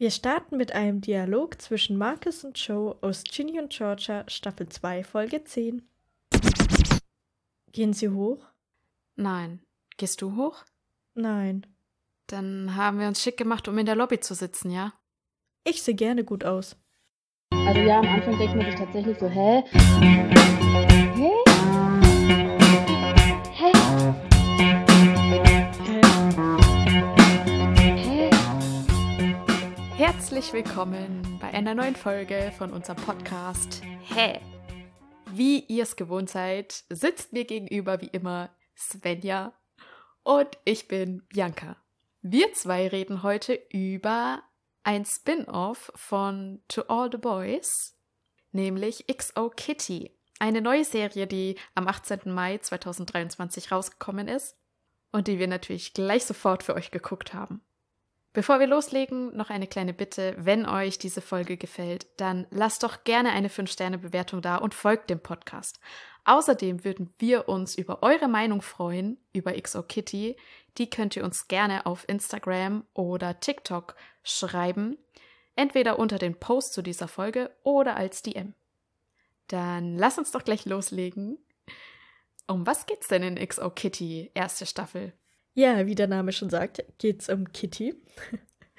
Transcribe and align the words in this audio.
Wir 0.00 0.10
starten 0.10 0.56
mit 0.56 0.72
einem 0.72 1.02
Dialog 1.02 1.60
zwischen 1.60 1.98
Marcus 1.98 2.42
und 2.42 2.56
Joe 2.56 2.96
aus 3.02 3.22
Ginny 3.22 3.60
und 3.60 3.68
Georgia, 3.68 4.24
Staffel 4.28 4.66
2, 4.66 5.04
Folge 5.04 5.44
10. 5.44 5.86
Gehen 7.72 7.92
Sie 7.92 8.08
hoch? 8.08 8.38
Nein. 9.16 9.60
Gehst 9.98 10.22
du 10.22 10.36
hoch? 10.36 10.64
Nein. 11.12 11.66
Dann 12.28 12.76
haben 12.76 12.98
wir 12.98 13.08
uns 13.08 13.22
schick 13.22 13.36
gemacht, 13.36 13.68
um 13.68 13.76
in 13.76 13.84
der 13.84 13.94
Lobby 13.94 14.18
zu 14.20 14.32
sitzen, 14.32 14.70
ja? 14.70 14.94
Ich 15.64 15.82
sehe 15.82 15.94
gerne 15.94 16.24
gut 16.24 16.46
aus. 16.46 16.76
Also 17.52 17.80
ja, 17.82 17.98
am 17.98 18.08
Anfang 18.08 18.38
denkt 18.38 18.56
man 18.56 18.64
sich 18.64 18.76
tatsächlich 18.76 19.18
so, 19.18 19.28
hä? 19.28 19.64
Hä? 21.14 21.39
Herzlich 30.40 30.64
willkommen 30.64 31.38
bei 31.38 31.48
einer 31.48 31.74
neuen 31.74 31.94
Folge 31.94 32.50
von 32.56 32.72
unserem 32.72 32.96
Podcast 32.96 33.82
Hä? 34.04 34.40
Wie 35.32 35.66
ihr 35.66 35.82
es 35.82 35.96
gewohnt 35.96 36.30
seid, 36.30 36.82
sitzt 36.88 37.34
mir 37.34 37.44
gegenüber 37.44 38.00
wie 38.00 38.06
immer 38.06 38.48
Svenja 38.74 39.52
und 40.22 40.48
ich 40.64 40.88
bin 40.88 41.26
Bianca. 41.28 41.76
Wir 42.22 42.54
zwei 42.54 42.88
reden 42.88 43.22
heute 43.22 43.52
über 43.70 44.42
ein 44.82 45.04
Spin-off 45.04 45.92
von 45.94 46.62
To 46.68 46.84
All 46.88 47.10
the 47.12 47.18
Boys, 47.18 47.94
nämlich 48.50 49.08
XO 49.14 49.50
Kitty. 49.50 50.16
Eine 50.38 50.62
neue 50.62 50.86
Serie, 50.86 51.26
die 51.26 51.56
am 51.74 51.86
18. 51.86 52.32
Mai 52.32 52.56
2023 52.56 53.70
rausgekommen 53.70 54.26
ist 54.26 54.56
und 55.12 55.28
die 55.28 55.38
wir 55.38 55.48
natürlich 55.48 55.92
gleich 55.92 56.24
sofort 56.24 56.62
für 56.62 56.74
euch 56.76 56.90
geguckt 56.90 57.34
haben. 57.34 57.60
Bevor 58.32 58.60
wir 58.60 58.68
loslegen, 58.68 59.36
noch 59.36 59.50
eine 59.50 59.66
kleine 59.66 59.92
Bitte. 59.92 60.36
Wenn 60.38 60.64
euch 60.64 60.98
diese 60.98 61.20
Folge 61.20 61.56
gefällt, 61.56 62.06
dann 62.16 62.46
lasst 62.50 62.84
doch 62.84 63.02
gerne 63.02 63.30
eine 63.32 63.48
5-Sterne-Bewertung 63.48 64.40
da 64.40 64.56
und 64.56 64.72
folgt 64.72 65.10
dem 65.10 65.18
Podcast. 65.18 65.80
Außerdem 66.24 66.84
würden 66.84 67.12
wir 67.18 67.48
uns 67.48 67.74
über 67.74 68.04
eure 68.04 68.28
Meinung 68.28 68.62
freuen, 68.62 69.18
über 69.32 69.60
XO 69.60 69.82
Kitty. 69.82 70.36
Die 70.78 70.88
könnt 70.88 71.16
ihr 71.16 71.24
uns 71.24 71.48
gerne 71.48 71.86
auf 71.86 72.08
Instagram 72.08 72.84
oder 72.94 73.40
TikTok 73.40 73.96
schreiben. 74.22 74.96
Entweder 75.56 75.98
unter 75.98 76.18
den 76.18 76.38
Post 76.38 76.74
zu 76.74 76.82
dieser 76.82 77.08
Folge 77.08 77.50
oder 77.64 77.96
als 77.96 78.22
DM. 78.22 78.54
Dann 79.48 79.96
lass 79.96 80.18
uns 80.18 80.30
doch 80.30 80.44
gleich 80.44 80.66
loslegen. 80.66 81.36
Um 82.46 82.64
was 82.64 82.86
geht's 82.86 83.08
denn 83.08 83.24
in 83.24 83.48
XO 83.48 83.70
Kitty, 83.70 84.30
erste 84.34 84.66
Staffel? 84.66 85.14
Ja, 85.60 85.84
wie 85.84 85.94
der 85.94 86.06
Name 86.06 86.32
schon 86.32 86.48
sagt, 86.48 86.82
geht's 86.96 87.28
um 87.28 87.52
Kitty. 87.52 87.94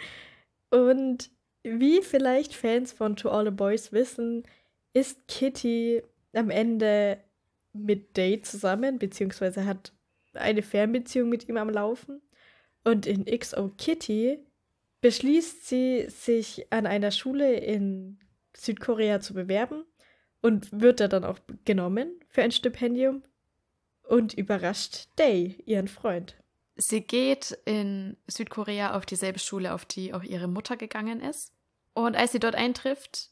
Und 0.72 1.30
wie 1.62 2.02
vielleicht 2.02 2.56
Fans 2.56 2.92
von 2.92 3.16
To 3.16 3.30
All 3.30 3.46
the 3.46 3.52
Boys 3.52 3.92
wissen, 3.92 4.48
ist 4.92 5.28
Kitty 5.28 6.02
am 6.34 6.50
Ende 6.50 7.24
mit 7.72 8.18
Day 8.18 8.42
zusammen, 8.42 8.98
beziehungsweise 8.98 9.68
hat 9.68 9.94
eine 10.34 10.64
Fernbeziehung 10.64 11.30
mit 11.30 11.48
ihm 11.48 11.58
am 11.58 11.70
Laufen. 11.70 12.20
Und 12.84 13.06
in 13.06 13.26
XO 13.26 13.70
Kitty 13.78 14.44
beschließt 15.02 15.68
sie, 15.68 16.08
sich 16.10 16.66
an 16.72 16.88
einer 16.88 17.12
Schule 17.12 17.58
in 17.58 18.18
Südkorea 18.58 19.20
zu 19.20 19.36
bewerben 19.36 19.86
und 20.42 20.82
wird 20.82 21.00
da 21.00 21.08
dann 21.08 21.26
auch 21.26 21.38
genommen 21.64 22.20
für 22.30 22.42
ein 22.42 22.52
Stipendium 22.52 23.22
und 24.02 24.34
überrascht 24.34 25.10
Day, 25.20 25.62
ihren 25.68 25.88
Freund. 25.88 26.41
Sie 26.76 27.02
geht 27.02 27.58
in 27.66 28.18
Südkorea 28.28 28.96
auf 28.96 29.06
dieselbe 29.06 29.40
Schule, 29.40 29.74
auf 29.74 29.86
die 29.86 30.14
auch 30.14 30.24
ihre 30.24 30.48
Mutter 30.48 30.78
gegangen 30.78 31.22
ist. 31.22 31.54
Und 31.94 32.16
als 32.16 32.32
sie 32.32 32.40
dort 32.40 32.56
eintrifft, 32.56 33.30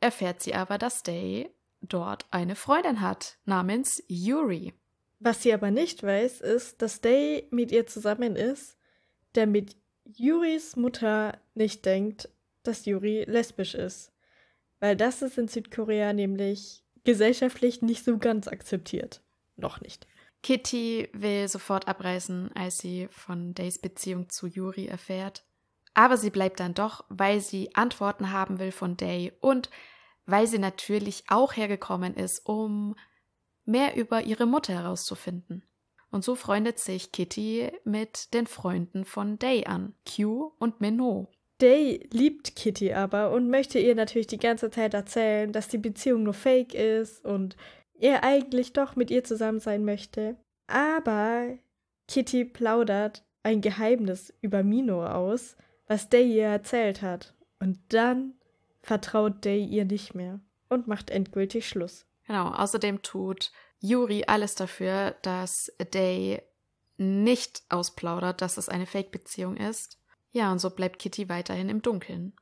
erfährt 0.00 0.42
sie 0.42 0.54
aber, 0.54 0.78
dass 0.78 1.02
Day 1.02 1.50
dort 1.80 2.26
eine 2.30 2.56
Freundin 2.56 3.00
hat, 3.00 3.38
namens 3.44 4.02
Yuri. 4.08 4.74
Was 5.18 5.42
sie 5.42 5.52
aber 5.52 5.70
nicht 5.70 6.02
weiß, 6.02 6.40
ist, 6.40 6.82
dass 6.82 7.00
Day 7.00 7.46
mit 7.50 7.72
ihr 7.72 7.86
zusammen 7.86 8.36
ist, 8.36 8.76
damit 9.34 9.76
Yuris 10.04 10.76
Mutter 10.76 11.38
nicht 11.54 11.84
denkt, 11.84 12.28
dass 12.62 12.86
Yuri 12.86 13.24
lesbisch 13.24 13.74
ist. 13.74 14.12
Weil 14.80 14.96
das 14.96 15.22
ist 15.22 15.38
in 15.38 15.48
Südkorea 15.48 16.12
nämlich 16.12 16.82
gesellschaftlich 17.04 17.82
nicht 17.82 18.04
so 18.04 18.18
ganz 18.18 18.48
akzeptiert. 18.48 19.22
Noch 19.56 19.80
nicht. 19.80 20.06
Kitty 20.42 21.08
will 21.12 21.48
sofort 21.48 21.86
abreisen, 21.88 22.50
als 22.54 22.78
sie 22.78 23.08
von 23.10 23.54
Days 23.54 23.78
Beziehung 23.78 24.28
zu 24.28 24.46
Yuri 24.46 24.86
erfährt. 24.86 25.44
Aber 25.94 26.16
sie 26.16 26.30
bleibt 26.30 26.60
dann 26.60 26.74
doch, 26.74 27.04
weil 27.08 27.40
sie 27.40 27.74
Antworten 27.74 28.32
haben 28.32 28.58
will 28.58 28.72
von 28.72 28.96
Day 28.96 29.32
und 29.40 29.70
weil 30.26 30.46
sie 30.46 30.58
natürlich 30.58 31.24
auch 31.28 31.56
hergekommen 31.56 32.14
ist, 32.14 32.46
um 32.46 32.94
mehr 33.64 33.96
über 33.96 34.22
ihre 34.22 34.46
Mutter 34.46 34.72
herauszufinden. 34.72 35.64
Und 36.10 36.24
so 36.24 36.34
freundet 36.34 36.78
sich 36.78 37.12
Kitty 37.12 37.70
mit 37.84 38.34
den 38.34 38.46
Freunden 38.46 39.04
von 39.04 39.38
Day 39.38 39.66
an, 39.66 39.94
Q 40.06 40.52
und 40.58 40.80
Minot. 40.80 41.28
Day 41.60 42.08
liebt 42.10 42.56
Kitty 42.56 42.92
aber 42.92 43.30
und 43.32 43.50
möchte 43.50 43.78
ihr 43.78 43.94
natürlich 43.94 44.26
die 44.26 44.38
ganze 44.38 44.70
Zeit 44.70 44.94
erzählen, 44.94 45.52
dass 45.52 45.68
die 45.68 45.78
Beziehung 45.78 46.22
nur 46.22 46.34
fake 46.34 46.74
ist 46.74 47.24
und 47.24 47.56
er 48.00 48.24
eigentlich 48.24 48.72
doch 48.72 48.96
mit 48.96 49.10
ihr 49.10 49.24
zusammen 49.24 49.60
sein 49.60 49.84
möchte. 49.84 50.36
Aber 50.66 51.58
Kitty 52.08 52.44
plaudert 52.44 53.24
ein 53.42 53.60
Geheimnis 53.60 54.32
über 54.40 54.62
Mino 54.62 55.04
aus, 55.06 55.56
was 55.86 56.08
Day 56.08 56.36
ihr 56.36 56.46
erzählt 56.46 57.02
hat. 57.02 57.34
Und 57.58 57.78
dann 57.88 58.34
vertraut 58.82 59.44
Day 59.44 59.64
ihr 59.64 59.84
nicht 59.84 60.14
mehr 60.14 60.40
und 60.68 60.88
macht 60.88 61.10
endgültig 61.10 61.68
Schluss. 61.68 62.06
Genau, 62.26 62.50
außerdem 62.50 63.02
tut 63.02 63.52
Yuri 63.80 64.24
alles 64.26 64.54
dafür, 64.54 65.16
dass 65.22 65.72
Day 65.92 66.42
nicht 66.96 67.62
ausplaudert, 67.68 68.42
dass 68.42 68.56
es 68.56 68.68
eine 68.68 68.86
Fake-Beziehung 68.86 69.56
ist. 69.56 69.98
Ja, 70.32 70.52
und 70.52 70.58
so 70.58 70.70
bleibt 70.70 70.98
Kitty 70.98 71.28
weiterhin 71.28 71.68
im 71.68 71.82
Dunkeln. 71.82 72.34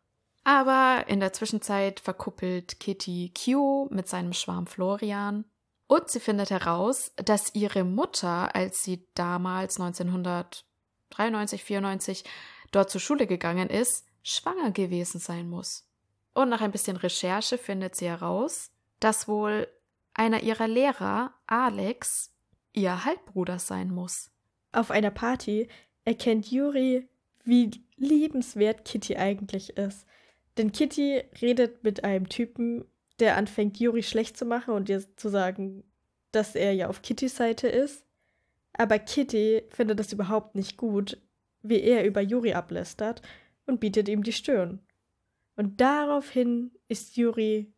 Aber 0.44 1.04
in 1.08 1.20
der 1.20 1.32
Zwischenzeit 1.32 2.00
verkuppelt 2.00 2.80
Kitty 2.80 3.32
Q 3.34 3.88
mit 3.90 4.08
seinem 4.08 4.32
Schwarm 4.32 4.66
Florian 4.66 5.44
und 5.86 6.08
sie 6.10 6.20
findet 6.20 6.50
heraus, 6.50 7.12
dass 7.16 7.54
ihre 7.54 7.84
Mutter, 7.84 8.54
als 8.54 8.82
sie 8.82 9.06
damals 9.14 9.80
1993, 9.80 11.64
94 11.64 12.24
dort 12.70 12.90
zur 12.90 13.00
Schule 13.00 13.26
gegangen 13.26 13.70
ist, 13.70 14.06
schwanger 14.22 14.70
gewesen 14.70 15.18
sein 15.18 15.48
muss. 15.48 15.88
Und 16.34 16.50
nach 16.50 16.60
ein 16.60 16.72
bisschen 16.72 16.96
Recherche 16.96 17.58
findet 17.58 17.96
sie 17.96 18.06
heraus, 18.08 18.70
dass 19.00 19.28
wohl 19.28 19.66
einer 20.14 20.42
ihrer 20.42 20.68
Lehrer, 20.68 21.32
Alex, 21.46 22.32
ihr 22.72 23.04
Halbbruder 23.04 23.58
sein 23.58 23.90
muss. 23.90 24.30
Auf 24.72 24.90
einer 24.90 25.10
Party 25.10 25.68
erkennt 26.04 26.50
Yuri, 26.50 27.08
wie 27.44 27.70
liebenswert 27.96 28.84
Kitty 28.84 29.16
eigentlich 29.16 29.76
ist. 29.76 30.06
Denn 30.58 30.72
Kitty 30.72 31.22
redet 31.40 31.84
mit 31.84 32.02
einem 32.04 32.28
Typen, 32.28 32.84
der 33.20 33.36
anfängt, 33.36 33.78
Yuri 33.78 34.02
schlecht 34.02 34.36
zu 34.36 34.44
machen 34.44 34.74
und 34.74 34.88
ihr 34.88 35.16
zu 35.16 35.28
sagen, 35.28 35.84
dass 36.32 36.54
er 36.54 36.72
ja 36.72 36.88
auf 36.88 37.00
Kittys 37.00 37.36
Seite 37.36 37.68
ist. 37.68 38.04
Aber 38.72 38.98
Kitty 38.98 39.62
findet 39.70 39.98
das 40.00 40.12
überhaupt 40.12 40.56
nicht 40.56 40.76
gut, 40.76 41.20
wie 41.62 41.80
er 41.80 42.04
über 42.04 42.20
Yuri 42.20 42.52
ablästert 42.52 43.22
und 43.66 43.80
bietet 43.80 44.08
ihm 44.08 44.22
die 44.22 44.32
Stirn. 44.32 44.80
Und 45.56 45.80
daraufhin 45.80 46.72
ist 46.88 47.16
Yuri 47.16 47.72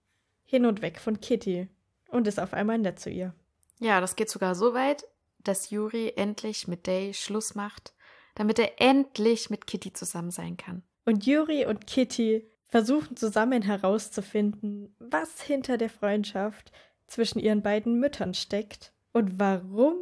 hin 0.45 0.67
und 0.67 0.83
weg 0.83 0.99
von 0.99 1.21
Kitty 1.21 1.69
und 2.09 2.27
ist 2.27 2.41
auf 2.41 2.55
einmal 2.55 2.79
nett 2.79 2.99
zu 2.99 3.11
ihr. 3.11 3.35
Ja, 3.79 4.01
das 4.01 4.17
geht 4.17 4.31
sogar 4.31 4.55
so 4.55 4.75
weit, 4.75 5.07
dass 5.39 5.71
Yuri 5.71 6.13
endlich 6.17 6.67
mit 6.67 6.87
Day 6.87 7.15
Schluss 7.15 7.55
macht, 7.55 7.95
damit 8.35 8.59
er 8.59 8.81
endlich 8.81 9.49
mit 9.49 9.67
Kitty 9.67 9.93
zusammen 9.93 10.31
sein 10.31 10.57
kann. 10.57 10.83
Und 11.05 11.27
Yuri 11.27 11.67
und 11.67 11.87
Kitty 11.87 12.50
versuchen 12.71 13.17
zusammen 13.17 13.63
herauszufinden, 13.63 14.95
was 14.99 15.43
hinter 15.43 15.77
der 15.77 15.91
Freundschaft 15.91 16.72
zwischen 17.07 17.41
ihren 17.41 17.63
beiden 17.63 17.99
Müttern 17.99 18.34
steckt 18.34 18.93
und 19.13 19.39
warum 19.39 19.97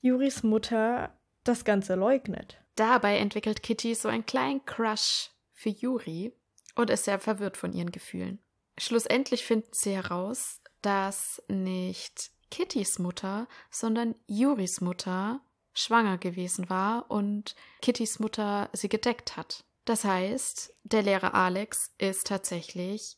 Juris 0.00 0.42
Mutter 0.42 1.12
das 1.44 1.64
Ganze 1.64 1.94
leugnet. 1.94 2.58
Dabei 2.74 3.18
entwickelt 3.18 3.62
Kitty 3.62 3.94
so 3.94 4.08
einen 4.08 4.26
kleinen 4.26 4.64
Crush 4.64 5.30
für 5.52 5.70
Yuri 5.70 6.32
und 6.74 6.90
ist 6.90 7.04
sehr 7.04 7.18
verwirrt 7.18 7.56
von 7.56 7.72
ihren 7.72 7.90
Gefühlen. 7.90 8.38
Schlussendlich 8.78 9.44
finden 9.44 9.70
sie 9.72 9.94
heraus, 9.94 10.60
dass 10.82 11.42
nicht 11.48 12.30
Kittys 12.50 12.98
Mutter, 12.98 13.48
sondern 13.70 14.14
Juris 14.26 14.80
Mutter 14.80 15.40
schwanger 15.72 16.18
gewesen 16.18 16.70
war 16.70 17.10
und 17.10 17.54
Kittys 17.82 18.18
Mutter 18.18 18.70
sie 18.72 18.88
gedeckt 18.88 19.36
hat. 19.36 19.64
Das 19.86 20.04
heißt, 20.04 20.74
der 20.82 21.02
Lehrer 21.02 21.34
Alex 21.34 21.94
ist 21.96 22.26
tatsächlich 22.26 23.16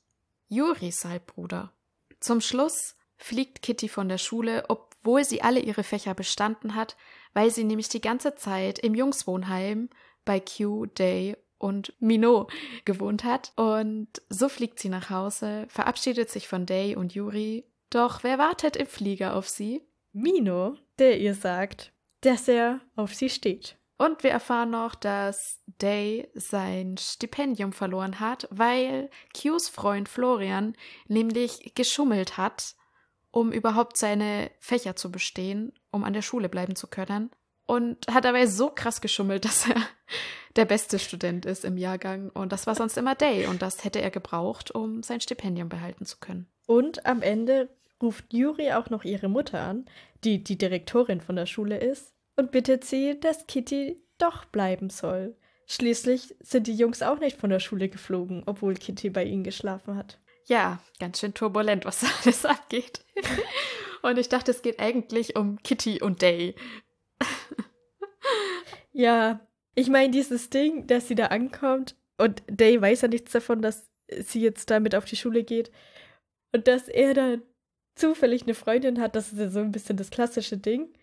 Juris 0.48 1.04
Halbbruder. 1.04 1.72
Zum 2.20 2.42
Schluss 2.42 2.94
fliegt 3.16 3.62
Kitty 3.62 3.88
von 3.88 4.08
der 4.08 4.18
Schule, 4.18 4.66
obwohl 4.68 5.24
sie 5.24 5.42
alle 5.42 5.60
ihre 5.60 5.82
Fächer 5.82 6.14
bestanden 6.14 6.74
hat, 6.74 6.96
weil 7.32 7.50
sie 7.50 7.64
nämlich 7.64 7.88
die 7.88 8.02
ganze 8.02 8.34
Zeit 8.34 8.78
im 8.78 8.94
Jungswohnheim 8.94 9.88
bei 10.26 10.40
Q, 10.40 10.84
Day 10.86 11.38
und 11.56 11.94
Minot 12.00 12.52
gewohnt 12.84 13.24
hat. 13.24 13.52
Und 13.56 14.08
so 14.28 14.50
fliegt 14.50 14.78
sie 14.78 14.90
nach 14.90 15.08
Hause, 15.08 15.66
verabschiedet 15.70 16.28
sich 16.28 16.48
von 16.48 16.66
Day 16.66 16.94
und 16.96 17.14
Yuri. 17.14 17.64
Doch 17.88 18.22
wer 18.24 18.38
wartet 18.38 18.76
im 18.76 18.86
Flieger 18.86 19.34
auf 19.34 19.48
sie? 19.48 19.82
Mino, 20.12 20.76
der 20.98 21.18
ihr 21.18 21.34
sagt, 21.34 21.92
dass 22.20 22.46
er 22.46 22.80
auf 22.94 23.14
sie 23.14 23.30
steht. 23.30 23.78
Und 23.98 24.22
wir 24.22 24.30
erfahren 24.30 24.70
noch, 24.70 24.94
dass 24.94 25.60
Day 25.82 26.30
sein 26.34 26.96
Stipendium 26.98 27.72
verloren 27.72 28.20
hat, 28.20 28.46
weil 28.50 29.10
Qs 29.34 29.68
Freund 29.68 30.08
Florian 30.08 30.76
nämlich 31.08 31.72
geschummelt 31.74 32.36
hat, 32.36 32.76
um 33.32 33.50
überhaupt 33.50 33.96
seine 33.96 34.52
Fächer 34.60 34.94
zu 34.94 35.10
bestehen, 35.10 35.72
um 35.90 36.04
an 36.04 36.12
der 36.12 36.22
Schule 36.22 36.48
bleiben 36.48 36.76
zu 36.76 36.86
können. 36.86 37.30
Und 37.66 38.06
hat 38.06 38.24
dabei 38.24 38.46
so 38.46 38.70
krass 38.70 39.00
geschummelt, 39.00 39.44
dass 39.44 39.68
er 39.68 39.82
der 40.54 40.64
beste 40.64 41.00
Student 41.00 41.44
ist 41.44 41.64
im 41.64 41.76
Jahrgang. 41.76 42.30
Und 42.30 42.52
das 42.52 42.68
war 42.68 42.76
sonst 42.76 42.96
immer 42.96 43.16
Day. 43.16 43.46
Und 43.46 43.62
das 43.62 43.84
hätte 43.84 44.00
er 44.00 44.10
gebraucht, 44.10 44.70
um 44.70 45.02
sein 45.02 45.20
Stipendium 45.20 45.68
behalten 45.68 46.06
zu 46.06 46.18
können. 46.18 46.46
Und 46.66 47.04
am 47.04 47.20
Ende 47.20 47.68
ruft 48.00 48.32
Yuri 48.32 48.72
auch 48.72 48.90
noch 48.90 49.02
ihre 49.02 49.28
Mutter 49.28 49.60
an, 49.60 49.86
die 50.22 50.44
die 50.44 50.56
Direktorin 50.56 51.20
von 51.20 51.34
der 51.34 51.46
Schule 51.46 51.78
ist, 51.78 52.14
und 52.38 52.52
bittet 52.52 52.84
sie, 52.84 53.18
dass 53.18 53.46
Kitty 53.48 54.00
doch 54.16 54.44
bleiben 54.44 54.90
soll. 54.90 55.36
Schließlich 55.66 56.36
sind 56.40 56.68
die 56.68 56.74
Jungs 56.74 57.02
auch 57.02 57.18
nicht 57.18 57.36
von 57.36 57.50
der 57.50 57.58
Schule 57.58 57.88
geflogen, 57.88 58.44
obwohl 58.46 58.74
Kitty 58.74 59.10
bei 59.10 59.24
ihnen 59.24 59.42
geschlafen 59.42 59.96
hat. 59.96 60.20
Ja, 60.46 60.80
ganz 61.00 61.18
schön 61.18 61.34
turbulent, 61.34 61.84
was 61.84 62.04
alles 62.24 62.46
abgeht. 62.46 63.04
und 64.02 64.18
ich 64.18 64.28
dachte, 64.28 64.52
es 64.52 64.62
geht 64.62 64.78
eigentlich 64.78 65.36
um 65.36 65.60
Kitty 65.62 66.00
und 66.00 66.22
Day. 66.22 66.54
ja, 68.92 69.40
ich 69.74 69.88
meine, 69.88 70.12
dieses 70.12 70.48
Ding, 70.48 70.86
dass 70.86 71.08
sie 71.08 71.16
da 71.16 71.26
ankommt 71.26 71.96
und 72.18 72.42
Day 72.48 72.80
weiß 72.80 73.02
ja 73.02 73.08
nichts 73.08 73.32
davon, 73.32 73.62
dass 73.62 73.90
sie 74.10 74.40
jetzt 74.40 74.70
damit 74.70 74.94
auf 74.94 75.04
die 75.06 75.16
Schule 75.16 75.42
geht 75.42 75.72
und 76.52 76.68
dass 76.68 76.88
er 76.88 77.14
dann 77.14 77.42
zufällig 77.96 78.44
eine 78.44 78.54
Freundin 78.54 79.00
hat, 79.00 79.16
das 79.16 79.32
ist 79.32 79.38
ja 79.38 79.50
so 79.50 79.58
ein 79.58 79.72
bisschen 79.72 79.96
das 79.96 80.10
klassische 80.10 80.56
Ding. 80.56 80.94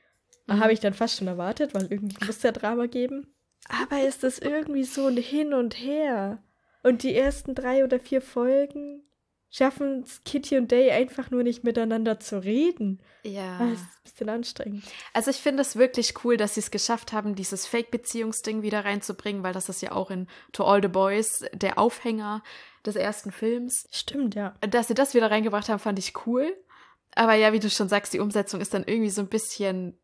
Mhm. 0.48 0.60
Habe 0.60 0.74
ich 0.74 0.80
dann 0.80 0.94
fast 0.94 1.18
schon 1.18 1.28
erwartet, 1.28 1.74
weil 1.74 1.88
irgendwie 1.92 2.24
muss 2.26 2.44
ja 2.44 2.52
Drama 2.52 2.88
geben. 2.88 3.34
Aber 3.68 4.02
ist 4.02 4.24
das 4.24 4.40
irgendwie 4.40 4.84
so 4.84 5.08
ein 5.08 5.18
Hin 5.18 5.54
und 5.54 5.74
Her? 5.74 6.44
Und 6.84 7.04
die 7.04 7.16
ersten 7.16 7.56
drei 7.56 7.84
oder 7.84 8.00
vier 8.00 8.22
Folgen 8.22 9.02
schaffen 9.50 10.04
es 10.04 10.24
Kitty 10.24 10.58
und 10.58 10.70
Day 10.70 10.92
einfach 10.92 11.32
nur 11.32 11.42
nicht 11.42 11.64
miteinander 11.64 12.20
zu 12.20 12.44
reden. 12.44 13.02
Ja. 13.24 13.58
Das 13.58 13.72
ist 13.72 13.82
ein 13.82 14.04
bisschen 14.04 14.30
anstrengend. 14.30 14.84
Also 15.14 15.32
ich 15.32 15.38
finde 15.38 15.62
es 15.62 15.78
wirklich 15.78 16.14
cool, 16.24 16.38
dass 16.38 16.56
sie 16.56 16.60
es 16.60 16.72
geschafft 16.72 17.14
haben, 17.14 17.36
dieses 17.36 17.66
Fake-Beziehungsding 17.66 18.62
wieder 18.62 18.86
reinzubringen, 18.86 19.44
weil 19.44 19.54
das 19.54 19.70
ist 19.70 19.82
ja 19.82 19.94
auch 19.94 20.12
in 20.12 20.28
To 20.52 20.66
All 20.66 20.82
the 20.82 20.90
Boys 20.90 21.46
der 21.54 21.80
Aufhänger 21.80 22.44
des 22.86 22.96
ersten 22.96 23.32
Films. 23.32 23.88
Stimmt, 23.92 24.36
ja. 24.36 24.56
Dass 24.70 24.90
sie 24.90 24.94
das 24.94 25.14
wieder 25.14 25.32
reingebracht 25.32 25.70
haben, 25.70 25.80
fand 25.80 26.00
ich 26.00 26.14
cool. 26.28 26.54
Aber 27.16 27.34
ja, 27.34 27.54
wie 27.54 27.60
du 27.60 27.70
schon 27.70 27.90
sagst, 27.90 28.14
die 28.14 28.20
Umsetzung 28.20 28.60
ist 28.60 28.74
dann 28.74 28.84
irgendwie 28.84 29.10
so 29.10 29.22
ein 29.22 29.30
bisschen, 29.30 29.98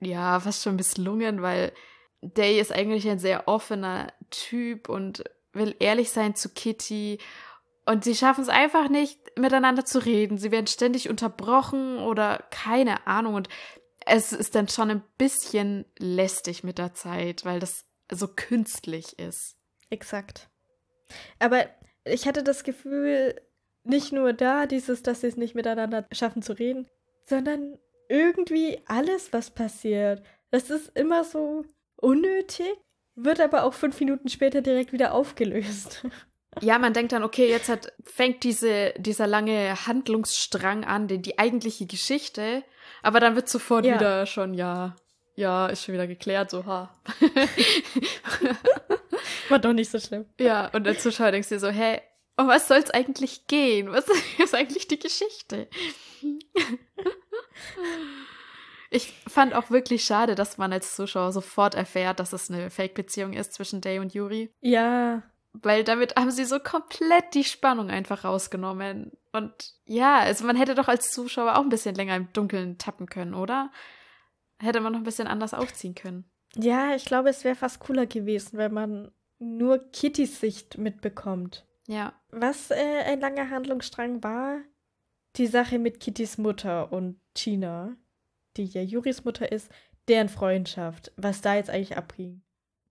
ja, 0.00 0.40
fast 0.40 0.62
schon 0.62 0.76
misslungen, 0.76 1.42
weil 1.42 1.72
Day 2.22 2.60
ist 2.60 2.72
eigentlich 2.72 3.08
ein 3.08 3.18
sehr 3.18 3.48
offener 3.48 4.12
Typ 4.30 4.88
und 4.88 5.24
will 5.52 5.74
ehrlich 5.78 6.10
sein 6.10 6.34
zu 6.34 6.48
Kitty. 6.50 7.18
Und 7.86 8.04
sie 8.04 8.14
schaffen 8.14 8.42
es 8.42 8.48
einfach 8.48 8.88
nicht, 8.88 9.18
miteinander 9.38 9.84
zu 9.84 10.04
reden. 10.04 10.38
Sie 10.38 10.50
werden 10.50 10.66
ständig 10.66 11.08
unterbrochen 11.08 11.98
oder 11.98 12.44
keine 12.50 13.06
Ahnung. 13.06 13.34
Und 13.34 13.48
es 14.04 14.32
ist 14.32 14.54
dann 14.54 14.68
schon 14.68 14.90
ein 14.90 15.04
bisschen 15.18 15.84
lästig 15.98 16.64
mit 16.64 16.78
der 16.78 16.94
Zeit, 16.94 17.44
weil 17.44 17.60
das 17.60 17.84
so 18.10 18.28
künstlich 18.28 19.18
ist. 19.18 19.56
Exakt. 19.90 20.48
Aber 21.38 21.66
ich 22.04 22.26
hatte 22.26 22.42
das 22.42 22.64
Gefühl, 22.64 23.40
nicht 23.84 24.12
nur 24.12 24.32
da 24.32 24.66
dieses, 24.66 25.02
dass 25.02 25.20
sie 25.20 25.28
es 25.28 25.36
nicht 25.36 25.54
miteinander 25.54 26.06
schaffen 26.12 26.42
zu 26.42 26.52
reden, 26.52 26.88
sondern 27.24 27.78
irgendwie 28.08 28.80
alles, 28.86 29.32
was 29.32 29.50
passiert. 29.50 30.22
Das 30.50 30.70
ist 30.70 30.96
immer 30.96 31.24
so 31.24 31.64
unnötig, 31.96 32.72
wird 33.14 33.40
aber 33.40 33.64
auch 33.64 33.74
fünf 33.74 33.98
Minuten 34.00 34.28
später 34.28 34.62
direkt 34.62 34.92
wieder 34.92 35.14
aufgelöst. 35.14 36.06
Ja, 36.62 36.78
man 36.78 36.94
denkt 36.94 37.12
dann, 37.12 37.22
okay, 37.22 37.50
jetzt 37.50 37.68
hat, 37.68 37.92
fängt 38.02 38.42
diese, 38.42 38.94
dieser 38.96 39.26
lange 39.26 39.86
Handlungsstrang 39.86 40.84
an, 40.84 41.06
die, 41.06 41.20
die 41.20 41.38
eigentliche 41.38 41.84
Geschichte, 41.84 42.64
aber 43.02 43.20
dann 43.20 43.34
wird 43.34 43.46
sofort 43.46 43.84
ja. 43.84 43.94
wieder 43.94 44.24
schon, 44.24 44.54
ja, 44.54 44.96
ja, 45.34 45.66
ist 45.66 45.84
schon 45.84 45.92
wieder 45.92 46.06
geklärt, 46.06 46.50
so, 46.50 46.64
ha. 46.64 46.98
War 49.50 49.58
doch 49.58 49.74
nicht 49.74 49.90
so 49.90 49.98
schlimm. 49.98 50.24
Ja, 50.40 50.68
und 50.68 50.84
der 50.84 50.98
Zuschauer 50.98 51.30
denkt 51.30 51.46
sich 51.46 51.60
so, 51.60 51.68
hä, 51.68 52.00
um 52.38 52.48
was 52.48 52.68
soll 52.68 52.78
es 52.78 52.90
eigentlich 52.90 53.46
gehen? 53.46 53.92
Was 53.92 54.06
ist 54.42 54.54
eigentlich 54.54 54.88
die 54.88 54.98
Geschichte? 54.98 55.68
Ich 58.90 59.12
fand 59.26 59.54
auch 59.54 59.70
wirklich 59.70 60.04
schade, 60.04 60.34
dass 60.34 60.58
man 60.58 60.72
als 60.72 60.94
Zuschauer 60.94 61.32
sofort 61.32 61.74
erfährt, 61.74 62.20
dass 62.20 62.32
es 62.32 62.50
eine 62.50 62.70
Fake-Beziehung 62.70 63.32
ist 63.32 63.52
zwischen 63.52 63.80
Day 63.80 63.98
und 63.98 64.14
Yuri. 64.14 64.52
Ja. 64.60 65.22
Weil 65.52 65.84
damit 65.84 66.16
haben 66.16 66.30
sie 66.30 66.44
so 66.44 66.60
komplett 66.60 67.34
die 67.34 67.44
Spannung 67.44 67.90
einfach 67.90 68.24
rausgenommen. 68.24 69.12
Und 69.32 69.74
ja, 69.86 70.18
also 70.18 70.44
man 70.46 70.56
hätte 70.56 70.74
doch 70.74 70.88
als 70.88 71.10
Zuschauer 71.12 71.56
auch 71.56 71.62
ein 71.62 71.68
bisschen 71.68 71.94
länger 71.94 72.16
im 72.16 72.32
Dunkeln 72.32 72.78
tappen 72.78 73.06
können, 73.06 73.34
oder? 73.34 73.70
Hätte 74.58 74.80
man 74.80 74.92
noch 74.92 75.00
ein 75.00 75.04
bisschen 75.04 75.28
anders 75.28 75.54
aufziehen 75.54 75.94
können. 75.94 76.24
Ja, 76.54 76.94
ich 76.94 77.04
glaube, 77.04 77.28
es 77.28 77.44
wäre 77.44 77.56
fast 77.56 77.80
cooler 77.80 78.06
gewesen, 78.06 78.56
wenn 78.56 78.72
man 78.72 79.10
nur 79.38 79.78
Kittys 79.92 80.40
Sicht 80.40 80.78
mitbekommt. 80.78 81.66
Ja. 81.86 82.14
Was 82.30 82.70
äh, 82.70 83.02
ein 83.04 83.20
langer 83.20 83.50
Handlungsstrang 83.50 84.22
war, 84.22 84.58
die 85.36 85.46
Sache 85.46 85.78
mit 85.78 86.00
Kittys 86.00 86.38
Mutter 86.38 86.92
und 86.92 87.20
China, 87.34 87.96
die 88.56 88.64
ja 88.64 88.82
Juris 88.82 89.24
Mutter 89.24 89.50
ist, 89.50 89.70
deren 90.08 90.28
Freundschaft, 90.28 91.12
was 91.16 91.40
da 91.40 91.56
jetzt 91.56 91.70
eigentlich 91.70 91.96
abging. 91.96 92.42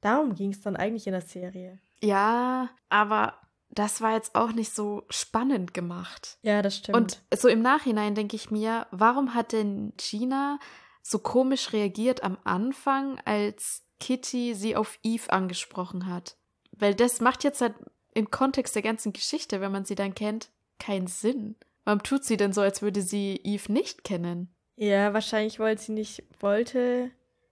Darum 0.01 0.35
ging 0.35 0.51
es 0.51 0.61
dann 0.61 0.75
eigentlich 0.75 1.07
in 1.07 1.13
der 1.13 1.21
Serie. 1.21 1.79
Ja, 2.01 2.69
aber 2.89 3.39
das 3.69 4.01
war 4.01 4.13
jetzt 4.13 4.35
auch 4.35 4.51
nicht 4.51 4.73
so 4.73 5.03
spannend 5.09 5.73
gemacht. 5.73 6.37
Ja, 6.43 6.61
das 6.61 6.77
stimmt. 6.77 6.97
Und 6.97 7.21
so 7.35 7.47
im 7.47 7.61
Nachhinein 7.61 8.15
denke 8.15 8.35
ich 8.35 8.51
mir, 8.51 8.87
warum 8.91 9.33
hat 9.33 9.51
denn 9.51 9.93
China 9.97 10.59
so 11.01 11.19
komisch 11.19 11.73
reagiert 11.73 12.23
am 12.23 12.37
Anfang, 12.43 13.19
als 13.25 13.83
Kitty 13.99 14.53
sie 14.53 14.75
auf 14.75 14.99
Eve 15.03 15.31
angesprochen 15.31 16.05
hat? 16.05 16.37
Weil 16.71 16.93
das 16.93 17.21
macht 17.21 17.43
jetzt 17.43 17.61
halt 17.61 17.75
im 18.13 18.31
Kontext 18.31 18.75
der 18.75 18.81
ganzen 18.81 19.13
Geschichte, 19.13 19.61
wenn 19.61 19.71
man 19.71 19.85
sie 19.85 19.95
dann 19.95 20.15
kennt, 20.15 20.49
keinen 20.79 21.07
Sinn. 21.07 21.55
Warum 21.85 22.03
tut 22.03 22.25
sie 22.25 22.35
denn 22.35 22.51
so, 22.51 22.61
als 22.61 22.81
würde 22.81 23.01
sie 23.01 23.39
Eve 23.43 23.71
nicht 23.71 24.03
kennen? 24.03 24.53
Ja, 24.75 25.13
wahrscheinlich, 25.13 25.59
weil 25.59 25.77
sie 25.77 25.93
nicht 25.93 26.23
wollte, 26.39 27.11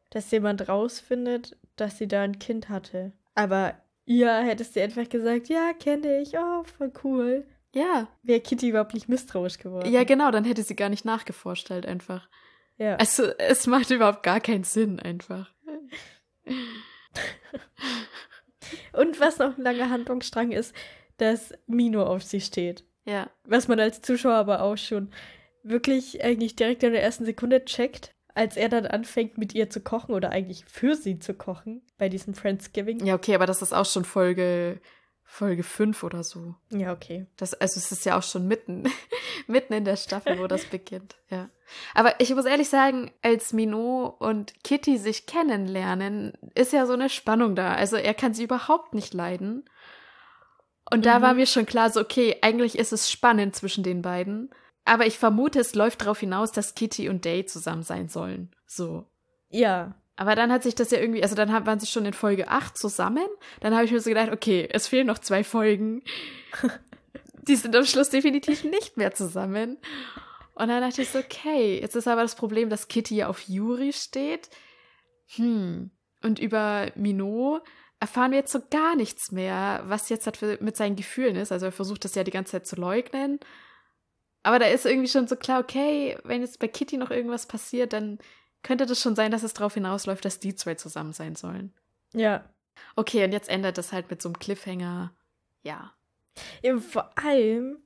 dass 0.10 0.32
jemand 0.32 0.68
rausfindet, 0.68 1.58
dass 1.75 1.98
sie 1.98 2.08
da 2.08 2.24
ein 2.24 2.40
Kind 2.40 2.68
hatte. 2.70 3.13
Aber 3.36 3.75
ja, 4.06 4.42
hättest 4.42 4.75
du 4.75 4.82
einfach 4.82 5.08
gesagt, 5.08 5.48
ja, 5.48 5.72
kenne 5.74 6.22
ich, 6.22 6.38
oh, 6.38 6.63
voll 6.63 6.92
cool. 7.04 7.46
Ja. 7.74 8.08
Wäre 8.22 8.42
Kitty 8.42 8.70
überhaupt 8.70 8.94
nicht 8.94 9.10
misstrauisch 9.10 9.58
geworden. 9.58 9.92
Ja, 9.92 10.04
genau, 10.04 10.30
dann 10.32 10.46
hätte 10.46 10.63
sie 10.63 10.75
gar 10.75 10.90
nicht 10.90 11.06
nachgeforscht 11.06 11.70
halt 11.70 11.86
einfach. 11.86 12.28
Ja. 12.78 12.96
Also, 12.96 13.24
es 13.38 13.68
macht 13.68 13.90
überhaupt 13.92 14.24
gar 14.24 14.40
keinen 14.40 14.63
Sinn 14.63 15.00
einfach. 15.00 15.54
Und 18.94 19.20
was 19.20 19.38
noch 19.40 19.58
ein 19.58 19.63
langer 19.63 19.90
Handlungsstrang 19.90 20.52
ist, 20.52 20.75
dass 21.18 21.54
Mino 21.68 22.04
auf 22.04 22.24
sie 22.24 22.42
steht. 22.42 22.84
Ja. 23.05 23.29
Was 23.45 23.67
man 23.67 23.79
als 23.79 24.01
Zuschauer 24.01 24.36
aber 24.36 24.62
auch 24.62 24.77
schon 24.77 25.12
wirklich 25.63 26.24
eigentlich 26.24 26.55
direkt 26.55 26.83
in 26.83 26.93
der 26.93 27.03
ersten 27.03 27.25
Sekunde 27.25 27.65
checkt, 27.65 28.13
als 28.36 28.57
er 28.57 28.69
dann 28.69 28.86
anfängt, 28.86 29.38
mit 29.38 29.53
ihr 29.53 29.69
zu 29.69 29.81
kochen 29.81 30.13
oder 30.13 30.31
eigentlich 30.31 30.65
für 30.65 30.95
sie 30.95 31.19
zu 31.19 31.33
kochen 31.33 31.81
bei 31.98 32.10
diesem 32.10 32.33
Friendsgiving. 32.33 33.05
Ja, 33.05 33.15
okay, 33.15 33.36
aber 33.36 33.45
das 33.45 33.62
ist 33.62 33.74
auch 33.74 33.86
schon 33.86 34.05
Folge 34.05 34.81
Folge 35.33 35.63
5 35.63 36.03
oder 36.03 36.24
so. 36.24 36.53
Ja, 36.69 36.93
okay. 36.93 37.25
Das, 37.38 37.55
also 37.55 37.79
es 37.79 37.91
ist 37.91 38.05
ja 38.05 38.19
auch 38.19 38.24
schon 38.24 38.48
mitten, 38.48 38.83
mitten 39.48 39.74
in 39.74 39.83
der 39.83 39.95
Staffel, 39.95 40.38
wo 40.38 40.45
das 40.45 40.65
beginnt, 40.65 41.15
ja. 41.29 41.50
Aber 41.95 42.19
ich 42.19 42.36
muss 42.36 42.45
ehrlich 42.45 42.69
sagen, 42.69 43.10
als 43.24 43.51
Minot 43.51 44.22
und 44.22 44.53
Kitty 44.63 45.00
sich 45.00 45.25
kennenlernen, 45.25 46.33
ist 46.53 46.72
ja 46.72 46.86
so 46.86 46.93
eine 46.93 47.10
Spannung 47.10 47.55
da. 47.55 47.74
Also 47.74 47.95
er 47.95 48.13
kann 48.13 48.36
sie 48.36 48.43
überhaupt 48.43 48.93
nicht 48.93 49.15
leiden. 49.15 49.67
Und 50.94 51.00
mhm. 51.00 51.04
da 51.04 51.22
war 51.24 51.34
mir 51.34 51.48
schon 51.48 51.66
klar, 51.66 51.90
so, 51.90 52.00
okay, 52.00 52.38
eigentlich 52.44 52.78
ist 52.78 52.94
es 52.94 53.10
spannend 53.10 53.56
zwischen 53.56 53.84
den 53.84 54.04
beiden. 54.04 54.52
Aber 54.86 55.08
ich 55.08 55.18
vermute, 55.18 55.60
es 55.60 55.74
läuft 55.74 56.02
darauf 56.02 56.20
hinaus, 56.20 56.52
dass 56.52 56.76
Kitty 56.76 57.10
und 57.10 57.26
Day 57.26 57.46
zusammen 57.46 57.82
sein 57.82 58.10
sollen. 58.10 58.52
So. 58.68 59.08
Ja. 59.50 59.96
Aber 60.18 60.36
dann 60.36 60.52
hat 60.52 60.62
sich 60.62 60.76
das 60.76 60.92
ja 60.92 61.00
irgendwie, 61.00 61.24
also 61.24 61.34
dann 61.34 61.50
waren 61.66 61.80
sie 61.80 61.88
schon 61.88 62.06
in 62.06 62.14
Folge 62.14 62.48
8 62.48 62.78
zusammen. 62.78 63.26
Dann 63.60 63.74
habe 63.74 63.86
ich 63.86 63.92
mir 63.92 64.00
so 64.02 64.10
gedacht, 64.12 64.32
okay, 64.32 64.70
es 64.72 64.88
fehlen 64.88 65.08
noch 65.08 65.18
zwei 65.18 65.44
Folgen. 65.44 66.04
Die 67.48 67.56
sind 67.56 67.76
am 67.76 67.86
Schluss 67.86 68.12
definitiv 68.12 68.64
nicht 68.64 68.96
mehr 68.96 69.16
zusammen. 69.16 69.80
Und 70.54 70.68
dann 70.68 70.82
dachte 70.82 71.02
ich 71.02 71.10
so, 71.10 71.18
okay, 71.18 71.80
jetzt 71.82 71.96
ist 71.96 72.08
aber 72.08 72.22
das 72.22 72.36
Problem, 72.36 72.70
dass 72.70 72.88
Kitty 72.88 73.16
ja 73.16 73.30
auf 73.30 73.42
Yuri 73.48 73.94
steht. 73.94 74.52
Hm. 75.38 75.90
Und 76.22 76.38
über 76.38 76.92
Minot 76.94 77.64
erfahren 78.03 78.31
wir 78.31 78.39
jetzt 78.39 78.51
so 78.51 78.60
gar 78.69 78.98
nichts 78.98 79.31
mehr, 79.31 79.81
was 79.86 80.10
jetzt 80.10 80.25
halt 80.25 80.36
für, 80.36 80.57
mit 80.60 80.75
seinen 80.75 80.98
Gefühlen 80.98 81.38
ist. 81.38 81.53
Also 81.53 81.67
er 81.67 81.72
versucht 81.72 82.03
das 82.03 82.15
ja 82.15 82.25
die 82.25 82.31
ganze 82.31 82.51
Zeit 82.51 82.67
zu 82.67 82.75
leugnen. 82.75 83.39
Aber 84.43 84.60
da 84.60 84.65
ist 84.65 84.86
irgendwie 84.86 85.07
schon 85.07 85.25
so 85.29 85.38
klar, 85.38 85.62
okay, 85.62 86.17
wenn 86.25 86.41
jetzt 86.41 86.60
bei 86.60 86.67
Kitty 86.67 86.98
noch 86.98 87.12
irgendwas 87.12 87.45
passiert, 87.45 87.93
dann 87.93 88.19
könnte 88.62 88.86
das 88.86 89.00
schon 89.00 89.15
sein, 89.15 89.31
dass 89.31 89.43
es 89.43 89.53
darauf 89.53 89.75
hinausläuft, 89.75 90.25
dass 90.25 90.41
die 90.41 90.53
zwei 90.53 90.75
zusammen 90.75 91.13
sein 91.13 91.36
sollen. 91.38 91.72
Ja. 92.13 92.43
Okay, 92.98 93.24
und 93.24 93.31
jetzt 93.31 93.48
endet 93.48 93.77
das 93.77 93.93
halt 93.93 94.10
mit 94.10 94.22
so 94.22 94.27
einem 94.27 94.38
Cliffhanger. 94.38 95.13
Ja. 95.62 95.93
Eben 96.62 96.81
vor 96.81 97.10
allem, 97.17 97.77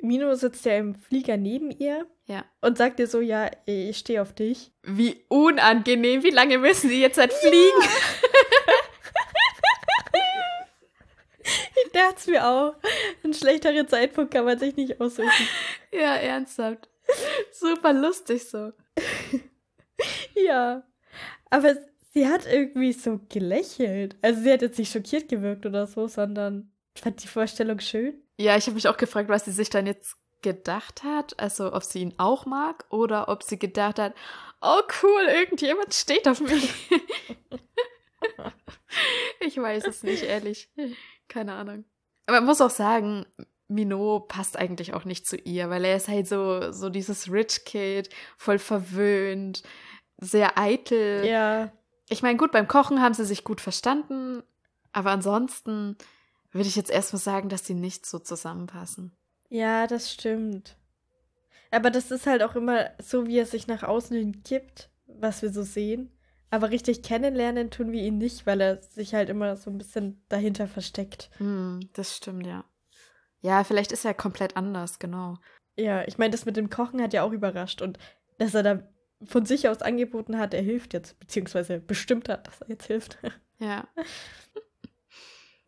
Mino 0.00 0.32
sitzt 0.36 0.64
ja 0.66 0.76
im 0.76 0.94
Flieger 0.94 1.36
neben 1.36 1.72
ihr 1.72 2.06
Ja. 2.26 2.44
und 2.60 2.78
sagt 2.78 3.00
ihr 3.00 3.08
so, 3.08 3.20
ja, 3.20 3.50
ich 3.66 3.98
stehe 3.98 4.22
auf 4.22 4.32
dich. 4.32 4.70
Wie 4.84 5.24
unangenehm. 5.26 6.22
Wie 6.22 6.30
lange 6.30 6.58
müssen 6.58 6.90
die 6.90 7.00
jetzt 7.00 7.18
halt 7.18 7.32
fliegen? 7.32 7.82
Ich 11.98 12.04
dachte 12.04 12.30
mir 12.30 12.46
auch, 12.46 12.74
einen 13.24 13.34
schlechteren 13.34 13.88
Zeitpunkt 13.88 14.32
kann 14.32 14.44
man 14.44 14.56
sich 14.56 14.76
nicht 14.76 15.00
aussuchen. 15.00 15.28
Ja, 15.92 16.14
ernsthaft. 16.14 16.88
Super 17.52 17.92
lustig 17.92 18.44
so. 18.44 18.72
Ja. 20.36 20.84
Aber 21.50 21.74
sie 22.12 22.28
hat 22.28 22.46
irgendwie 22.46 22.92
so 22.92 23.18
gelächelt. 23.28 24.14
Also 24.22 24.42
sie 24.42 24.52
hat 24.52 24.62
jetzt 24.62 24.78
nicht 24.78 24.92
schockiert 24.92 25.28
gewirkt 25.28 25.66
oder 25.66 25.88
so, 25.88 26.06
sondern 26.06 26.70
fand 26.94 27.20
die 27.20 27.26
Vorstellung 27.26 27.80
schön. 27.80 28.22
Ja, 28.38 28.56
ich 28.56 28.66
habe 28.66 28.76
mich 28.76 28.86
auch 28.86 28.96
gefragt, 28.96 29.28
was 29.28 29.46
sie 29.46 29.50
sich 29.50 29.68
dann 29.68 29.88
jetzt 29.88 30.16
gedacht 30.40 31.02
hat. 31.02 31.36
Also, 31.40 31.72
ob 31.72 31.82
sie 31.82 31.98
ihn 31.98 32.14
auch 32.18 32.46
mag 32.46 32.84
oder 32.90 33.28
ob 33.28 33.42
sie 33.42 33.58
gedacht 33.58 33.98
hat, 33.98 34.14
oh 34.60 34.82
cool, 35.02 35.22
irgendjemand 35.28 35.92
steht 35.92 36.28
auf 36.28 36.40
mich. 36.40 36.72
ich 39.40 39.56
weiß 39.56 39.88
es 39.88 40.04
nicht, 40.04 40.22
ehrlich. 40.22 40.70
Keine 41.28 41.54
Ahnung. 41.54 41.84
Aber 42.26 42.38
man 42.38 42.46
muss 42.46 42.60
auch 42.60 42.70
sagen, 42.70 43.26
Minot 43.68 44.28
passt 44.28 44.58
eigentlich 44.58 44.94
auch 44.94 45.04
nicht 45.04 45.26
zu 45.26 45.36
ihr, 45.36 45.70
weil 45.70 45.84
er 45.84 45.96
ist 45.96 46.08
halt 46.08 46.26
so, 46.26 46.72
so 46.72 46.88
dieses 46.88 47.30
Rich 47.30 47.64
Kid, 47.64 48.08
voll 48.36 48.58
verwöhnt, 48.58 49.62
sehr 50.18 50.58
eitel. 50.58 51.24
Ja. 51.26 51.70
Ich 52.08 52.22
meine, 52.22 52.38
gut, 52.38 52.52
beim 52.52 52.68
Kochen 52.68 53.02
haben 53.02 53.14
sie 53.14 53.26
sich 53.26 53.44
gut 53.44 53.60
verstanden, 53.60 54.42
aber 54.92 55.10
ansonsten 55.10 55.96
würde 56.50 56.68
ich 56.68 56.76
jetzt 56.76 56.90
erstmal 56.90 57.20
sagen, 57.20 57.50
dass 57.50 57.66
sie 57.66 57.74
nicht 57.74 58.06
so 58.06 58.18
zusammenpassen. 58.18 59.12
Ja, 59.50 59.86
das 59.86 60.12
stimmt. 60.12 60.76
Aber 61.70 61.90
das 61.90 62.10
ist 62.10 62.26
halt 62.26 62.42
auch 62.42 62.56
immer 62.56 62.90
so, 62.98 63.26
wie 63.26 63.38
er 63.38 63.46
sich 63.46 63.66
nach 63.66 63.82
außen 63.82 64.16
hin 64.16 64.42
gibt, 64.42 64.90
was 65.06 65.42
wir 65.42 65.52
so 65.52 65.62
sehen. 65.62 66.10
Aber 66.50 66.70
richtig 66.70 67.02
kennenlernen 67.02 67.70
tun 67.70 67.92
wir 67.92 68.02
ihn 68.02 68.18
nicht, 68.18 68.46
weil 68.46 68.60
er 68.60 68.82
sich 68.82 69.14
halt 69.14 69.28
immer 69.28 69.56
so 69.56 69.70
ein 69.70 69.78
bisschen 69.78 70.22
dahinter 70.28 70.66
versteckt. 70.66 71.30
Hm, 71.38 71.80
das 71.92 72.16
stimmt, 72.16 72.46
ja. 72.46 72.64
Ja, 73.40 73.64
vielleicht 73.64 73.92
ist 73.92 74.04
er 74.04 74.14
komplett 74.14 74.56
anders, 74.56 74.98
genau. 74.98 75.36
Ja, 75.76 76.06
ich 76.06 76.18
meine, 76.18 76.30
das 76.30 76.44
mit 76.44 76.56
dem 76.56 76.70
Kochen 76.70 77.00
hat 77.00 77.12
ja 77.12 77.22
auch 77.22 77.32
überrascht 77.32 77.82
und 77.82 77.98
dass 78.38 78.54
er 78.54 78.62
da 78.62 78.82
von 79.24 79.44
sich 79.44 79.68
aus 79.68 79.82
angeboten 79.82 80.38
hat, 80.38 80.54
er 80.54 80.62
hilft 80.62 80.94
jetzt, 80.94 81.18
beziehungsweise 81.20 81.80
bestimmt 81.80 82.28
hat, 82.28 82.46
dass 82.46 82.60
er 82.62 82.68
jetzt 82.70 82.86
hilft. 82.86 83.18
Ja. 83.60 83.88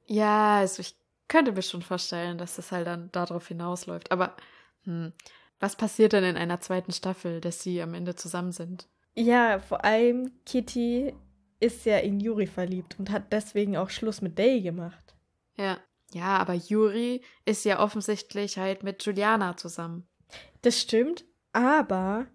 ja, 0.06 0.58
also 0.58 0.78
ich 0.78 0.94
könnte 1.26 1.50
mir 1.50 1.62
schon 1.62 1.82
vorstellen, 1.82 2.38
dass 2.38 2.54
das 2.54 2.70
halt 2.70 2.86
dann 2.86 3.10
darauf 3.10 3.48
hinausläuft. 3.48 4.12
Aber 4.12 4.36
hm, 4.84 5.12
was 5.58 5.74
passiert 5.74 6.12
denn 6.12 6.22
in 6.22 6.36
einer 6.36 6.60
zweiten 6.60 6.92
Staffel, 6.92 7.40
dass 7.40 7.64
sie 7.64 7.82
am 7.82 7.94
Ende 7.94 8.14
zusammen 8.14 8.52
sind? 8.52 8.88
Ja, 9.16 9.58
vor 9.58 9.84
allem 9.84 10.32
Kitty 10.46 11.14
ist 11.58 11.84
ja 11.84 11.98
in 11.98 12.20
Yuri 12.20 12.46
verliebt 12.46 12.98
und 12.98 13.10
hat 13.10 13.32
deswegen 13.32 13.76
auch 13.76 13.90
Schluss 13.90 14.22
mit 14.22 14.38
Day 14.38 14.62
gemacht. 14.62 15.14
Ja. 15.56 15.78
Ja, 16.12 16.38
aber 16.38 16.54
Yuri 16.54 17.22
ist 17.44 17.64
ja 17.64 17.80
offensichtlich 17.80 18.58
halt 18.58 18.82
mit 18.82 19.04
Juliana 19.04 19.56
zusammen. 19.56 20.08
Das 20.62 20.80
stimmt, 20.80 21.24
aber 21.52 22.26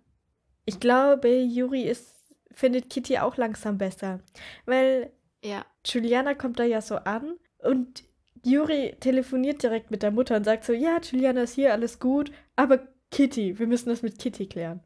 ich 0.65 0.79
glaube, 0.79 1.29
Yuri 1.29 1.83
ist, 1.83 2.35
findet 2.51 2.89
Kitty 2.89 3.17
auch 3.19 3.35
langsam 3.37 3.77
besser. 3.77 4.21
Weil 4.65 5.11
Ja. 5.43 5.65
Juliana 5.85 6.33
kommt 6.33 6.59
da 6.59 6.63
ja 6.63 6.81
so 6.81 6.95
an 6.95 7.37
und 7.59 8.03
Yuri 8.43 8.95
telefoniert 8.99 9.63
direkt 9.63 9.91
mit 9.91 10.03
der 10.03 10.11
Mutter 10.11 10.35
und 10.35 10.43
sagt 10.43 10.63
so, 10.65 10.73
ja, 10.73 10.99
Juliana 11.01 11.41
ist 11.41 11.55
hier, 11.55 11.73
alles 11.73 11.99
gut, 11.99 12.31
aber 12.55 12.87
Kitty, 13.11 13.57
wir 13.59 13.67
müssen 13.67 13.89
das 13.89 14.01
mit 14.03 14.19
Kitty 14.19 14.47
klären. 14.47 14.81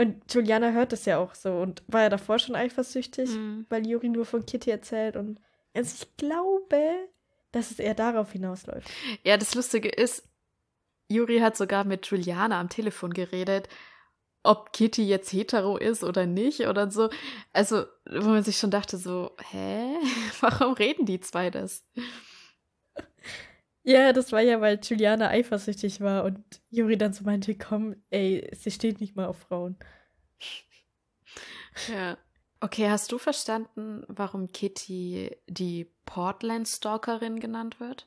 Und 0.00 0.32
Juliana 0.32 0.70
hört 0.70 0.92
das 0.92 1.04
ja 1.04 1.18
auch 1.18 1.34
so 1.34 1.52
und 1.58 1.82
war 1.88 2.02
ja 2.02 2.08
davor 2.08 2.38
schon 2.38 2.54
eifersüchtig, 2.56 3.30
Mhm. 3.30 3.66
weil 3.68 3.86
Yuri 3.86 4.08
nur 4.08 4.24
von 4.24 4.46
Kitty 4.46 4.70
erzählt 4.70 5.16
und 5.16 5.40
also 5.74 5.94
ich 6.02 6.16
glaube, 6.16 6.80
dass 7.52 7.70
es 7.70 7.78
eher 7.78 7.94
darauf 7.94 8.32
hinausläuft. 8.32 8.88
Ja, 9.24 9.36
das 9.36 9.54
Lustige 9.54 9.88
ist, 9.88 10.24
Yuri 11.08 11.40
hat 11.40 11.56
sogar 11.56 11.84
mit 11.84 12.06
Juliana 12.06 12.58
am 12.60 12.68
Telefon 12.68 13.12
geredet, 13.12 13.68
ob 14.42 14.72
Kitty 14.72 15.06
jetzt 15.06 15.32
hetero 15.32 15.76
ist 15.76 16.02
oder 16.02 16.24
nicht 16.26 16.60
oder 16.66 16.90
so. 16.90 17.10
Also, 17.52 17.84
wo 18.08 18.28
man 18.28 18.42
sich 18.42 18.56
schon 18.58 18.70
dachte 18.70 18.96
so, 18.96 19.36
hä? 19.50 19.96
Warum 20.40 20.72
reden 20.74 21.04
die 21.04 21.20
zwei 21.20 21.50
das? 21.50 21.84
Ja, 23.90 24.12
das 24.12 24.30
war 24.30 24.40
ja, 24.40 24.60
weil 24.60 24.78
Juliana 24.80 25.30
eifersüchtig 25.30 26.00
war 26.00 26.22
und 26.22 26.38
Yuri 26.70 26.96
dann 26.96 27.12
so 27.12 27.24
meinte, 27.24 27.56
komm, 27.56 27.96
ey, 28.10 28.48
sie 28.54 28.70
steht 28.70 29.00
nicht 29.00 29.16
mal 29.16 29.26
auf 29.26 29.38
Frauen. 29.38 29.76
Ja. 31.88 32.16
Okay, 32.60 32.88
hast 32.88 33.10
du 33.10 33.18
verstanden, 33.18 34.04
warum 34.06 34.52
Kitty 34.52 35.36
die 35.48 35.90
Portland-Stalkerin 36.06 37.40
genannt 37.40 37.80
wird? 37.80 38.06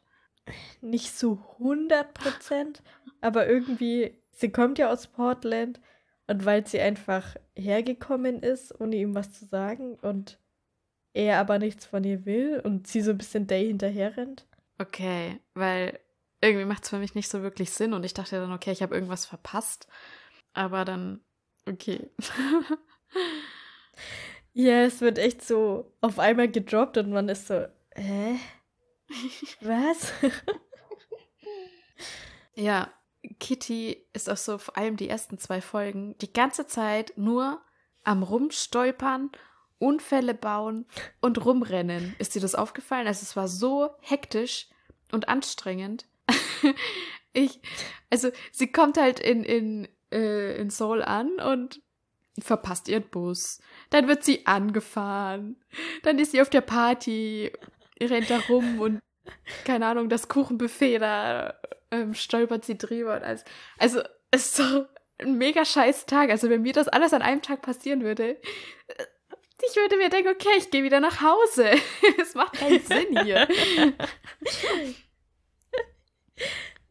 Nicht 0.79 1.17
so 1.17 1.43
100 1.59 2.13
Prozent, 2.13 2.81
aber 3.19 3.45
irgendwie, 3.47 4.17
sie 4.31 4.53
kommt 4.53 4.77
ja 4.77 4.89
aus 4.89 5.07
Portland 5.07 5.81
und 6.27 6.45
weil 6.45 6.65
sie 6.65 6.79
einfach 6.79 7.35
hergekommen 7.55 8.41
ist, 8.41 8.79
ohne 8.79 8.95
ihm 8.95 9.15
was 9.15 9.33
zu 9.33 9.45
sagen 9.45 9.95
und 9.95 10.39
er 11.11 11.39
aber 11.39 11.59
nichts 11.59 11.85
von 11.85 12.05
ihr 12.05 12.25
will 12.25 12.61
und 12.63 12.87
sie 12.87 13.01
so 13.01 13.11
ein 13.11 13.17
bisschen 13.17 13.47
Day 13.47 13.67
hinterher 13.67 14.15
rennt. 14.15 14.47
Okay, 14.79 15.39
weil 15.53 15.99
irgendwie 16.41 16.65
macht 16.65 16.83
es 16.83 16.89
für 16.89 16.99
mich 16.99 17.15
nicht 17.15 17.29
so 17.29 17.41
wirklich 17.41 17.71
Sinn 17.71 17.93
und 17.93 18.03
ich 18.03 18.13
dachte 18.13 18.39
dann, 18.39 18.51
okay, 18.51 18.71
ich 18.71 18.81
habe 18.81 18.95
irgendwas 18.95 19.25
verpasst. 19.25 19.87
Aber 20.53 20.85
dann, 20.85 21.21
okay. 21.67 22.09
Ja, 24.55 24.83
es 24.83 25.01
wird 25.01 25.17
echt 25.17 25.41
so 25.41 25.91
auf 26.01 26.19
einmal 26.19 26.47
gedroppt 26.47 26.97
und 26.97 27.09
man 27.09 27.27
ist 27.27 27.47
so, 27.47 27.65
hä? 27.95 28.39
Was? 29.61 30.13
Ja, 32.55 32.93
Kitty 33.39 34.05
ist 34.13 34.29
auch 34.29 34.37
so 34.37 34.59
vor 34.59 34.77
allem 34.77 34.95
die 34.95 35.09
ersten 35.09 35.39
zwei 35.39 35.59
Folgen 35.59 36.15
die 36.19 36.31
ganze 36.31 36.67
Zeit 36.67 37.13
nur 37.15 37.63
am 38.03 38.21
Rumstolpern, 38.21 39.31
Unfälle 39.83 40.33
bauen 40.33 40.85
und 41.21 41.43
rumrennen. 41.45 42.15
Ist 42.19 42.35
dir 42.35 42.41
das 42.41 42.55
aufgefallen? 42.55 43.07
Also 43.07 43.23
es 43.23 43.35
war 43.35 43.47
so 43.47 43.91
hektisch 44.01 44.67
und 45.11 45.27
anstrengend. 45.29 46.05
ich, 47.33 47.59
also 48.09 48.31
sie 48.51 48.71
kommt 48.71 48.97
halt 48.97 49.19
in, 49.19 49.43
in, 49.43 49.87
äh, 50.11 50.55
in 50.57 50.69
Seoul 50.69 51.03
an 51.03 51.39
und 51.39 51.81
verpasst 52.39 52.87
ihren 52.87 53.09
Bus. 53.09 53.59
Dann 53.89 54.07
wird 54.07 54.23
sie 54.23 54.45
angefahren. 54.45 55.57
Dann 56.01 56.17
ist 56.17 56.31
sie 56.31 56.41
auf 56.41 56.49
der 56.49 56.61
Party, 56.61 57.51
rennt 58.01 58.29
da 58.29 58.39
rum 58.49 58.79
und 58.79 59.01
keine 59.65 59.85
Ahnung, 59.85 60.09
das 60.09 60.27
Kuchenbuffet 60.27 60.99
da 60.99 61.53
ähm, 61.91 62.13
stolpert 62.13 62.65
sie 62.65 62.77
drüber 62.77 63.15
und 63.15 63.23
alles. 63.23 63.45
Also, 63.77 64.01
es 64.31 64.45
ist 64.45 64.55
so 64.55 64.85
ein 65.19 65.37
mega 65.37 65.63
scheiß 65.63 66.05
Tag. 66.05 66.29
Also, 66.29 66.49
wenn 66.49 66.63
mir 66.63 66.73
das 66.73 66.87
alles 66.87 67.13
an 67.13 67.21
einem 67.21 67.41
Tag 67.41 67.61
passieren 67.61 68.01
würde, 68.03 68.37
ich 69.69 69.75
würde 69.75 69.97
mir 69.97 70.09
denken, 70.09 70.29
okay, 70.29 70.57
ich 70.57 70.69
gehe 70.69 70.83
wieder 70.83 70.99
nach 70.99 71.21
Hause. 71.21 71.71
Es 72.21 72.35
macht 72.35 72.53
keinen 72.53 72.81
Sinn 72.81 73.23
hier. 73.23 73.47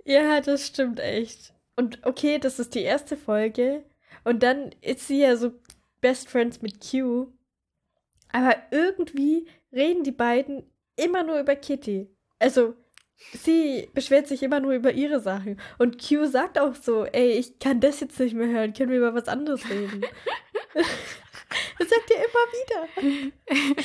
Ja, 0.05 0.41
das 0.41 0.67
stimmt 0.67 0.99
echt. 0.99 1.55
Und 1.77 2.05
okay, 2.05 2.39
das 2.39 2.59
ist 2.59 2.75
die 2.75 2.83
erste 2.83 3.17
Folge. 3.17 3.85
Und 4.25 4.43
dann 4.43 4.75
ist 4.81 5.07
sie 5.07 5.21
ja 5.21 5.37
so 5.37 5.53
Best 6.01 6.29
Friends 6.29 6.61
mit 6.61 6.81
Q. 6.81 7.29
Aber 8.33 8.57
irgendwie 8.71 9.49
reden 9.73 10.03
die 10.05 10.13
beiden 10.13 10.65
immer 10.97 11.23
nur 11.23 11.39
über 11.39 11.55
Kitty. 11.55 12.09
Also, 12.39 12.75
sie 13.33 13.89
beschwert 13.95 14.27
sich 14.27 14.43
immer 14.43 14.61
nur 14.61 14.73
über 14.73 14.93
ihre 14.93 15.21
Sachen. 15.21 15.61
Und 15.79 15.99
Q 16.03 16.27
sagt 16.27 16.59
auch 16.59 16.75
so, 16.75 17.05
ey, 17.05 17.33
ich 17.33 17.59
kann 17.59 17.81
das 17.81 18.01
jetzt 18.01 18.19
nicht 18.19 18.35
mehr 18.35 18.49
hören, 18.49 18.75
können 18.75 18.91
wir 18.91 18.99
über 18.99 19.15
was 19.15 19.29
anderes 19.29 19.69
reden? 19.71 20.05
das 21.79 21.89
sagt 21.89 22.11
ihr 22.11 22.17
immer 22.17 22.47
wieder. 23.49 23.83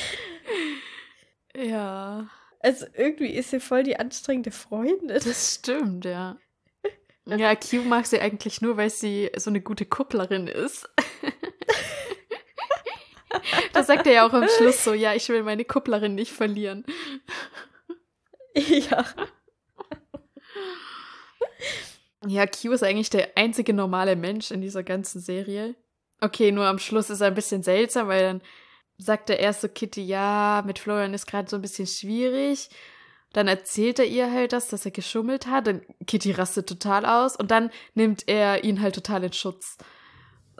Ja, 1.56 2.28
Also 2.60 2.86
irgendwie 2.94 3.34
ist 3.34 3.50
sie 3.50 3.58
voll 3.58 3.82
die 3.82 3.96
anstrengende 3.98 4.50
Freundin. 4.52 5.08
das 5.08 5.54
stimmt, 5.54 6.04
ja. 6.04 6.36
Ja, 7.26 7.54
Q 7.56 7.82
mag 7.82 8.06
sie 8.06 8.20
eigentlich 8.20 8.60
nur, 8.62 8.76
weil 8.76 8.90
sie 8.90 9.30
so 9.36 9.50
eine 9.50 9.60
gute 9.60 9.84
Kupplerin 9.86 10.46
ist. 10.46 10.88
Da 13.74 13.82
sagt 13.82 14.06
er 14.06 14.12
ja 14.14 14.26
auch 14.26 14.32
am 14.32 14.48
Schluss 14.48 14.82
so, 14.82 14.94
ja, 14.94 15.14
ich 15.14 15.28
will 15.28 15.42
meine 15.42 15.64
Kupplerin 15.64 16.14
nicht 16.14 16.32
verlieren. 16.32 16.84
Ja. 18.54 19.04
Ja, 22.26 22.46
Q 22.46 22.72
ist 22.72 22.82
eigentlich 22.82 23.10
der 23.10 23.36
einzige 23.36 23.74
normale 23.74 24.16
Mensch 24.16 24.50
in 24.50 24.60
dieser 24.62 24.82
ganzen 24.82 25.20
Serie. 25.20 25.74
Okay, 26.20 26.52
nur 26.52 26.66
am 26.66 26.78
Schluss 26.78 27.10
ist 27.10 27.20
er 27.20 27.28
ein 27.28 27.34
bisschen 27.34 27.62
seltsam, 27.62 28.08
weil 28.08 28.22
dann 28.22 28.42
sagt 28.98 29.30
er 29.30 29.38
erst 29.38 29.60
so 29.60 29.68
Kitty, 29.68 30.02
ja, 30.02 30.62
mit 30.66 30.78
Florian 30.78 31.14
ist 31.14 31.26
gerade 31.26 31.48
so 31.48 31.56
ein 31.56 31.62
bisschen 31.62 31.86
schwierig. 31.86 32.68
Dann 33.32 33.46
erzählt 33.46 33.98
er 33.98 34.06
ihr 34.06 34.32
halt 34.32 34.52
das, 34.52 34.68
dass 34.68 34.84
er 34.84 34.90
geschummelt 34.90 35.46
hat. 35.46 35.66
Dann 35.66 35.82
Kitty 36.06 36.32
rastet 36.32 36.68
total 36.68 37.04
aus 37.06 37.36
und 37.36 37.50
dann 37.50 37.70
nimmt 37.94 38.26
er 38.26 38.64
ihn 38.64 38.80
halt 38.80 38.94
total 38.94 39.24
in 39.24 39.32
Schutz. 39.32 39.76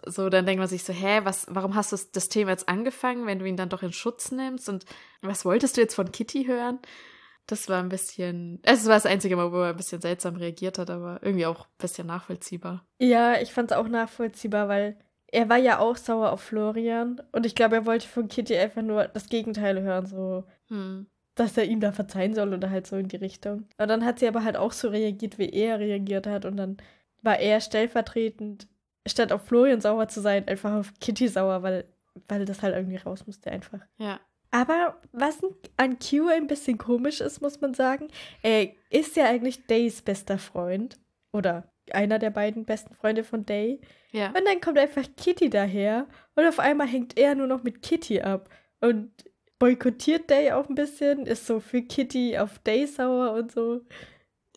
So, 0.04 0.28
dann 0.28 0.46
denkt 0.46 0.60
man 0.60 0.68
sich 0.68 0.84
so, 0.84 0.92
hä, 0.92 1.20
was, 1.24 1.46
warum 1.50 1.74
hast 1.74 1.92
du 1.92 1.96
das 2.12 2.28
Thema 2.28 2.52
jetzt 2.52 2.68
angefangen, 2.68 3.26
wenn 3.26 3.40
du 3.40 3.46
ihn 3.46 3.56
dann 3.56 3.68
doch 3.68 3.82
in 3.82 3.92
Schutz 3.92 4.30
nimmst? 4.30 4.68
Und 4.68 4.84
was 5.22 5.44
wolltest 5.44 5.76
du 5.76 5.80
jetzt 5.80 5.94
von 5.94 6.12
Kitty 6.12 6.44
hören? 6.44 6.78
Das 7.46 7.68
war 7.68 7.82
ein 7.82 7.88
bisschen, 7.88 8.60
es 8.62 8.86
war 8.86 8.94
das 8.94 9.06
einzige 9.06 9.34
Mal, 9.34 9.50
wo 9.50 9.62
er 9.62 9.70
ein 9.70 9.76
bisschen 9.76 10.02
seltsam 10.02 10.36
reagiert 10.36 10.78
hat, 10.78 10.90
aber 10.90 11.18
irgendwie 11.22 11.46
auch 11.46 11.62
ein 11.62 11.78
bisschen 11.78 12.06
nachvollziehbar. 12.06 12.86
Ja, 12.98 13.40
ich 13.40 13.52
fand 13.52 13.70
es 13.70 13.76
auch 13.76 13.88
nachvollziehbar, 13.88 14.68
weil 14.68 14.98
er 15.30 15.48
war 15.48 15.58
ja 15.58 15.78
auch 15.78 15.96
sauer 15.96 16.32
auf 16.32 16.40
Florian 16.40 17.20
und 17.32 17.44
ich 17.46 17.54
glaube, 17.54 17.76
er 17.76 17.86
wollte 17.86 18.08
von 18.08 18.28
Kitty 18.28 18.56
einfach 18.56 18.82
nur 18.82 19.04
das 19.08 19.28
Gegenteil 19.28 19.80
hören, 19.82 20.06
so, 20.06 20.44
Hm. 20.68 21.06
dass 21.34 21.56
er 21.56 21.64
ihm 21.64 21.80
da 21.80 21.92
verzeihen 21.92 22.34
soll 22.34 22.52
oder 22.54 22.70
halt 22.70 22.86
so 22.86 22.96
in 22.96 23.08
die 23.08 23.16
Richtung. 23.16 23.66
Und 23.78 23.88
dann 23.88 24.04
hat 24.04 24.18
sie 24.18 24.26
aber 24.28 24.42
halt 24.44 24.56
auch 24.56 24.72
so 24.72 24.88
reagiert, 24.88 25.38
wie 25.38 25.50
er 25.50 25.78
reagiert 25.78 26.26
hat 26.26 26.44
und 26.44 26.56
dann 26.56 26.76
war 27.22 27.38
er 27.38 27.60
stellvertretend, 27.60 28.68
statt 29.06 29.32
auf 29.32 29.44
Florian 29.46 29.80
sauer 29.80 30.08
zu 30.08 30.20
sein, 30.20 30.46
einfach 30.48 30.72
auf 30.74 30.92
Kitty 31.00 31.28
sauer, 31.28 31.62
weil, 31.62 31.84
weil 32.28 32.44
das 32.44 32.62
halt 32.62 32.74
irgendwie 32.74 32.96
raus 32.96 33.26
musste 33.26 33.50
einfach. 33.50 33.80
Ja. 33.98 34.20
Aber 34.50 34.96
was 35.12 35.38
an 35.76 35.98
Q 35.98 36.28
ein 36.28 36.46
bisschen 36.46 36.78
komisch 36.78 37.20
ist, 37.20 37.42
muss 37.42 37.60
man 37.60 37.74
sagen, 37.74 38.08
er 38.42 38.68
ist 38.88 39.14
ja 39.16 39.26
eigentlich 39.26 39.66
Days 39.66 40.00
bester 40.00 40.38
Freund. 40.38 40.98
Oder 41.32 41.70
einer 41.94 42.18
der 42.18 42.30
beiden 42.30 42.64
besten 42.64 42.94
Freunde 42.94 43.24
von 43.24 43.46
Day. 43.46 43.80
Ja. 44.12 44.28
Und 44.28 44.44
dann 44.46 44.60
kommt 44.60 44.78
einfach 44.78 45.04
Kitty 45.16 45.50
daher 45.50 46.06
und 46.34 46.46
auf 46.46 46.58
einmal 46.58 46.86
hängt 46.86 47.18
er 47.18 47.34
nur 47.34 47.46
noch 47.46 47.62
mit 47.62 47.82
Kitty 47.82 48.20
ab. 48.20 48.48
Und 48.80 49.12
boykottiert 49.58 50.30
Day 50.30 50.52
auch 50.52 50.68
ein 50.68 50.74
bisschen, 50.74 51.26
ist 51.26 51.46
so 51.46 51.60
für 51.60 51.82
Kitty 51.82 52.38
auf 52.38 52.58
Day 52.60 52.86
sauer 52.86 53.32
und 53.32 53.52
so. 53.52 53.80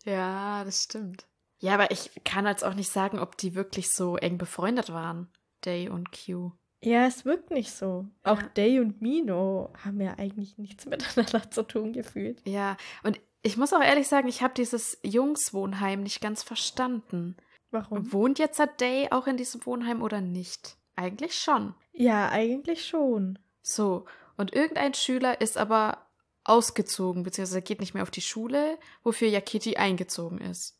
Ja, 0.06 0.64
das 0.64 0.84
stimmt. 0.84 1.28
Ja, 1.60 1.74
aber 1.76 1.92
ich 1.92 2.12
kann 2.24 2.48
jetzt 2.48 2.64
auch 2.64 2.74
nicht 2.74 2.92
sagen, 2.92 3.20
ob 3.20 3.38
die 3.38 3.54
wirklich 3.54 3.92
so 3.92 4.18
eng 4.18 4.38
befreundet 4.38 4.92
waren, 4.92 5.32
Day 5.64 5.90
und 5.90 6.10
Q. 6.12 6.52
Ja, 6.84 7.06
es 7.06 7.26
wirkt 7.26 7.52
nicht 7.52 7.72
so. 7.72 8.08
Auch 8.24 8.42
Ja. 8.42 8.48
Day 8.50 8.80
und 8.80 9.02
Mino 9.02 9.72
haben 9.86 10.02
ja 10.02 10.16
eigentlich 10.18 10.58
nichts 10.58 10.88
miteinander 10.88 11.42
zu 11.52 11.64
tun 11.64 11.94
gefühlt. 11.94 12.42
Ja, 12.48 12.78
und 13.04 13.20
ich 13.42 13.58
muss 13.58 13.74
auch 13.74 13.82
ehrlich 13.82 14.08
sagen, 14.08 14.28
ich 14.28 14.42
habe 14.42 14.54
dieses 14.54 14.98
Jungswohnheim 15.04 16.02
nicht 16.04 16.22
ganz 16.22 16.44
verstanden. 16.44 17.38
Warum? 17.72 18.12
Wohnt 18.12 18.38
jetzt 18.40 18.60
der 18.60 18.68
Day 18.68 19.08
auch 19.12 19.28
in 19.28 19.38
diesem 19.38 19.66
Wohnheim 19.66 20.02
oder 20.02 20.22
nicht? 20.22 20.76
Eigentlich 20.96 21.36
schon. 21.36 21.74
Ja, 21.94 22.30
eigentlich 22.30 22.86
schon. 22.86 23.40
So, 23.62 24.06
und 24.38 24.54
irgendein 24.54 24.94
Schüler 24.94 25.40
ist 25.42 25.58
aber 25.58 26.06
ausgezogen, 26.44 27.24
beziehungsweise 27.24 27.62
geht 27.62 27.80
nicht 27.80 27.94
mehr 27.94 28.04
auf 28.04 28.12
die 28.12 28.22
Schule, 28.22 28.78
wofür 29.04 29.28
ja 29.28 29.42
Kitty 29.42 29.78
eingezogen 29.78 30.40
ist. 30.40 30.78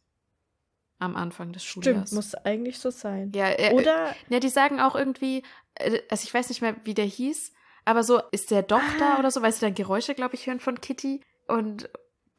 Am 1.00 1.16
Anfang 1.16 1.52
des 1.54 1.64
Schuljahres. 1.64 2.10
Stimmt, 2.10 2.16
muss 2.16 2.36
eigentlich 2.36 2.78
so 2.80 2.92
sein. 2.92 3.32
Ja, 3.34 3.50
äh, 3.50 3.74
Oder 3.74 4.16
Ja, 4.30 4.40
die 4.40 4.50
sagen 4.50 4.80
auch 4.80 4.96
irgendwie, 4.96 5.44
äh, 5.76 6.00
also 6.10 6.24
ich 6.26 6.34
weiß 6.34 6.50
nicht 6.50 6.62
mehr, 6.62 6.76
wie 6.84 6.94
der 6.94 7.06
hieß, 7.06 7.54
aber 7.86 8.04
so 8.04 8.22
ist 8.32 8.52
der 8.52 8.62
doch 8.64 8.82
da 9.00 9.16
Ah. 9.16 9.20
oder 9.20 9.32
so, 9.32 9.42
weil 9.42 9.52
sie 9.52 9.62
dann 9.62 9.74
Geräusche, 9.74 10.14
glaube 10.14 10.36
ich, 10.36 10.46
hören 10.46 10.60
von 10.60 10.80
Kitty 10.82 11.22
und 11.48 11.90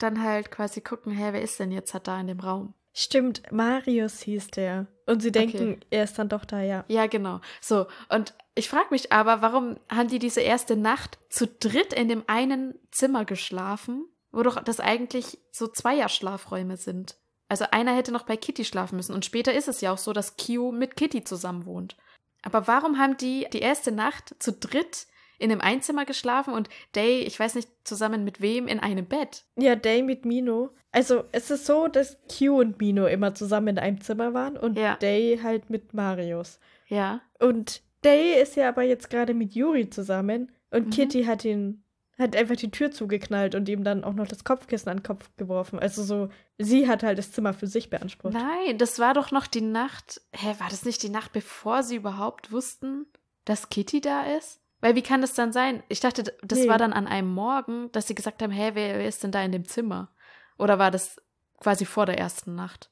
dann 0.03 0.23
halt 0.23 0.51
quasi 0.51 0.81
gucken, 0.81 1.13
hä, 1.13 1.29
wer 1.33 1.43
ist 1.43 1.59
denn 1.61 1.73
jetzt 1.73 1.93
halt 1.95 2.07
da 2.09 2.21
in 2.21 2.27
dem 2.27 2.41
Raum? 2.41 2.75
Stimmt, 2.95 3.43
Marius 3.51 4.21
hieß 4.21 4.49
der. 4.49 4.87
Und 5.07 5.23
sie 5.23 5.33
denken, 5.33 5.57
Okay. 5.75 5.81
er 5.91 6.05
ist 6.05 6.19
dann 6.19 6.29
doch 6.29 6.45
da, 6.45 6.61
ja. 6.61 6.85
Ja, 6.89 7.07
genau. 7.07 7.41
So, 7.61 7.87
und 8.11 8.35
ich 8.55 8.69
frage 8.69 8.89
mich 8.91 9.13
aber, 9.13 9.41
warum 9.41 9.79
haben 9.91 10.09
die 10.09 10.19
diese 10.19 10.43
erste 10.43 10.77
Nacht 10.77 11.19
zu 11.31 11.47
dritt 11.47 11.95
in 11.95 12.09
dem 12.09 12.25
einen 12.27 12.75
Zimmer 12.91 13.25
geschlafen, 13.25 14.05
wo 14.31 14.43
doch 14.43 14.63
das 14.63 14.79
eigentlich 14.79 15.39
so 15.53 15.69
Zweierschlafräume 15.69 16.77
sind? 16.77 17.17
Also 17.49 17.65
einer 17.71 17.95
hätte 17.95 18.13
noch 18.13 18.25
bei 18.25 18.37
Kitty 18.37 18.65
schlafen 18.65 18.97
müssen 18.97 19.15
und 19.15 19.25
später 19.25 19.53
ist 19.55 19.69
es 19.69 19.81
ja 19.81 19.93
auch 19.93 19.99
so, 19.99 20.13
dass 20.13 20.37
Q 20.37 20.73
mit 20.73 20.97
Kitty 20.97 21.25
zusammen 21.25 21.65
wohnt. 21.67 21.97
Aber 22.43 22.67
warum 22.67 22.99
haben 22.99 23.17
die 23.17 23.47
die 23.53 23.61
erste 23.61 23.93
Nacht 23.93 24.35
zu 24.39 24.53
dritt 24.53 25.07
in 25.43 25.51
einem 25.53 25.61
Einzimmer 25.61 26.05
geschlafen 26.05 26.55
und 26.55 26.69
Day, 26.95 27.21
ich 27.21 27.39
weiß 27.39 27.55
nicht 27.57 27.69
zusammen 27.85 28.25
mit 28.25 28.41
wem, 28.41 28.69
in 28.69 28.81
einem 28.81 29.07
Bett? 29.07 29.45
Ja, 29.57 29.75
Day 29.77 30.03
mit 30.03 30.25
Mino. 30.25 30.71
Also, 30.93 31.25
es 31.33 31.51
ist 31.51 31.67
so, 31.67 31.89
dass 31.89 32.19
Q 32.39 32.61
und 32.61 32.79
Mino 32.81 33.07
immer 33.07 33.35
zusammen 33.35 33.69
in 33.69 33.79
einem 33.79 34.01
Zimmer 34.01 34.35
waren 34.35 34.57
und 34.57 34.79
Ja. 34.79 34.97
Day 34.97 35.41
halt 35.43 35.71
mit 35.71 35.95
Marius. 35.95 36.61
Ja. 36.87 37.21
Und 37.41 37.83
Day 38.05 38.41
ist 38.41 38.57
ja 38.57 38.69
aber 38.69 38.83
jetzt 38.83 39.11
gerade 39.11 39.35
mit 39.35 39.55
Yuri 39.55 39.89
zusammen 39.91 40.53
und 40.71 40.87
Mhm. 40.87 40.91
Kitty 40.91 41.25
hat 41.25 41.45
ihn, 41.45 41.83
hat 42.19 42.37
einfach 42.37 42.57
die 42.57 42.71
Tür 42.71 42.91
zugeknallt 42.91 43.55
und 43.55 43.69
ihm 43.69 43.85
dann 43.85 44.05
auch 44.05 44.13
noch 44.15 44.27
das 44.27 44.45
Kopfkissen 44.45 44.89
an 44.91 44.99
den 44.99 45.03
Kopf 45.03 45.31
geworfen. 45.37 45.79
Also 45.79 46.03
so, 46.03 46.29
sie 46.59 46.89
hat 46.89 47.03
halt 47.03 47.19
das 47.19 47.33
Zimmer 47.33 47.55
für 47.55 47.67
sich 47.67 47.91
beansprucht. 47.91 48.35
Nein, 48.35 48.77
das 48.79 48.99
war 48.99 49.15
doch 49.15 49.31
noch 49.31 49.47
die 49.47 49.61
Nacht. 49.63 50.21
Hä, 50.33 50.55
war 50.59 50.69
das 50.69 50.85
nicht 50.85 51.03
die 51.03 51.09
Nacht, 51.11 51.33
bevor 51.33 51.83
sie 51.83 51.97
überhaupt 51.97 52.53
wussten, 52.53 53.07
dass 53.45 53.71
Kitty 53.71 54.01
da 54.01 54.23
ist? 54.37 54.61
Weil 54.83 54.95
wie 54.97 55.03
kann 55.03 55.23
das 55.23 55.33
dann 55.33 55.53
sein? 55.53 55.83
Ich 55.89 56.01
dachte, 56.01 56.25
das 56.43 56.59
Nee. 56.59 56.69
war 56.69 56.77
dann 56.77 56.93
an 56.93 57.07
einem 57.07 57.33
Morgen, 57.33 57.91
dass 57.93 58.09
sie 58.09 58.15
gesagt 58.15 58.43
haben, 58.43 58.53
hä, 58.53 58.73
wer, 58.75 58.99
wer 58.99 59.09
ist 59.09 59.23
denn 59.23 59.31
da 59.33 59.43
in 59.43 59.53
dem 59.53 59.65
Zimmer? 59.65 60.13
Oder 60.59 60.79
war 60.79 60.91
das 60.91 61.17
quasi 61.61 61.87
vor 61.87 62.05
der 62.05 62.19
ersten 62.19 62.55
Nacht? 62.55 62.91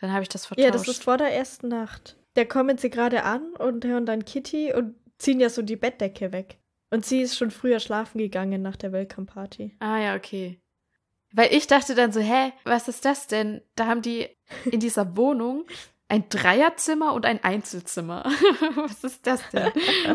Dann 0.00 0.12
habe 0.12 0.22
ich 0.22 0.28
das 0.30 0.46
vertauscht. 0.46 0.64
Ja, 0.64 0.70
das 0.70 0.88
ist 0.88 1.02
vor 1.04 1.18
der 1.18 1.34
ersten 1.34 1.68
Nacht. 1.68 2.16
Da 2.34 2.44
kommen 2.44 2.78
sie 2.78 2.88
gerade 2.88 3.24
an 3.24 3.52
und 3.58 3.84
hören 3.84 4.06
dann 4.06 4.24
Kitty 4.24 4.72
und 4.72 4.94
ziehen 5.18 5.40
ja 5.40 5.50
so 5.50 5.60
die 5.62 5.76
Bettdecke 5.76 6.32
weg. 6.32 6.58
Und 6.90 7.04
sie 7.04 7.20
ist 7.22 7.36
schon 7.36 7.50
früher 7.50 7.80
schlafen 7.80 8.18
gegangen 8.18 8.62
nach 8.62 8.76
der 8.76 8.92
Welcome 8.92 9.26
Party. 9.26 9.76
Ah 9.80 9.98
ja, 9.98 10.14
okay. 10.14 10.60
Weil 11.32 11.52
ich 11.52 11.66
dachte 11.66 11.96
dann 11.96 12.12
so, 12.12 12.20
hä, 12.20 12.52
was 12.62 12.86
ist 12.86 13.04
das 13.04 13.26
denn? 13.26 13.60
Da 13.74 13.86
haben 13.86 14.02
die 14.02 14.28
in 14.66 14.78
dieser 14.78 15.16
Wohnung 15.16 15.64
ein 16.08 16.28
Dreierzimmer 16.28 17.12
und 17.14 17.24
ein 17.26 17.42
Einzelzimmer. 17.42 18.24
was 18.74 19.02
ist 19.04 19.26
das 19.26 19.40
denn? 19.50 19.72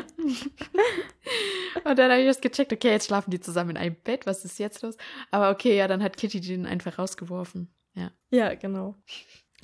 und 1.84 2.00
dann 2.00 2.12
habe 2.12 2.22
ich 2.22 2.28
das 2.28 2.42
gecheckt, 2.42 2.72
okay, 2.74 2.92
jetzt 2.92 3.08
schlafen 3.08 3.32
die 3.32 3.40
zusammen 3.40 3.72
in 3.72 3.78
einem 3.78 3.96
Bett, 3.96 4.26
was 4.26 4.46
ist 4.46 4.60
jetzt 4.60 4.82
los? 4.82 4.98
Aber 5.32 5.50
okay, 5.50 5.76
ja, 5.78 5.88
dann 5.88 6.04
hat 6.04 6.18
Kitty 6.18 6.42
den 6.42 6.66
einfach 6.66 7.00
rausgeworfen. 7.00 7.74
Ja. 7.96 8.12
Ja, 8.30 8.54
genau. 8.56 8.96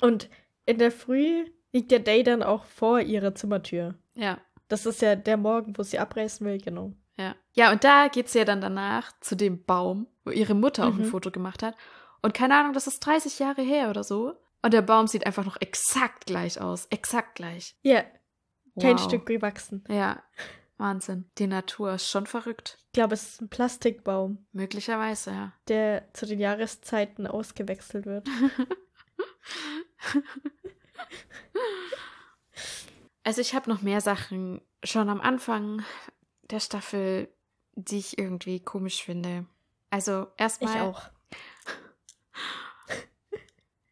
Und 0.00 0.28
in 0.66 0.78
der 0.78 0.90
Früh 0.90 1.46
liegt 1.72 1.90
der 1.90 2.00
Day 2.00 2.22
dann 2.22 2.42
auch 2.42 2.64
vor 2.64 3.00
ihrer 3.00 3.34
Zimmertür. 3.34 3.94
Ja. 4.14 4.38
Das 4.68 4.84
ist 4.84 5.00
ja 5.02 5.14
der 5.14 5.36
Morgen, 5.36 5.78
wo 5.78 5.82
sie 5.82 5.98
abreißen 5.98 6.44
will, 6.46 6.58
genau. 6.58 6.92
Ja. 7.16 7.34
Ja, 7.52 7.70
und 7.72 7.84
da 7.84 8.08
geht 8.08 8.28
sie 8.28 8.38
ja 8.38 8.44
dann 8.44 8.60
danach 8.60 9.12
zu 9.20 9.36
dem 9.36 9.64
Baum, 9.64 10.06
wo 10.24 10.30
ihre 10.30 10.54
Mutter 10.54 10.86
auch 10.86 10.94
ein 10.94 11.02
Mhm. 11.02 11.10
Foto 11.10 11.30
gemacht 11.30 11.62
hat. 11.62 11.76
Und 12.20 12.34
keine 12.34 12.56
Ahnung, 12.58 12.72
das 12.72 12.86
ist 12.88 13.00
30 13.00 13.38
Jahre 13.38 13.62
her 13.62 13.88
oder 13.90 14.02
so. 14.02 14.34
Und 14.66 14.72
der 14.72 14.82
Baum 14.82 15.06
sieht 15.06 15.24
einfach 15.26 15.44
noch 15.44 15.60
exakt 15.60 16.26
gleich 16.26 16.60
aus. 16.60 16.86
Exakt 16.86 17.36
gleich. 17.36 17.76
Ja, 17.82 18.02
kein 18.80 18.98
Wow. 18.98 19.04
Stück 19.04 19.24
gewachsen. 19.24 19.84
Ja, 19.88 20.24
Wahnsinn. 20.76 21.30
Die 21.38 21.46
Natur 21.46 21.94
ist 21.94 22.10
schon 22.10 22.26
verrückt. 22.26 22.76
Ich 22.86 22.94
glaube, 22.94 23.14
es 23.14 23.28
ist 23.28 23.40
ein 23.40 23.48
Plastikbaum, 23.48 24.44
Möglicherweise, 24.50 25.30
ja. 25.30 25.52
der 25.68 26.12
zu 26.14 26.26
den 26.26 26.40
Jahreszeiten 26.40 27.28
ausgewechselt 27.28 28.06
wird. 28.06 28.28
Also 33.22 33.40
ich 33.40 33.54
habe 33.54 33.68
noch 33.68 33.82
mehr 33.82 34.00
Sachen 34.00 34.60
schon 34.84 35.08
am 35.08 35.20
Anfang 35.20 35.84
der 36.42 36.60
Staffel, 36.60 37.28
die 37.74 37.98
ich 37.98 38.18
irgendwie 38.18 38.60
komisch 38.60 39.02
finde. 39.02 39.46
Also 39.90 40.28
Ich 40.36 40.42
erstmal 40.42 40.80
auch. 40.82 41.10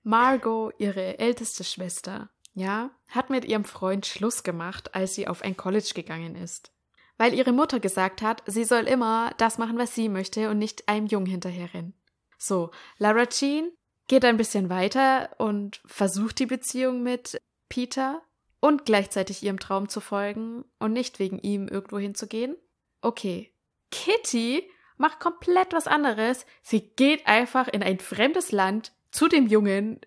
Margot, 0.05 0.75
ihre 0.79 1.19
älteste 1.19 1.65
Schwester, 1.65 2.29
ja, 2.53 2.91
hat 3.09 3.31
mit 3.31 3.47
ihrem 3.47 3.65
Freund 3.65 4.07
Schluss 4.07 4.43
gemacht, 4.43 4.95
als 4.95 5.15
sie 5.15 5.27
auf 5.27 5.43
ein 5.43 5.57
College 5.57 5.93
gegangen 5.95 6.37
ist. 6.37 6.73
Weil 7.17 7.33
ihre 7.33 7.53
Mutter 7.53 7.81
gesagt 7.81 8.21
hat, 8.23 8.43
sie 8.47 8.65
soll 8.65 8.83
immer 8.87 9.33
das 9.39 9.57
machen, 9.59 9.79
was 9.79 9.95
sie 9.95 10.09
möchte 10.09 10.51
und 10.51 10.59
nicht 10.59 10.89
einem 10.89 11.07
Jungen 11.07 11.27
hinterherrennen. 11.27 11.95
So, 12.39 12.71
Lara 12.99 13.27
Jean 13.27 13.71
geht 14.07 14.25
ein 14.25 14.37
bisschen 14.37 14.69
weiter 14.69 15.31
und 15.39 15.81
versucht 15.87 16.39
die 16.39 16.47
Beziehung 16.47 17.03
mit 17.03 17.41
Peter 17.71 18.21
und 18.61 18.85
gleichzeitig 18.85 19.43
ihrem 19.43 19.59
Traum 19.59 19.89
zu 19.89 20.01
folgen 20.01 20.65
und 20.79 20.93
nicht 20.93 21.19
wegen 21.19 21.39
ihm 21.39 21.67
irgendwo 21.67 21.99
hinzugehen. 21.99 22.57
Okay. 23.01 23.53
Kitty 23.91 24.69
macht 24.97 25.21
komplett 25.21 25.73
was 25.73 25.87
anderes. 25.87 26.45
Sie 26.63 26.81
geht 26.81 27.27
einfach 27.27 27.69
in 27.69 27.83
ein 27.83 28.01
fremdes 28.01 28.53
Land 28.53 28.93
zu 29.15 29.29
dem 29.29 29.47
Jungen, 29.47 30.01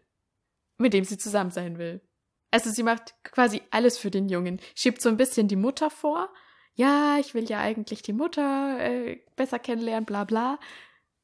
mit 0.77 0.93
dem 0.93 1.05
sie 1.05 1.17
zusammen 1.17 1.51
sein 1.51 1.77
will. 1.77 2.01
Also 2.51 2.69
sie 2.69 2.83
macht 2.83 3.15
quasi 3.23 3.61
alles 3.71 3.97
für 3.97 4.11
den 4.11 4.27
Jungen. 4.27 4.59
Schiebt 4.75 5.01
so 5.01 5.07
ein 5.07 5.17
bisschen 5.17 5.47
die 5.47 5.55
Mutter 5.55 5.89
vor. 5.89 6.29
Ja, 6.75 7.17
ich 7.17 7.33
will 7.33 7.49
ja 7.49 7.59
eigentlich 7.59 8.01
die 8.01 8.13
Mutter 8.13 8.77
äh, 8.79 9.19
besser 9.37 9.59
kennenlernen, 9.59 10.05
bla 10.05 10.25
bla. 10.25 10.59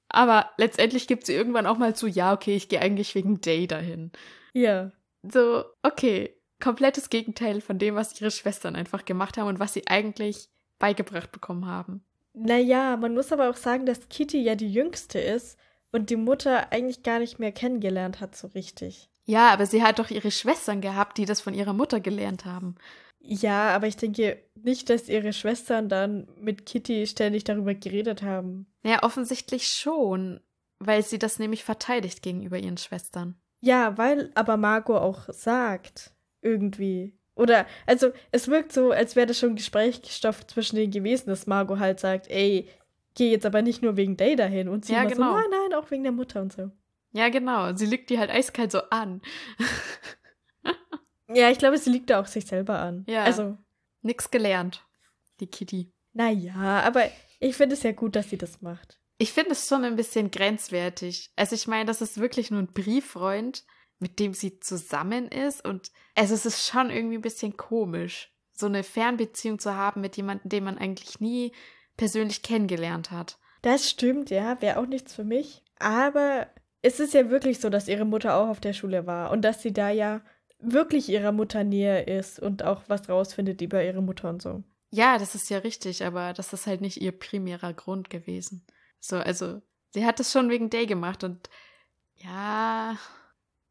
Aber 0.08 0.50
letztendlich 0.58 1.08
gibt 1.08 1.26
sie 1.26 1.34
irgendwann 1.34 1.68
auch 1.68 1.78
mal 1.78 1.94
zu, 1.94 2.08
ja, 2.08 2.34
okay, 2.34 2.56
ich 2.56 2.70
gehe 2.70 2.80
eigentlich 2.80 3.16
wegen 3.16 3.42
Day 3.42 3.68
dahin. 3.68 4.12
Ja. 4.54 4.92
So, 5.22 5.66
okay, 5.82 6.40
komplettes 6.62 7.10
Gegenteil 7.10 7.60
von 7.60 7.80
dem, 7.80 7.96
was 7.96 8.20
ihre 8.20 8.32
Schwestern 8.32 8.78
einfach 8.78 9.04
gemacht 9.04 9.38
haben 9.38 9.48
und 9.48 9.60
was 9.60 9.74
sie 9.74 9.88
eigentlich 9.88 10.50
beigebracht 10.80 11.34
bekommen 11.34 11.66
haben. 11.66 12.06
Naja, 12.34 12.96
man 12.96 13.14
muss 13.14 13.34
aber 13.34 13.50
auch 13.50 13.58
sagen, 13.58 13.86
dass 13.86 14.08
Kitty 14.08 14.42
ja 14.42 14.56
die 14.56 14.72
jüngste 14.72 15.20
ist 15.20 15.58
und 15.94 16.10
die 16.10 16.18
Mutter 16.18 16.74
eigentlich 16.74 17.04
gar 17.04 17.20
nicht 17.20 17.40
mehr 17.40 17.54
kennengelernt 17.54 18.20
hat 18.20 18.36
so 18.36 18.48
richtig. 18.48 19.10
Ja, 19.26 19.52
aber 19.52 19.66
sie 19.66 19.84
hat 19.84 20.00
doch 20.00 20.10
ihre 20.10 20.32
Schwestern 20.32 20.82
gehabt, 20.82 21.18
die 21.18 21.26
das 21.26 21.40
von 21.40 21.54
ihrer 21.54 21.72
Mutter 21.72 22.02
gelernt 22.02 22.44
haben. 22.44 22.76
Ja, 23.22 23.74
aber 23.74 23.88
ich 23.88 23.96
denke 23.96 24.44
nicht, 24.56 24.90
dass 24.90 25.08
ihre 25.08 25.32
Schwestern 25.32 25.88
dann 25.88 26.28
mit 26.38 26.66
Kitty 26.66 27.08
ständig 27.08 27.46
darüber 27.46 27.74
geredet 27.74 28.22
haben. 28.22 28.68
Ja, 28.84 29.02
offensichtlich 29.04 29.68
schon, 29.68 30.42
weil 30.80 31.04
sie 31.04 31.20
das 31.20 31.40
nämlich 31.40 31.64
verteidigt 31.64 32.22
gegenüber 32.22 32.58
ihren 32.58 32.78
Schwestern. 32.78 33.36
Ja, 33.62 33.98
weil 33.98 34.30
aber 34.36 34.58
Margot 34.58 35.02
auch 35.02 35.30
sagt, 35.30 36.12
irgendwie. 36.42 37.18
Oder, 37.36 37.66
also, 37.86 38.12
es 38.32 38.50
wirkt 38.50 38.74
so, 38.74 38.92
als 38.92 39.16
wäre 39.16 39.28
das 39.28 39.40
schon 39.40 39.56
Gesprächsstoff 39.56 40.46
zwischen 40.46 40.76
denen 40.76 40.92
gewesen, 40.92 41.30
dass 41.30 41.48
Margot 41.48 41.80
halt 41.80 42.02
sagt, 42.02 42.30
ey, 42.30 42.68
geh 43.16 43.32
jetzt 43.32 43.46
aber 43.46 43.62
nicht 43.62 43.82
nur 43.82 43.98
wegen 43.98 44.18
Day 44.18 44.36
dahin. 44.36 44.70
Und 44.70 44.86
sie 44.86 44.94
Ja, 44.94 45.04
genau. 45.04 45.32
so, 45.32 45.38
nein, 45.38 45.50
nein, 45.50 45.74
auch 45.74 45.90
wegen 45.92 46.04
der 46.04 46.12
Mutter 46.12 46.42
und 46.42 46.54
so. 46.54 46.72
Ja, 47.12 47.30
genau. 47.30 47.76
Sie 47.76 47.86
lügt 47.86 48.10
die 48.10 48.18
halt 48.20 48.32
eiskalt 48.32 48.72
so 48.72 48.82
an. 48.90 49.22
Ja, 51.30 51.50
ich 51.50 51.58
glaube, 51.58 51.78
sie 51.78 51.90
liegt 51.90 52.10
da 52.10 52.20
auch 52.22 52.28
sich 52.28 52.46
selber 52.46 52.80
an. 52.80 53.06
Ja. 53.08 53.24
Also, 53.24 53.58
Nix 54.02 54.30
gelernt, 54.30 54.86
die 55.40 55.48
Kitty. 55.48 55.92
naja, 56.12 56.82
aber 56.82 57.10
ich 57.40 57.56
finde 57.56 57.76
es 57.76 57.84
ja 57.84 57.92
gut, 57.94 58.16
dass 58.16 58.30
sie 58.30 58.38
das 58.38 58.62
macht. 58.62 59.00
Ich 59.18 59.32
finde 59.32 59.52
es 59.52 59.68
schon 59.68 59.84
ein 59.86 59.96
bisschen 59.96 60.32
grenzwertig. 60.32 61.32
Also 61.36 61.56
ich 61.56 61.68
meine, 61.68 61.86
das 61.86 62.02
ist 62.02 62.20
wirklich 62.20 62.52
nur 62.52 62.60
ein 62.60 62.74
Brieffreund, 62.74 63.64
mit 64.00 64.20
dem 64.20 64.34
sie 64.34 64.60
zusammen 64.60 65.30
ist. 65.30 65.64
Und 65.66 65.92
also 66.16 66.34
es 66.34 66.46
ist 66.46 66.68
schon 66.68 66.90
irgendwie 66.90 67.18
ein 67.18 67.22
bisschen 67.22 67.56
komisch, 67.56 68.34
so 68.52 68.66
eine 68.66 68.84
Fernbeziehung 68.84 69.60
zu 69.60 69.76
haben 69.76 70.02
mit 70.02 70.18
jemandem, 70.18 70.50
den 70.50 70.64
man 70.66 70.78
eigentlich 70.78 71.20
nie 71.22 71.54
persönlich 71.98 72.42
kennengelernt 72.42 73.12
hat. 73.12 73.38
Das 73.62 73.90
stimmt, 73.90 74.30
ja, 74.30 74.62
wäre 74.62 74.80
auch 74.80 74.86
nichts 74.86 75.14
für 75.14 75.24
mich. 75.24 75.64
Aber 75.80 76.48
es 76.82 77.00
ist 77.00 77.14
ja 77.14 77.30
wirklich 77.30 77.60
so, 77.60 77.70
dass 77.70 77.88
ihre 77.88 78.06
Mutter 78.06 78.36
auch 78.36 78.50
auf 78.50 78.60
der 78.60 78.74
Schule 78.74 79.08
war 79.08 79.32
und 79.32 79.42
dass 79.42 79.62
sie 79.62 79.74
da 79.74 79.90
ja 79.90 80.22
wirklich 80.60 81.10
ihrer 81.10 81.32
Mutter 81.32 81.64
näher 81.64 82.08
ist 82.08 82.40
und 82.40 82.64
auch 82.64 82.84
was 82.88 83.10
rausfindet 83.10 83.62
über 83.62 83.84
ihre 83.84 84.02
Mutter 84.02 84.30
und 84.30 84.42
so. 84.42 84.64
Ja, 84.90 85.18
das 85.18 85.34
ist 85.34 85.50
ja 85.50 85.60
richtig, 85.60 86.06
aber 86.06 86.34
das 86.34 86.54
ist 86.54 86.68
halt 86.68 86.82
nicht 86.82 87.02
ihr 87.02 87.12
primärer 87.12 87.74
Grund 87.74 88.10
gewesen. 88.10 88.66
So, 89.00 89.18
also, 89.18 89.62
sie 89.90 90.06
hat 90.06 90.20
es 90.20 90.32
schon 90.32 90.50
wegen 90.50 90.70
Day 90.70 90.86
gemacht 90.86 91.24
und 91.24 91.50
ja. 92.18 92.98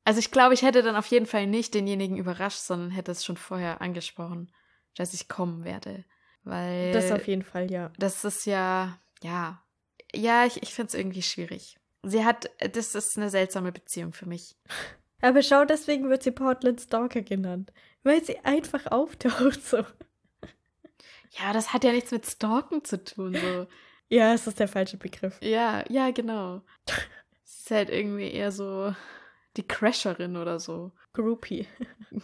Also 0.04 0.18
ich 0.18 0.30
glaube, 0.30 0.54
ich 0.54 0.62
hätte 0.62 0.82
dann 0.82 0.96
auf 0.96 1.06
jeden 1.06 1.26
Fall 1.26 1.46
nicht 1.46 1.74
denjenigen 1.74 2.16
überrascht, 2.16 2.58
sondern 2.58 2.90
hätte 2.90 3.12
es 3.12 3.24
schon 3.24 3.36
vorher 3.36 3.80
angesprochen, 3.80 4.50
dass 4.96 5.14
ich 5.14 5.28
kommen 5.28 5.64
werde. 5.64 6.04
Weil 6.44 6.92
Das 6.92 7.12
auf 7.12 7.26
jeden 7.26 7.42
Fall, 7.42 7.70
ja. 7.70 7.92
das 7.98 8.24
ist 8.24 8.46
ja, 8.46 8.98
ja. 9.22 9.62
Ja, 10.14 10.44
ich, 10.44 10.62
ich 10.62 10.74
finde 10.74 10.88
es 10.88 10.94
irgendwie 10.94 11.22
schwierig. 11.22 11.78
Sie 12.02 12.24
hat, 12.24 12.50
das 12.58 12.94
ist 12.94 13.16
eine 13.16 13.30
seltsame 13.30 13.72
Beziehung 13.72 14.12
für 14.12 14.26
mich. 14.26 14.56
Aber 15.22 15.42
schau, 15.42 15.64
deswegen 15.64 16.10
wird 16.10 16.24
sie 16.24 16.32
Portland 16.32 16.80
Stalker 16.80 17.22
genannt. 17.22 17.72
Weil 18.02 18.24
sie 18.24 18.38
einfach 18.40 18.86
auftaucht 18.90 19.64
so. 19.64 19.84
Ja, 21.38 21.54
das 21.54 21.72
hat 21.72 21.82
ja 21.82 21.92
nichts 21.92 22.10
mit 22.10 22.26
Stalken 22.26 22.84
zu 22.84 23.02
tun, 23.02 23.34
so. 23.34 23.66
Ja, 24.10 24.34
es 24.34 24.46
ist 24.46 24.60
der 24.60 24.68
falsche 24.68 24.98
Begriff. 24.98 25.38
Ja, 25.40 25.82
ja, 25.88 26.10
genau. 26.10 26.60
Sie 27.44 27.62
ist 27.62 27.70
halt 27.70 27.88
irgendwie 27.88 28.30
eher 28.30 28.52
so 28.52 28.94
die 29.56 29.66
Crasherin 29.66 30.36
oder 30.36 30.60
so. 30.60 30.92
Groupie. 31.14 31.66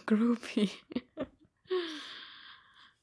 Groupie. 0.05 0.71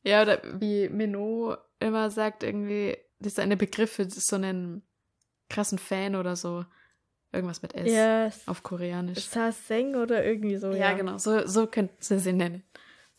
Ja, 0.05 0.21
oder 0.21 0.41
wie 0.59 0.87
Minot 0.89 1.57
immer 1.79 2.09
sagt, 2.09 2.43
irgendwie, 2.43 2.97
das 3.19 3.33
ist 3.33 3.39
eine 3.39 3.57
Begriff 3.57 3.93
für 3.93 4.09
so 4.09 4.35
einen 4.35 4.83
krassen 5.49 5.77
Fan 5.79 6.15
oder 6.15 6.35
so. 6.35 6.65
Irgendwas 7.31 7.61
mit 7.61 7.73
S 7.73 7.91
Ja, 7.91 8.31
auf 8.49 8.63
Koreanisch. 8.63 9.25
Saseng 9.25 9.95
oder 9.95 10.23
irgendwie 10.23 10.55
so. 10.57 10.71
ja, 10.71 10.93
genau. 10.93 11.17
So, 11.17 11.45
so 11.45 11.67
könnten 11.67 11.95
sie 11.99 12.19
sie 12.19 12.31
nennen. 12.33 12.63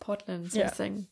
Portland, 0.00 0.52
Ja. 0.54 0.68
Saeseng. 0.68 1.08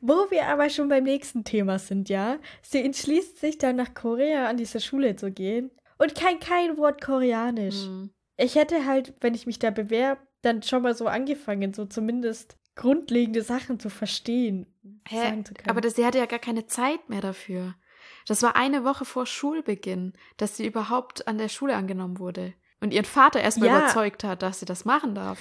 Wo 0.00 0.30
wir 0.30 0.46
aber 0.46 0.70
schon 0.70 0.88
beim 0.88 1.04
nächsten 1.04 1.44
Thema 1.44 1.78
sind, 1.78 2.08
ja. 2.08 2.38
Sie 2.62 2.82
entschließt 2.82 3.38
sich 3.38 3.58
dann 3.58 3.76
nach 3.76 3.92
Korea 3.94 4.48
an 4.48 4.56
diese 4.56 4.80
Schule 4.80 5.14
zu 5.16 5.30
gehen 5.30 5.70
und 5.98 6.14
kein 6.14 6.40
kein 6.40 6.78
Wort 6.78 7.02
Koreanisch. 7.04 7.84
Hm. 7.84 8.10
Ich 8.38 8.54
hätte 8.54 8.86
halt, 8.86 9.12
wenn 9.20 9.34
ich 9.34 9.46
mich 9.46 9.58
da 9.58 9.70
bewerbe, 9.70 10.22
dann 10.42 10.62
schon 10.62 10.82
mal 10.82 10.94
so 10.94 11.06
angefangen, 11.06 11.74
so 11.74 11.84
zumindest 11.86 12.56
grundlegende 12.76 13.42
Sachen 13.42 13.78
zu 13.78 13.90
verstehen, 13.90 14.66
Hä? 15.08 15.16
sagen 15.22 15.44
zu 15.44 15.54
können. 15.54 15.68
Aber 15.68 15.80
das, 15.80 15.96
sie 15.96 16.04
hatte 16.06 16.18
ja 16.18 16.26
gar 16.26 16.38
keine 16.38 16.66
Zeit 16.66 17.08
mehr 17.08 17.20
dafür. 17.20 17.74
Das 18.26 18.42
war 18.42 18.56
eine 18.56 18.84
Woche 18.84 19.04
vor 19.04 19.26
Schulbeginn, 19.26 20.12
dass 20.36 20.56
sie 20.56 20.66
überhaupt 20.66 21.26
an 21.28 21.38
der 21.38 21.48
Schule 21.48 21.74
angenommen 21.76 22.18
wurde. 22.18 22.54
Und 22.80 22.94
ihren 22.94 23.04
Vater 23.04 23.40
erstmal 23.40 23.68
Ja. 23.68 23.78
überzeugt 23.80 24.24
hat, 24.24 24.42
dass 24.42 24.60
sie 24.60 24.66
das 24.66 24.84
machen 24.84 25.14
darf. 25.14 25.38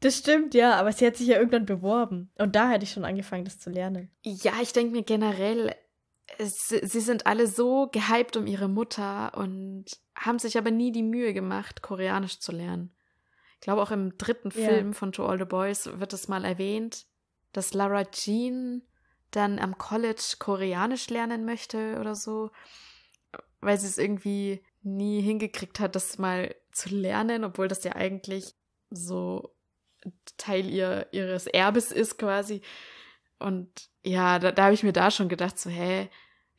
das 0.00 0.16
stimmt, 0.18 0.54
ja, 0.54 0.74
aber 0.76 0.92
sie 0.92 1.06
hat 1.06 1.16
sich 1.16 1.26
ja 1.28 1.36
irgendwann 1.38 1.66
beworben. 1.66 2.30
Und 2.38 2.56
da 2.56 2.70
hätte 2.70 2.84
ich 2.84 2.90
schon 2.92 3.04
angefangen, 3.04 3.44
das 3.44 3.58
zu 3.58 3.70
lernen. 3.70 4.10
Ja, 4.22 4.52
ich 4.62 4.72
denke 4.72 4.92
mir 4.92 5.02
generell, 5.02 5.74
es, 6.38 6.68
sie 6.68 7.00
sind 7.00 7.26
alle 7.26 7.46
so 7.46 7.88
gehypt 7.88 8.36
um 8.36 8.46
ihre 8.46 8.68
Mutter 8.68 9.36
und 9.36 9.84
haben 10.14 10.38
sich 10.38 10.56
aber 10.58 10.70
nie 10.70 10.92
die 10.92 11.02
Mühe 11.02 11.32
gemacht, 11.32 11.82
Koreanisch 11.82 12.40
zu 12.40 12.52
lernen. 12.52 12.94
Ich 13.54 13.60
glaube, 13.60 13.82
auch 13.82 13.90
im 13.90 14.16
dritten 14.16 14.50
Ja. 14.50 14.66
Film 14.66 14.94
von 14.94 15.12
To 15.12 15.26
All 15.26 15.38
the 15.38 15.44
Boys 15.44 15.90
wird 15.98 16.12
es 16.12 16.28
mal 16.28 16.44
erwähnt, 16.44 17.06
dass 17.52 17.74
Lara 17.74 18.04
Jean 18.04 18.82
dann 19.30 19.58
am 19.58 19.78
College 19.78 20.36
Koreanisch 20.38 21.08
lernen 21.10 21.44
möchte 21.44 21.98
oder 22.00 22.14
so, 22.14 22.50
weil 23.60 23.78
sie 23.78 23.86
es 23.86 23.98
irgendwie 23.98 24.64
nie 24.82 25.20
hingekriegt 25.20 25.78
hat, 25.78 25.94
das 25.94 26.18
mal 26.18 26.54
zu 26.72 26.88
lernen, 26.88 27.44
obwohl 27.44 27.68
das 27.68 27.84
ja 27.84 27.94
eigentlich 27.94 28.54
so 28.90 29.54
Teil 30.38 30.66
ihr, 30.68 31.06
ihres 31.12 31.46
Erbes 31.46 31.92
ist 31.92 32.18
quasi. 32.18 32.62
Und 33.40 33.68
ja, 34.04 34.38
da, 34.38 34.52
da 34.52 34.64
habe 34.64 34.74
ich 34.74 34.82
mir 34.82 34.92
da 34.92 35.10
schon 35.10 35.28
gedacht, 35.28 35.58
so, 35.58 35.70
hä, 35.70 36.08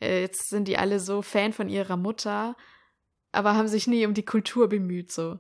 äh, 0.02 0.22
jetzt 0.22 0.50
sind 0.50 0.68
die 0.68 0.78
alle 0.78 1.00
so 1.00 1.22
Fan 1.22 1.54
von 1.54 1.70
ihrer 1.70 1.98
Mutter, 1.98 2.58
aber 3.32 3.56
haben 3.56 3.68
sich 3.68 3.88
nie 3.88 4.06
um 4.06 4.14
die 4.14 4.26
Kultur 4.26 4.68
bemüht, 4.68 5.12
so. 5.12 5.40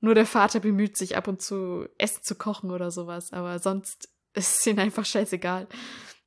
Nur 0.00 0.14
der 0.14 0.26
Vater 0.26 0.60
bemüht 0.60 0.96
sich 0.96 1.16
ab 1.16 1.26
und 1.26 1.40
zu, 1.40 1.88
Essen 1.98 2.22
zu 2.22 2.34
kochen 2.34 2.70
oder 2.70 2.90
sowas, 2.90 3.32
aber 3.32 3.58
sonst 3.58 4.08
ist 4.34 4.60
es 4.60 4.66
ihnen 4.66 4.78
einfach 4.78 5.04
scheißegal. 5.04 5.66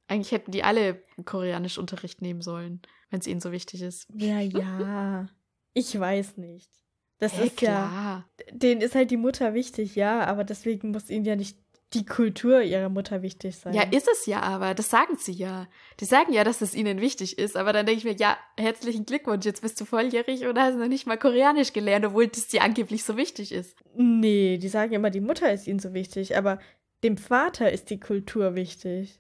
Eigentlich 0.08 0.32
hätten 0.32 0.52
die 0.52 0.64
alle 0.64 1.04
Koreanisch-Unterricht 1.24 2.22
nehmen 2.22 2.42
sollen, 2.42 2.82
wenn 3.12 3.20
es 3.20 3.28
ihnen 3.28 3.42
so 3.42 3.52
wichtig 3.52 3.84
ist. 3.84 4.08
Ja, 4.16 4.40
ja. 4.42 5.28
ich 5.74 5.98
weiß 5.98 6.38
nicht. 6.38 6.72
Das 7.20 7.38
Hä, 7.38 7.46
ist 7.46 7.62
ja. 7.62 7.88
klar. 7.88 8.30
Denen 8.52 8.82
ist 8.82 8.96
halt 8.96 9.12
die 9.12 9.18
Mutter 9.18 9.54
wichtig, 9.54 9.96
ja, 9.96 10.26
aber 10.26 10.44
deswegen 10.44 10.92
muss 10.92 11.10
ihnen 11.10 11.26
ja 11.26 11.36
nicht 11.36 11.58
die 11.94 12.06
Kultur 12.06 12.62
ihrer 12.62 12.90
Mutter 12.90 13.22
wichtig 13.22 13.58
sein. 13.58 13.74
Ja, 13.74 13.84
ist 13.84 14.08
es 14.08 14.26
ja 14.28 14.42
aber, 14.42 14.76
das 14.76 14.90
sagen 14.90 15.16
sie 15.18 15.32
ja. 15.32 15.68
Die 16.00 16.06
sagen 16.06 16.32
ja, 16.34 16.44
dass 16.44 16.62
es 16.62 16.76
ihnen 16.76 17.02
wichtig 17.02 17.40
ist, 17.40 17.58
aber 17.58 17.74
dann 17.74 17.86
denke 17.86 18.00
ich 18.00 18.06
mir, 18.06 18.16
ja, 18.16 18.38
herzlichen 18.58 19.06
Glückwunsch, 19.06 19.46
jetzt 19.46 19.62
bist 19.62 19.82
du 19.82 19.86
volljährig 19.86 20.46
oder 20.46 20.64
hast 20.64 20.76
noch 20.76 20.88
nicht 20.88 21.08
mal 21.08 21.18
Koreanisch 21.18 21.74
gelernt, 21.74 22.06
obwohl 22.06 22.28
das 22.28 22.48
dir 22.48 22.62
angeblich 22.62 23.04
so 23.04 23.18
wichtig 23.18 23.52
ist. 23.52 23.76
Nee, 23.96 24.58
die 24.58 24.70
sagen 24.70 24.94
immer, 24.94 25.10
die 25.10 25.22
Mutter 25.22 25.52
ist 25.52 25.68
ihnen 25.68 25.80
so 25.80 25.94
wichtig, 25.94 26.38
aber 26.38 26.60
dem 27.04 27.18
Vater 27.18 27.72
ist 27.72 27.90
die 27.90 28.00
Kultur 28.00 28.56
wichtig. 28.56 29.20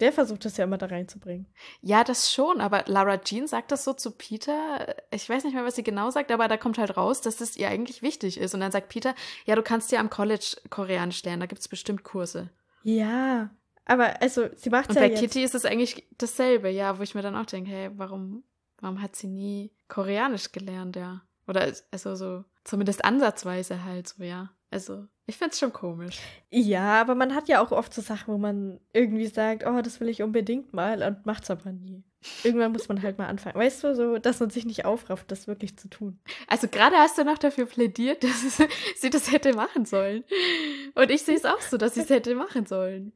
Der 0.00 0.12
versucht 0.12 0.44
das 0.44 0.56
ja 0.56 0.64
immer 0.64 0.78
da 0.78 0.86
reinzubringen. 0.86 1.46
Ja, 1.82 2.04
das 2.04 2.32
schon, 2.32 2.60
aber 2.60 2.84
Lara 2.86 3.18
Jean 3.18 3.46
sagt 3.46 3.70
das 3.70 3.84
so 3.84 3.92
zu 3.92 4.12
Peter. 4.12 4.94
Ich 5.10 5.28
weiß 5.28 5.44
nicht 5.44 5.54
mehr, 5.54 5.64
was 5.64 5.76
sie 5.76 5.82
genau 5.82 6.10
sagt, 6.10 6.32
aber 6.32 6.48
da 6.48 6.56
kommt 6.56 6.78
halt 6.78 6.96
raus, 6.96 7.20
dass 7.20 7.40
es 7.40 7.56
ihr 7.56 7.68
eigentlich 7.68 8.02
wichtig 8.02 8.38
ist. 8.38 8.54
Und 8.54 8.60
dann 8.60 8.72
sagt 8.72 8.88
Peter, 8.88 9.14
ja, 9.44 9.54
du 9.54 9.62
kannst 9.62 9.92
ja 9.92 10.00
am 10.00 10.10
College 10.10 10.56
Koreanisch 10.70 11.22
lernen, 11.24 11.40
da 11.40 11.46
gibt 11.46 11.60
es 11.60 11.68
bestimmt 11.68 12.02
Kurse. 12.02 12.50
Ja, 12.82 13.50
aber 13.84 14.22
also 14.22 14.48
sie 14.54 14.70
macht 14.70 14.88
Und 14.88 14.94
ja 14.94 15.02
bei 15.02 15.08
jetzt. 15.10 15.20
Kitty 15.20 15.42
ist 15.42 15.54
es 15.56 15.64
eigentlich 15.64 16.06
dasselbe, 16.16 16.70
ja, 16.70 16.98
wo 16.98 17.02
ich 17.02 17.16
mir 17.16 17.22
dann 17.22 17.34
auch 17.34 17.46
denke, 17.46 17.70
hey, 17.70 17.90
warum, 17.96 18.44
warum 18.80 19.02
hat 19.02 19.16
sie 19.16 19.26
nie 19.26 19.72
Koreanisch 19.88 20.52
gelernt, 20.52 20.94
ja? 20.94 21.22
Oder 21.48 21.72
also 21.90 22.14
so, 22.14 22.44
zumindest 22.62 23.04
ansatzweise 23.04 23.84
halt 23.84 24.06
so, 24.08 24.22
ja. 24.22 24.50
Also, 24.70 25.06
ich 25.26 25.36
find's 25.36 25.58
schon 25.58 25.72
komisch. 25.72 26.20
Ja, 26.50 27.00
aber 27.00 27.14
man 27.14 27.34
hat 27.34 27.48
ja 27.48 27.60
auch 27.60 27.72
oft 27.72 27.92
so 27.92 28.02
Sachen, 28.02 28.32
wo 28.32 28.38
man 28.38 28.80
irgendwie 28.92 29.26
sagt, 29.26 29.66
oh, 29.66 29.80
das 29.82 30.00
will 30.00 30.08
ich 30.08 30.22
unbedingt 30.22 30.72
mal 30.72 31.02
und 31.02 31.26
macht's 31.26 31.50
aber 31.50 31.72
nie. 31.72 32.04
Irgendwann 32.44 32.72
muss 32.72 32.88
man 32.88 33.02
halt 33.02 33.18
mal 33.18 33.26
anfangen. 33.26 33.56
Weißt 33.56 33.82
du, 33.82 33.94
so, 33.94 34.18
dass 34.18 34.40
man 34.40 34.50
sich 34.50 34.66
nicht 34.66 34.84
aufrafft, 34.84 35.30
das 35.30 35.46
wirklich 35.48 35.76
zu 35.78 35.88
tun. 35.88 36.20
Also 36.46 36.68
gerade 36.68 36.96
hast 36.96 37.18
du 37.18 37.24
noch 37.24 37.38
dafür 37.38 37.66
plädiert, 37.66 38.22
dass 38.24 38.44
es, 38.44 38.62
sie 38.96 39.10
das 39.10 39.32
hätte 39.32 39.54
machen 39.54 39.86
sollen. 39.86 40.24
Und 40.94 41.10
ich 41.10 41.22
sehe 41.22 41.36
es 41.36 41.44
auch 41.44 41.60
so, 41.60 41.76
dass 41.76 41.94
sie 41.94 42.02
es 42.02 42.10
hätte 42.10 42.34
machen 42.34 42.66
sollen. 42.66 43.12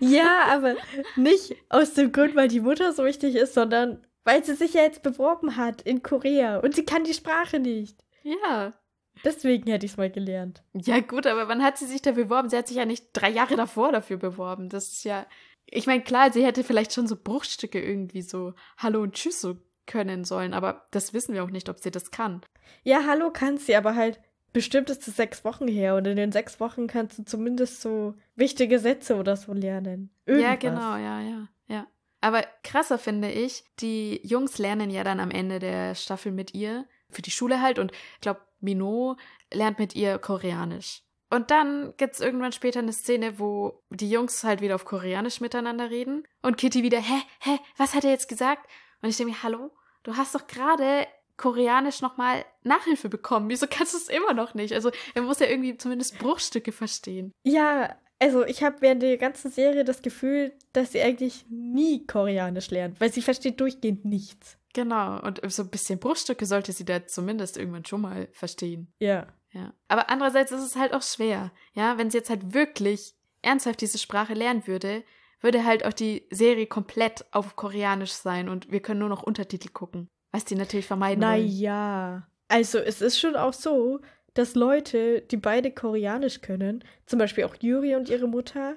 ja, 0.00 0.46
aber 0.48 0.74
nicht 1.14 1.56
aus 1.68 1.94
dem 1.94 2.10
Grund, 2.10 2.34
weil 2.34 2.48
die 2.48 2.60
Mutter 2.60 2.92
so 2.92 3.04
wichtig 3.04 3.36
ist, 3.36 3.54
sondern 3.54 4.04
weil 4.24 4.44
sie 4.44 4.54
sich 4.54 4.74
ja 4.74 4.82
jetzt 4.82 5.02
beworben 5.02 5.56
hat 5.56 5.82
in 5.82 6.02
Korea 6.02 6.58
und 6.58 6.74
sie 6.74 6.84
kann 6.84 7.04
die 7.04 7.14
Sprache 7.14 7.60
nicht. 7.60 8.02
Ja. 8.22 8.72
Deswegen 9.22 9.70
hätte 9.70 9.86
ich 9.86 9.92
es 9.92 9.98
mal 9.98 10.10
gelernt. 10.10 10.62
Ja, 10.74 11.00
gut, 11.00 11.26
aber 11.26 11.48
wann 11.48 11.62
hat 11.62 11.78
sie 11.78 11.86
sich 11.86 12.02
da 12.02 12.12
beworben? 12.12 12.48
Sie 12.48 12.56
hat 12.56 12.68
sich 12.68 12.76
ja 12.76 12.84
nicht 12.84 13.08
drei 13.12 13.30
Jahre 13.30 13.56
davor 13.56 13.92
dafür 13.92 14.16
beworben. 14.16 14.68
Das 14.68 14.88
ist 14.88 15.04
ja. 15.04 15.26
Ich 15.66 15.86
meine, 15.86 16.02
klar, 16.02 16.32
sie 16.32 16.44
hätte 16.44 16.64
vielleicht 16.64 16.92
schon 16.92 17.06
so 17.06 17.16
Bruchstücke 17.16 17.80
irgendwie 17.80 18.22
so 18.22 18.54
Hallo 18.76 19.02
und 19.02 19.14
Tschüss 19.14 19.40
so 19.40 19.56
können 19.86 20.24
sollen, 20.24 20.54
aber 20.54 20.86
das 20.90 21.12
wissen 21.12 21.34
wir 21.34 21.44
auch 21.44 21.50
nicht, 21.50 21.68
ob 21.68 21.78
sie 21.78 21.90
das 21.90 22.10
kann. 22.10 22.42
Ja, 22.82 23.06
Hallo 23.06 23.30
kann 23.30 23.58
sie, 23.58 23.76
aber 23.76 23.94
halt 23.94 24.20
bestimmt 24.52 24.88
ist 24.88 25.06
es 25.06 25.16
sechs 25.16 25.44
Wochen 25.44 25.68
her 25.68 25.96
und 25.96 26.06
in 26.06 26.16
den 26.16 26.32
sechs 26.32 26.60
Wochen 26.60 26.86
kannst 26.86 27.18
du 27.18 27.24
zumindest 27.24 27.82
so 27.82 28.14
wichtige 28.36 28.78
Sätze 28.78 29.16
oder 29.16 29.36
so 29.36 29.52
lernen. 29.52 30.10
Irgendwas. 30.26 30.50
Ja, 30.50 30.56
genau, 30.56 30.96
ja, 30.96 31.20
ja, 31.20 31.48
ja. 31.66 31.86
Aber 32.20 32.42
krasser 32.62 32.98
finde 32.98 33.30
ich, 33.30 33.64
die 33.80 34.20
Jungs 34.26 34.58
lernen 34.58 34.90
ja 34.90 35.04
dann 35.04 35.20
am 35.20 35.30
Ende 35.30 35.58
der 35.58 35.94
Staffel 35.94 36.32
mit 36.32 36.54
ihr, 36.54 36.86
für 37.10 37.22
die 37.22 37.30
Schule 37.30 37.60
halt, 37.60 37.78
und 37.78 37.92
ich 37.92 38.20
glaube, 38.20 38.40
Minot 38.60 39.18
lernt 39.52 39.78
mit 39.78 39.94
ihr 39.94 40.18
Koreanisch. 40.18 41.02
Und 41.30 41.50
dann 41.50 41.94
gibt 41.96 42.14
es 42.14 42.20
irgendwann 42.20 42.52
später 42.52 42.78
eine 42.78 42.92
Szene, 42.92 43.38
wo 43.38 43.82
die 43.90 44.08
Jungs 44.08 44.44
halt 44.44 44.60
wieder 44.60 44.76
auf 44.76 44.84
Koreanisch 44.84 45.40
miteinander 45.40 45.90
reden 45.90 46.26
und 46.42 46.56
Kitty 46.56 46.82
wieder, 46.82 47.00
hä, 47.00 47.22
hä, 47.40 47.58
was 47.76 47.94
hat 47.94 48.04
er 48.04 48.10
jetzt 48.10 48.28
gesagt? 48.28 48.68
Und 49.02 49.08
ich 49.08 49.16
denke 49.16 49.32
mir, 49.32 49.42
hallo, 49.42 49.72
du 50.04 50.16
hast 50.16 50.34
doch 50.34 50.46
gerade 50.46 51.06
Koreanisch 51.36 52.00
nochmal 52.00 52.44
Nachhilfe 52.62 53.08
bekommen. 53.08 53.50
Wieso 53.50 53.66
kannst 53.68 53.94
du 53.94 53.98
es 53.98 54.08
immer 54.08 54.32
noch 54.32 54.54
nicht? 54.54 54.72
Also, 54.72 54.92
er 55.14 55.22
muss 55.22 55.40
ja 55.40 55.48
irgendwie 55.48 55.76
zumindest 55.76 56.18
Bruchstücke 56.20 56.70
verstehen. 56.70 57.32
Ja, 57.42 57.96
also 58.20 58.44
ich 58.44 58.62
habe 58.62 58.80
während 58.80 59.02
der 59.02 59.18
ganzen 59.18 59.50
Serie 59.50 59.84
das 59.84 60.02
Gefühl, 60.02 60.52
dass 60.72 60.92
sie 60.92 61.02
eigentlich 61.02 61.46
nie 61.50 62.06
Koreanisch 62.06 62.70
lernt, 62.70 63.00
weil 63.00 63.12
sie 63.12 63.22
versteht 63.22 63.60
durchgehend 63.60 64.04
nichts. 64.04 64.58
Genau, 64.74 65.20
und 65.20 65.40
so 65.50 65.62
ein 65.62 65.70
bisschen 65.70 65.98
Bruchstücke 65.98 66.44
sollte 66.46 66.72
sie 66.72 66.84
da 66.84 67.06
zumindest 67.06 67.56
irgendwann 67.56 67.84
schon 67.84 68.02
mal 68.02 68.28
verstehen. 68.32 68.92
Ja. 68.98 69.28
Ja. 69.52 69.72
Aber 69.86 70.10
andererseits 70.10 70.50
ist 70.50 70.64
es 70.64 70.76
halt 70.76 70.92
auch 70.92 71.02
schwer. 71.02 71.52
Ja, 71.74 71.96
wenn 71.96 72.10
sie 72.10 72.18
jetzt 72.18 72.28
halt 72.28 72.52
wirklich 72.54 73.14
ernsthaft 73.40 73.80
diese 73.80 73.98
Sprache 73.98 74.34
lernen 74.34 74.66
würde, 74.66 75.04
würde 75.40 75.64
halt 75.64 75.84
auch 75.84 75.92
die 75.92 76.26
Serie 76.30 76.66
komplett 76.66 77.24
auf 77.30 77.54
Koreanisch 77.54 78.12
sein 78.12 78.48
und 78.48 78.72
wir 78.72 78.80
können 78.80 79.00
nur 79.00 79.08
noch 79.08 79.22
Untertitel 79.22 79.68
gucken. 79.68 80.08
Was 80.32 80.44
die 80.44 80.56
natürlich 80.56 80.86
vermeiden 80.86 81.20
Na 81.20 81.34
wollen. 81.34 81.46
Naja. 81.46 82.26
Also 82.48 82.78
es 82.78 83.00
ist 83.00 83.20
schon 83.20 83.36
auch 83.36 83.52
so, 83.52 84.00
dass 84.32 84.56
Leute, 84.56 85.20
die 85.20 85.36
beide 85.36 85.70
Koreanisch 85.70 86.40
können, 86.40 86.82
zum 87.06 87.20
Beispiel 87.20 87.44
auch 87.44 87.54
Yuri 87.60 87.94
und 87.94 88.08
ihre 88.08 88.26
Mutter, 88.26 88.74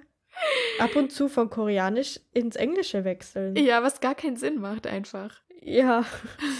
ab 0.77 0.95
und 0.95 1.11
zu 1.11 1.27
von 1.29 1.49
Koreanisch 1.49 2.19
ins 2.33 2.55
Englische 2.55 3.03
wechseln. 3.03 3.55
Ja, 3.55 3.81
was 3.81 3.99
gar 3.99 4.13
keinen 4.13 4.37
Sinn 4.37 4.59
macht 4.59 4.85
einfach. 4.85 5.41
Ja. 5.67 6.05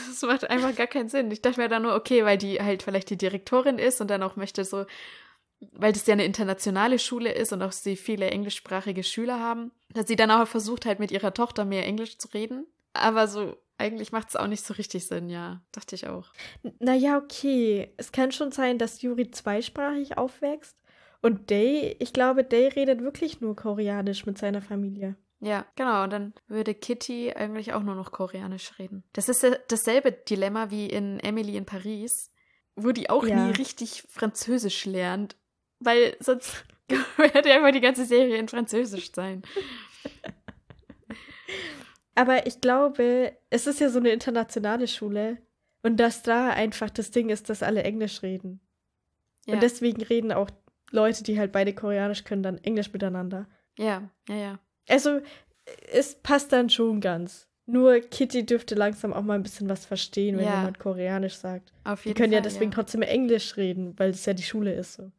Das 0.08 0.24
macht 0.24 0.50
einfach 0.50 0.76
gar 0.76 0.88
keinen 0.88 1.10
Sinn. 1.10 1.30
Ich 1.30 1.44
dachte 1.44 1.62
mir 1.62 1.70
dann 1.70 1.84
nur, 1.84 1.94
okay, 1.94 2.26
weil 2.26 2.40
die 2.40 2.60
halt 2.60 2.82
vielleicht 2.82 3.12
die 3.12 3.18
Direktorin 3.18 3.78
ist 3.78 4.02
und 4.02 4.10
dann 4.10 4.24
auch 4.24 4.36
möchte 4.36 4.66
so, 4.66 4.88
weil 5.74 5.94
das 5.94 6.08
ja 6.08 6.14
eine 6.14 6.26
internationale 6.26 6.98
Schule 6.98 7.32
ist 7.32 7.54
und 7.54 7.62
auch 7.62 7.72
sie 7.72 7.96
viele 7.96 8.32
englischsprachige 8.32 9.04
Schüler 9.04 9.40
haben, 9.40 9.72
dass 9.94 10.08
sie 10.08 10.16
dann 10.16 10.32
auch 10.32 10.48
versucht 10.48 10.88
halt 10.88 11.00
mit 11.00 11.12
ihrer 11.12 11.36
Tochter 11.36 11.66
mehr 11.66 11.86
Englisch 11.86 12.18
zu 12.18 12.30
reden. 12.30 12.66
Aber 12.94 13.28
so, 13.28 13.58
eigentlich 13.78 14.12
macht 14.12 14.30
es 14.30 14.36
auch 14.36 14.48
nicht 14.48 14.66
so 14.66 14.74
richtig 14.74 15.06
Sinn, 15.06 15.30
ja. 15.30 15.62
Dachte 15.72 15.94
ich 15.94 16.08
auch. 16.08 16.32
Naja, 16.80 17.20
okay. 17.20 17.94
Es 17.98 18.12
kann 18.12 18.32
schon 18.32 18.52
sein, 18.52 18.80
dass 18.80 19.04
Yuri 19.04 19.30
zweisprachig 19.30 20.18
aufwächst. 20.18 20.76
Und 21.22 21.52
Day, 21.52 21.96
ich 22.00 22.12
glaube, 22.12 22.44
Day 22.44 22.70
redet 22.70 23.02
wirklich 23.02 23.40
nur 23.40 23.56
Koreanisch 23.56 24.26
mit 24.26 24.40
seiner 24.40 24.64
Familie. 24.64 25.16
Ja, 25.40 25.66
genau. 25.76 26.04
Und 26.04 26.12
dann 26.12 26.34
würde 26.48 26.74
Kitty 26.74 27.34
eigentlich 27.34 27.74
auch 27.74 27.84
nur 27.84 27.96
noch 27.96 28.12
Koreanisch 28.12 28.78
reden. 28.80 29.04
Das 29.14 29.30
ist 29.30 29.46
dasselbe 29.68 30.12
Dilemma 30.12 30.72
wie 30.72 30.88
in 30.88 31.20
Emily 31.20 31.58
in 31.58 31.66
Paris, 31.66 32.32
wo 32.76 32.92
die 32.92 33.10
auch 33.10 33.26
ja. 33.26 33.46
nie 33.46 33.52
richtig 33.52 34.04
Französisch 34.10 34.86
lernt. 34.86 35.36
Weil 35.80 36.18
sonst 36.20 36.66
würde 37.18 37.54
einfach 37.54 37.72
die 37.72 37.82
ganze 37.82 38.06
Serie 38.06 38.38
in 38.38 38.48
Französisch 38.48 39.12
sein. 39.14 39.44
Aber 42.16 42.48
ich 42.48 42.62
glaube, 42.62 43.38
es 43.52 43.68
ist 43.68 43.80
ja 43.80 43.90
so 43.90 44.00
eine 44.00 44.10
internationale 44.10 44.88
Schule 44.88 45.38
und 45.84 45.98
dass 45.98 46.24
da 46.24 46.50
einfach 46.50 46.90
das 46.90 47.12
Ding 47.12 47.30
ist, 47.30 47.50
dass 47.50 47.62
alle 47.62 47.84
Englisch 47.84 48.24
reden. 48.24 48.60
Ja. 49.46 49.54
Und 49.54 49.64
deswegen 49.64 50.02
reden 50.02 50.32
auch 50.32 50.50
Leute, 50.90 51.24
die 51.24 51.38
halt 51.38 51.52
beide 51.52 51.76
Koreanisch 51.76 52.24
können, 52.24 52.42
dann 52.42 52.58
Englisch 52.58 52.92
miteinander. 52.92 53.48
Ja, 53.78 54.10
ja, 54.28 54.36
ja. 54.36 54.60
Also, 54.88 55.22
es 55.92 56.16
passt 56.16 56.52
dann 56.52 56.70
schon 56.70 57.02
ganz. 57.02 57.48
Nur 57.66 58.00
Kitty 58.00 58.46
dürfte 58.46 58.76
langsam 58.76 59.12
auch 59.12 59.24
mal 59.24 59.34
ein 59.34 59.44
bisschen 59.44 59.68
was 59.68 59.86
verstehen, 59.86 60.38
wenn 60.38 60.46
ja. 60.46 60.60
jemand 60.60 60.80
Koreanisch 60.80 61.36
sagt. 61.36 61.74
Auf 61.84 62.06
jeden 62.06 62.16
die 62.16 62.22
können 62.22 62.32
Fall, 62.32 62.38
ja 62.38 62.42
deswegen 62.42 62.72
ja. 62.72 62.76
trotzdem 62.76 63.02
Englisch 63.02 63.58
reden, 63.58 63.94
weil 64.00 64.12
es 64.12 64.26
ja 64.26 64.34
die 64.34 64.44
Schule 64.44 64.74
ist. 64.74 64.94
So. 64.94 65.12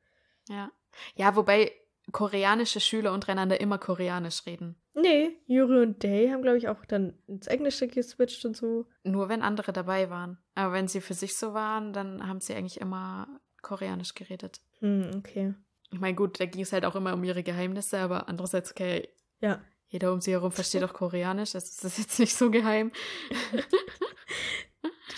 Ja. 0.49 0.71
Ja, 1.15 1.37
wobei 1.37 1.73
koreanische 2.11 2.81
Schüler 2.81 3.13
untereinander 3.13 3.61
immer 3.61 3.77
Koreanisch 3.77 4.47
reden. 4.47 4.77
Nee, 4.95 5.37
Yuri 5.47 5.83
und 5.83 6.03
Day 6.03 6.31
haben, 6.31 6.43
glaube 6.43 6.59
ich, 6.59 6.69
auch 6.69 6.85
dann 6.87 7.13
ins 7.27 7.47
Englische 7.47 7.87
geswitcht 7.87 8.45
und 8.47 8.57
so. 8.57 8.87
Nur 9.05 9.29
wenn 9.29 9.43
andere 9.43 9.73
dabei 9.73 10.11
waren. 10.11 10.39
Aber 10.55 10.73
wenn 10.73 10.89
sie 10.89 11.03
für 11.03 11.15
sich 11.15 11.37
so 11.37 11.55
waren, 11.55 11.93
dann 11.93 12.27
haben 12.27 12.41
sie 12.41 12.55
eigentlich 12.55 12.81
immer 12.81 13.29
Koreanisch 13.63 14.15
geredet. 14.15 14.61
Hm, 14.81 15.11
okay. 15.19 15.55
Ich 15.91 16.01
meine, 16.01 16.15
gut, 16.15 16.41
da 16.41 16.47
ging 16.47 16.63
es 16.63 16.73
halt 16.73 16.85
auch 16.85 16.97
immer 16.97 17.15
um 17.15 17.25
ihre 17.25 17.43
Geheimnisse, 17.43 17.99
aber 17.99 18.29
andererseits, 18.29 18.73
okay, 18.73 19.09
ja. 19.41 19.63
Jeder 19.91 20.13
um 20.13 20.21
sie 20.21 20.33
herum 20.33 20.53
versteht 20.53 20.85
auch 20.85 20.93
Koreanisch, 20.93 21.53
das 21.53 21.83
ist 21.83 21.99
jetzt 21.99 22.19
nicht 22.19 22.37
so 22.37 22.51
geheim. 22.51 22.93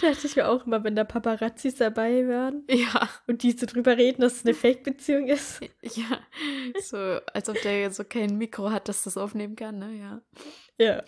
Da 0.01 0.13
dachte 0.13 0.27
ich 0.27 0.37
mir 0.37 0.49
auch 0.49 0.67
immer, 0.67 0.83
wenn 0.83 0.97
da 0.97 1.05
Paparazzis 1.05 1.77
dabei 1.77 2.27
wären. 2.27 2.65
Ja. 2.71 3.09
Und 3.27 3.43
die 3.43 3.53
so 3.53 3.67
drüber 3.67 3.97
reden, 3.97 4.23
dass 4.23 4.37
es 4.37 4.45
eine 4.45 4.55
Fake-Beziehung 4.55 5.29
ist. 5.29 5.61
Ja. 5.83 6.21
So, 6.81 6.97
als 7.33 7.49
ob 7.49 7.61
der 7.63 7.91
so 7.91 8.05
kein 8.05 8.39
Mikro 8.39 8.71
hat, 8.71 8.89
dass 8.89 9.05
das 9.05 9.17
aufnehmen 9.17 9.57
kann, 9.57 9.79
ne? 9.79 9.93
Ja. 9.93 10.23
Ja. 10.79 11.05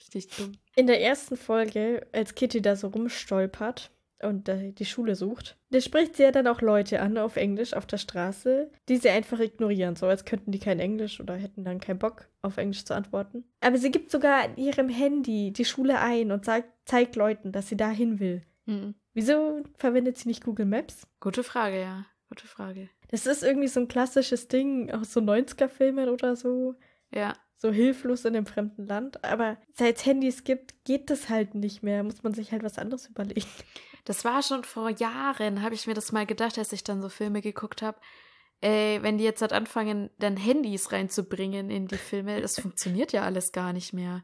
Richtig 0.00 0.28
dumm. 0.36 0.52
In 0.74 0.86
der 0.86 1.00
ersten 1.00 1.36
Folge, 1.36 2.06
als 2.12 2.34
Kitty 2.34 2.62
da 2.62 2.76
so 2.76 2.88
rumstolpert, 2.88 3.90
und 4.22 4.48
die 4.48 4.84
Schule 4.84 5.14
sucht. 5.14 5.58
Da 5.70 5.80
spricht 5.80 6.16
sie 6.16 6.22
ja 6.22 6.30
dann 6.30 6.46
auch 6.46 6.60
Leute 6.60 7.00
an 7.00 7.18
auf 7.18 7.36
Englisch 7.36 7.74
auf 7.74 7.86
der 7.86 7.98
Straße, 7.98 8.70
die 8.88 8.96
sie 8.96 9.10
einfach 9.10 9.40
ignorieren, 9.40 9.96
so 9.96 10.06
als 10.06 10.24
könnten 10.24 10.52
die 10.52 10.58
kein 10.58 10.80
Englisch 10.80 11.20
oder 11.20 11.34
hätten 11.34 11.64
dann 11.64 11.80
keinen 11.80 11.98
Bock 11.98 12.28
auf 12.42 12.56
Englisch 12.56 12.84
zu 12.84 12.94
antworten. 12.94 13.44
Aber 13.60 13.78
sie 13.78 13.90
gibt 13.90 14.10
sogar 14.10 14.44
in 14.44 14.56
ihrem 14.56 14.88
Handy 14.88 15.52
die 15.52 15.64
Schule 15.64 16.00
ein 16.00 16.32
und 16.32 16.44
sagt, 16.44 16.68
zeigt 16.84 17.16
Leuten, 17.16 17.52
dass 17.52 17.68
sie 17.68 17.76
dahin 17.76 18.20
will. 18.20 18.42
Mhm. 18.64 18.94
Wieso 19.12 19.62
verwendet 19.78 20.18
sie 20.18 20.28
nicht 20.28 20.44
Google 20.44 20.66
Maps? 20.66 21.06
Gute 21.20 21.42
Frage, 21.42 21.80
ja. 21.80 22.06
Gute 22.28 22.46
Frage. 22.46 22.88
Das 23.08 23.26
ist 23.26 23.44
irgendwie 23.44 23.68
so 23.68 23.80
ein 23.80 23.88
klassisches 23.88 24.48
Ding 24.48 24.90
aus 24.90 25.12
so 25.12 25.20
90er-Filmen 25.20 26.08
oder 26.08 26.36
so. 26.36 26.74
Ja. 27.14 27.34
So 27.56 27.70
hilflos 27.70 28.24
in 28.24 28.36
einem 28.36 28.46
fremden 28.46 28.86
Land. 28.86 29.24
Aber 29.24 29.56
seit 29.72 29.96
es 29.96 30.06
Handys 30.06 30.44
gibt, 30.44 30.84
geht 30.84 31.08
das 31.08 31.28
halt 31.28 31.54
nicht 31.54 31.82
mehr. 31.82 32.02
Muss 32.02 32.22
man 32.22 32.34
sich 32.34 32.52
halt 32.52 32.62
was 32.62 32.78
anderes 32.78 33.06
überlegen. 33.06 33.46
Das 34.06 34.24
war 34.24 34.40
schon 34.40 34.62
vor 34.62 34.88
Jahren, 34.88 35.62
habe 35.62 35.74
ich 35.74 35.88
mir 35.88 35.94
das 35.94 36.12
mal 36.12 36.26
gedacht, 36.26 36.56
als 36.58 36.72
ich 36.72 36.84
dann 36.84 37.02
so 37.02 37.08
Filme 37.08 37.42
geguckt 37.42 37.82
habe. 37.82 37.98
Ey, 38.60 39.02
wenn 39.02 39.18
die 39.18 39.24
jetzt 39.24 39.42
halt 39.42 39.52
anfangen, 39.52 40.10
dann 40.18 40.36
Handys 40.36 40.92
reinzubringen 40.92 41.70
in 41.70 41.88
die 41.88 41.98
Filme, 41.98 42.40
das 42.40 42.58
funktioniert 42.58 43.12
ja 43.12 43.22
alles 43.22 43.50
gar 43.50 43.72
nicht 43.72 43.92
mehr. 43.92 44.22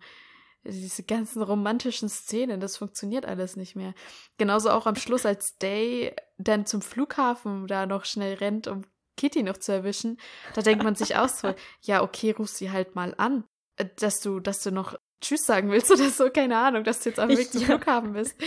Diese 0.64 1.02
ganzen 1.02 1.42
romantischen 1.42 2.08
Szenen, 2.08 2.60
das 2.60 2.76
funktioniert 2.76 3.26
alles 3.26 3.56
nicht 3.56 3.74
mehr. 3.74 3.92
Genauso 4.38 4.70
auch 4.70 4.86
am 4.86 4.94
Schluss, 4.94 5.26
als 5.26 5.58
Day 5.58 6.14
dann 6.38 6.64
zum 6.64 6.80
Flughafen 6.80 7.66
da 7.66 7.84
noch 7.84 8.04
schnell 8.04 8.34
rennt, 8.34 8.68
um 8.68 8.82
Kitty 9.16 9.42
noch 9.42 9.58
zu 9.58 9.72
erwischen, 9.72 10.18
da 10.54 10.62
denkt 10.62 10.84
man 10.84 10.94
sich 10.94 11.16
auch 11.16 11.28
so, 11.28 11.54
ja, 11.82 12.02
okay, 12.02 12.30
ruf 12.30 12.48
sie 12.48 12.70
halt 12.70 12.94
mal 12.94 13.14
an, 13.18 13.44
äh, 13.76 13.86
dass 13.96 14.20
du, 14.20 14.38
dass 14.38 14.62
du 14.62 14.70
noch 14.70 14.96
Tschüss 15.20 15.44
sagen 15.44 15.72
willst 15.72 15.90
oder 15.90 16.08
so, 16.08 16.30
keine 16.30 16.56
Ahnung, 16.56 16.84
dass 16.84 17.00
du 17.00 17.08
jetzt 17.08 17.18
auf 17.18 17.26
dem 17.26 17.36
Weg 17.36 17.50
zum 17.50 17.62
ja. 17.62 17.66
Flughafen 17.66 18.12
bist. 18.12 18.36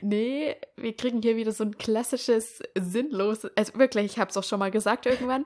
Nee, 0.00 0.56
wir 0.76 0.96
kriegen 0.96 1.22
hier 1.22 1.36
wieder 1.36 1.52
so 1.52 1.64
ein 1.64 1.76
klassisches, 1.76 2.60
sinnloses, 2.78 3.50
also 3.56 3.74
wirklich, 3.74 4.12
ich 4.12 4.18
habe 4.18 4.30
es 4.30 4.36
auch 4.36 4.44
schon 4.44 4.58
mal 4.58 4.70
gesagt 4.70 5.06
irgendwann, 5.06 5.44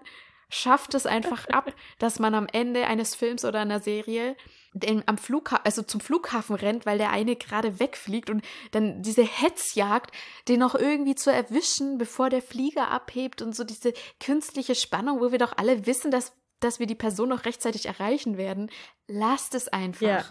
schafft 0.51 0.95
es 0.95 1.07
einfach 1.07 1.49
ab, 1.49 1.73
dass 1.99 2.19
man 2.19 2.35
am 2.35 2.47
Ende 2.53 2.87
eines 2.87 3.15
Films 3.15 3.45
oder 3.45 3.61
einer 3.61 3.81
Serie 3.81 4.37
den, 4.73 5.07
am 5.07 5.17
Flughafen, 5.17 5.65
also 5.65 5.83
zum 5.83 6.01
Flughafen 6.01 6.57
rennt, 6.57 6.87
weil 6.87 6.99
der 6.99 7.11
eine 7.11 7.37
gerade 7.37 7.81
wegfliegt 7.81 8.31
und 8.31 8.45
dann 8.73 9.03
diese 9.03 9.23
Hetzjagd, 9.23 10.15
den 10.49 10.61
noch 10.61 10.75
irgendwie 10.75 11.15
zu 11.15 11.33
erwischen, 11.33 11.99
bevor 11.99 12.31
der 12.31 12.43
Flieger 12.43 12.91
abhebt 12.91 13.43
und 13.43 13.55
so 13.55 13.65
diese 13.65 13.93
künstliche 14.19 14.75
Spannung, 14.75 15.21
wo 15.21 15.33
wir 15.33 15.39
doch 15.39 15.57
alle 15.57 15.87
wissen, 15.87 16.11
dass, 16.11 16.33
dass 16.61 16.79
wir 16.79 16.87
die 16.87 16.95
Person 16.95 17.31
noch 17.31 17.45
rechtzeitig 17.45 17.87
erreichen 17.87 18.37
werden. 18.37 18.71
Lasst 19.07 19.55
es 19.55 19.69
einfach. 19.69 20.07
Ja. 20.07 20.25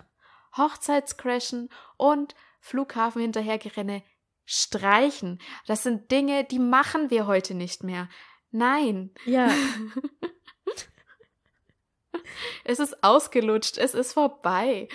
Hochzeitscrashen 0.58 1.70
und 1.98 2.34
Flughafen 2.60 3.22
hinterhergerenne 3.22 4.04
streichen. 4.46 5.40
Das 5.68 5.84
sind 5.84 6.12
Dinge, 6.12 6.44
die 6.44 6.60
machen 6.60 7.10
wir 7.10 7.28
heute 7.28 7.54
nicht 7.54 7.84
mehr. 7.84 8.10
Nein. 8.52 9.12
Ja. 9.26 9.50
Es 12.64 12.80
ist 12.80 13.04
ausgelutscht, 13.04 13.78
es 13.78 13.94
ist 13.94 14.14
vorbei. 14.14 14.88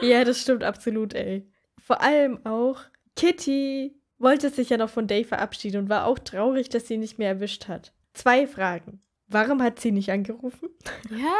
Ja, 0.00 0.24
das 0.24 0.40
stimmt 0.40 0.64
absolut, 0.64 1.14
ey. 1.14 1.48
Vor 1.78 2.00
allem 2.00 2.44
auch, 2.44 2.80
Kitty 3.16 3.98
wollte 4.18 4.50
sich 4.50 4.70
ja 4.70 4.76
noch 4.76 4.90
von 4.90 5.06
Dave 5.06 5.24
verabschieden 5.24 5.82
und 5.82 5.88
war 5.88 6.06
auch 6.06 6.18
traurig, 6.18 6.68
dass 6.68 6.88
sie 6.88 6.94
ihn 6.94 7.00
nicht 7.00 7.18
mehr 7.18 7.28
erwischt 7.28 7.68
hat. 7.68 7.92
Zwei 8.12 8.46
Fragen. 8.46 9.00
Warum 9.28 9.62
hat 9.62 9.78
sie 9.80 9.92
nicht 9.92 10.10
angerufen? 10.10 10.68
Ja. 11.10 11.36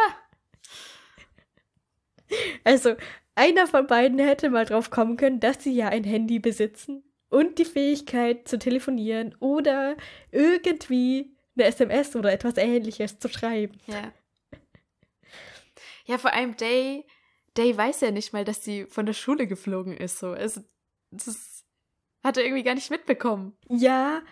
Also, 2.62 2.94
einer 3.38 3.66
von 3.66 3.86
beiden 3.86 4.18
hätte 4.18 4.50
mal 4.50 4.64
drauf 4.64 4.90
kommen 4.90 5.16
können, 5.16 5.40
dass 5.40 5.62
sie 5.62 5.72
ja 5.72 5.88
ein 5.88 6.04
Handy 6.04 6.38
besitzen 6.38 7.04
und 7.30 7.58
die 7.58 7.64
Fähigkeit 7.64 8.48
zu 8.48 8.58
telefonieren 8.58 9.34
oder 9.40 9.96
irgendwie 10.30 11.36
eine 11.56 11.66
SMS 11.66 12.16
oder 12.16 12.32
etwas 12.32 12.56
ähnliches 12.56 13.18
zu 13.18 13.28
schreiben. 13.28 13.78
Ja. 13.86 14.12
Ja, 16.06 16.18
vor 16.18 16.32
allem 16.32 16.56
Day, 16.56 17.04
Day 17.56 17.76
weiß 17.76 18.00
ja 18.00 18.10
nicht 18.10 18.32
mal, 18.32 18.44
dass 18.44 18.64
sie 18.64 18.86
von 18.86 19.04
der 19.06 19.12
Schule 19.12 19.46
geflogen 19.46 19.96
ist. 19.96 20.18
So. 20.18 20.32
Es, 20.32 20.60
das 21.10 21.64
hat 22.24 22.38
er 22.38 22.44
irgendwie 22.44 22.62
gar 22.62 22.74
nicht 22.74 22.90
mitbekommen. 22.90 23.56
Ja, 23.68 24.22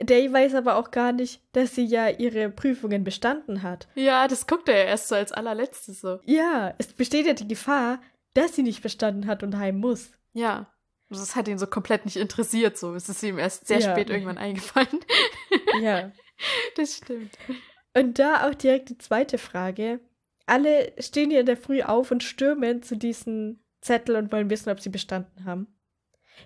Day 0.00 0.32
weiß 0.32 0.54
aber 0.54 0.76
auch 0.76 0.90
gar 0.90 1.12
nicht, 1.12 1.42
dass 1.52 1.74
sie 1.74 1.84
ja 1.84 2.08
ihre 2.08 2.50
Prüfungen 2.50 3.02
bestanden 3.02 3.62
hat. 3.62 3.88
Ja, 3.94 4.28
das 4.28 4.46
guckt 4.46 4.68
er 4.68 4.78
ja 4.78 4.84
erst 4.84 5.08
so 5.08 5.14
als 5.14 5.32
allerletztes 5.32 6.00
so. 6.00 6.20
Ja, 6.24 6.74
es 6.78 6.92
besteht 6.92 7.26
ja 7.26 7.32
die 7.32 7.48
Gefahr, 7.48 8.00
dass 8.36 8.54
sie 8.54 8.62
nicht 8.62 8.82
bestanden 8.82 9.26
hat 9.26 9.42
und 9.42 9.56
heim 9.58 9.78
muss. 9.78 10.10
Ja. 10.32 10.72
Das 11.08 11.36
hat 11.36 11.46
ihn 11.48 11.58
so 11.58 11.66
komplett 11.66 12.04
nicht 12.04 12.16
interessiert, 12.16 12.76
so. 12.76 12.94
Es 12.94 13.08
ist 13.08 13.22
ihm 13.22 13.38
erst 13.38 13.66
sehr 13.68 13.78
Ja. 13.80 13.92
spät 13.92 14.10
irgendwann 14.10 14.38
eingefallen. 14.38 14.88
Ja. 15.80 16.12
Das 16.76 16.96
stimmt. 16.98 17.36
Und 17.94 18.18
da 18.18 18.46
auch 18.46 18.54
direkt 18.54 18.90
die 18.90 18.98
zweite 18.98 19.38
Frage. 19.38 20.00
Alle 20.44 20.92
stehen 20.98 21.30
hier 21.30 21.40
in 21.40 21.46
der 21.46 21.56
Früh 21.56 21.80
auf 21.82 22.10
und 22.10 22.22
stürmen 22.22 22.82
zu 22.82 22.94
diesen 22.96 23.64
Zettel 23.80 24.16
und 24.16 24.30
wollen 24.32 24.50
wissen, 24.50 24.68
ob 24.70 24.80
sie 24.80 24.90
bestanden 24.90 25.46
haben. 25.46 25.66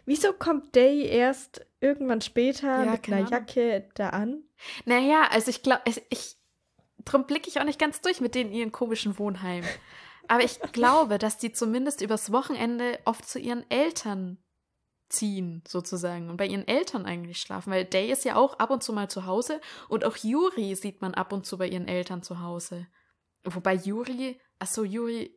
Wieso 0.06 0.32
kommt 0.32 0.76
Day 0.76 1.04
erst 1.08 1.66
irgendwann 1.80 2.20
später 2.20 2.84
Ja, 2.84 2.92
mit 2.92 3.02
keine 3.02 3.16
einer. 3.26 3.30
Jacke 3.30 3.88
da 3.94 4.10
an? 4.10 4.44
Naja, 4.84 5.26
also 5.32 5.50
ich 5.50 5.62
glaube, 5.64 5.82
ich, 6.10 6.36
drum 7.04 7.26
blicke 7.26 7.48
ich 7.48 7.58
auch 7.60 7.64
nicht 7.64 7.80
ganz 7.80 8.00
durch 8.00 8.20
mit 8.20 8.36
denen 8.36 8.50
in 8.52 8.56
ihren 8.56 8.72
komischen 8.72 9.18
Wohnheim. 9.18 9.64
Aber 10.30 10.44
ich 10.44 10.60
glaube, 10.72 11.18
dass 11.18 11.38
die 11.38 11.50
zumindest 11.50 12.00
übers 12.00 12.30
Wochenende 12.30 13.00
oft 13.04 13.28
zu 13.28 13.40
ihren 13.40 13.68
Eltern 13.68 14.38
ziehen, 15.08 15.64
sozusagen, 15.66 16.30
und 16.30 16.36
bei 16.36 16.46
ihren 16.46 16.68
Eltern 16.68 17.04
eigentlich 17.04 17.38
schlafen, 17.38 17.72
weil 17.72 17.84
Day 17.84 18.12
ist 18.12 18.24
ja 18.24 18.36
auch 18.36 18.60
ab 18.60 18.70
und 18.70 18.80
zu 18.80 18.92
mal 18.92 19.10
zu 19.10 19.26
Hause 19.26 19.60
und 19.88 20.04
auch 20.04 20.16
Yuri 20.16 20.76
sieht 20.76 21.02
man 21.02 21.14
ab 21.14 21.32
und 21.32 21.46
zu 21.46 21.58
bei 21.58 21.66
ihren 21.66 21.88
Eltern 21.88 22.22
zu 22.22 22.38
Hause. 22.38 22.86
Wobei 23.42 23.74
Yuri, 23.74 24.40
ach 24.60 24.68
so, 24.68 24.84
Yuri 24.84 25.36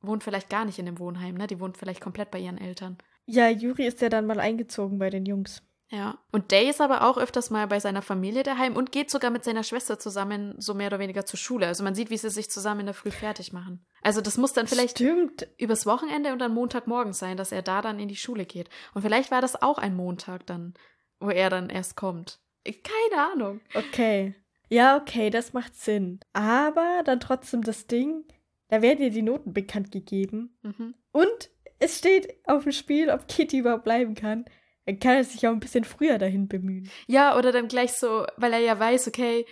wohnt 0.00 0.24
vielleicht 0.24 0.48
gar 0.48 0.64
nicht 0.64 0.78
in 0.78 0.86
dem 0.86 0.98
Wohnheim, 0.98 1.34
ne? 1.34 1.46
Die 1.46 1.60
wohnt 1.60 1.76
vielleicht 1.76 2.00
komplett 2.00 2.30
bei 2.30 2.38
ihren 2.38 2.56
Eltern. 2.56 2.96
Ja, 3.26 3.50
Juri 3.50 3.86
ist 3.86 4.00
ja 4.00 4.08
dann 4.08 4.24
mal 4.24 4.40
eingezogen 4.40 4.98
bei 4.98 5.10
den 5.10 5.26
Jungs. 5.26 5.62
Ja. 5.90 6.18
Und 6.30 6.52
Day 6.52 6.70
ist 6.70 6.80
aber 6.80 7.02
auch 7.02 7.18
öfters 7.18 7.50
mal 7.50 7.66
bei 7.66 7.80
seiner 7.80 8.00
Familie 8.02 8.44
daheim 8.44 8.76
und 8.76 8.92
geht 8.92 9.10
sogar 9.10 9.30
mit 9.30 9.42
seiner 9.42 9.64
Schwester 9.64 9.98
zusammen 9.98 10.54
so 10.58 10.72
mehr 10.72 10.86
oder 10.86 11.00
weniger 11.00 11.26
zur 11.26 11.38
Schule. 11.38 11.66
Also 11.66 11.82
man 11.82 11.96
sieht, 11.96 12.10
wie 12.10 12.16
sie 12.16 12.30
sich 12.30 12.48
zusammen 12.48 12.80
in 12.80 12.86
der 12.86 12.94
Früh 12.94 13.10
fertig 13.10 13.52
machen. 13.52 13.84
Also 14.00 14.20
das 14.20 14.38
muss 14.38 14.52
dann 14.52 14.68
vielleicht 14.68 14.98
Stimmt. 14.98 15.48
übers 15.58 15.86
Wochenende 15.86 16.32
und 16.32 16.38
dann 16.38 16.54
Montagmorgen 16.54 17.12
sein, 17.12 17.36
dass 17.36 17.50
er 17.50 17.62
da 17.62 17.82
dann 17.82 17.98
in 17.98 18.08
die 18.08 18.16
Schule 18.16 18.46
geht. 18.46 18.70
Und 18.94 19.02
vielleicht 19.02 19.32
war 19.32 19.40
das 19.40 19.60
auch 19.60 19.78
ein 19.78 19.96
Montag 19.96 20.46
dann, 20.46 20.74
wo 21.18 21.28
er 21.30 21.50
dann 21.50 21.70
erst 21.70 21.96
kommt. 21.96 22.38
Keine 22.64 23.32
Ahnung. 23.32 23.60
Okay. 23.74 24.36
Ja, 24.68 24.96
okay, 24.96 25.30
das 25.30 25.52
macht 25.52 25.74
Sinn. 25.74 26.20
Aber 26.32 27.02
dann 27.04 27.18
trotzdem 27.18 27.62
das 27.62 27.88
Ding, 27.88 28.24
da 28.68 28.80
werden 28.80 29.02
ja 29.02 29.10
die 29.10 29.22
Noten 29.22 29.52
bekannt 29.52 29.90
gegeben. 29.90 30.56
Mhm. 30.62 30.94
Und 31.10 31.50
es 31.80 31.98
steht 31.98 32.36
auf 32.46 32.62
dem 32.62 32.72
Spiel, 32.72 33.10
ob 33.10 33.26
Kitty 33.26 33.58
überhaupt 33.58 33.84
bleiben 33.84 34.14
kann. 34.14 34.44
Dann 34.90 34.98
kann 34.98 35.16
er 35.18 35.24
sich 35.24 35.46
auch 35.46 35.52
ein 35.52 35.60
bisschen 35.60 35.84
früher 35.84 36.18
dahin 36.18 36.48
bemühen. 36.48 36.90
Ja, 37.06 37.38
oder 37.38 37.52
dann 37.52 37.68
gleich 37.68 37.92
so, 37.92 38.26
weil 38.36 38.52
er 38.52 38.58
ja 38.58 38.78
weiß, 38.78 39.06
okay, 39.06 39.46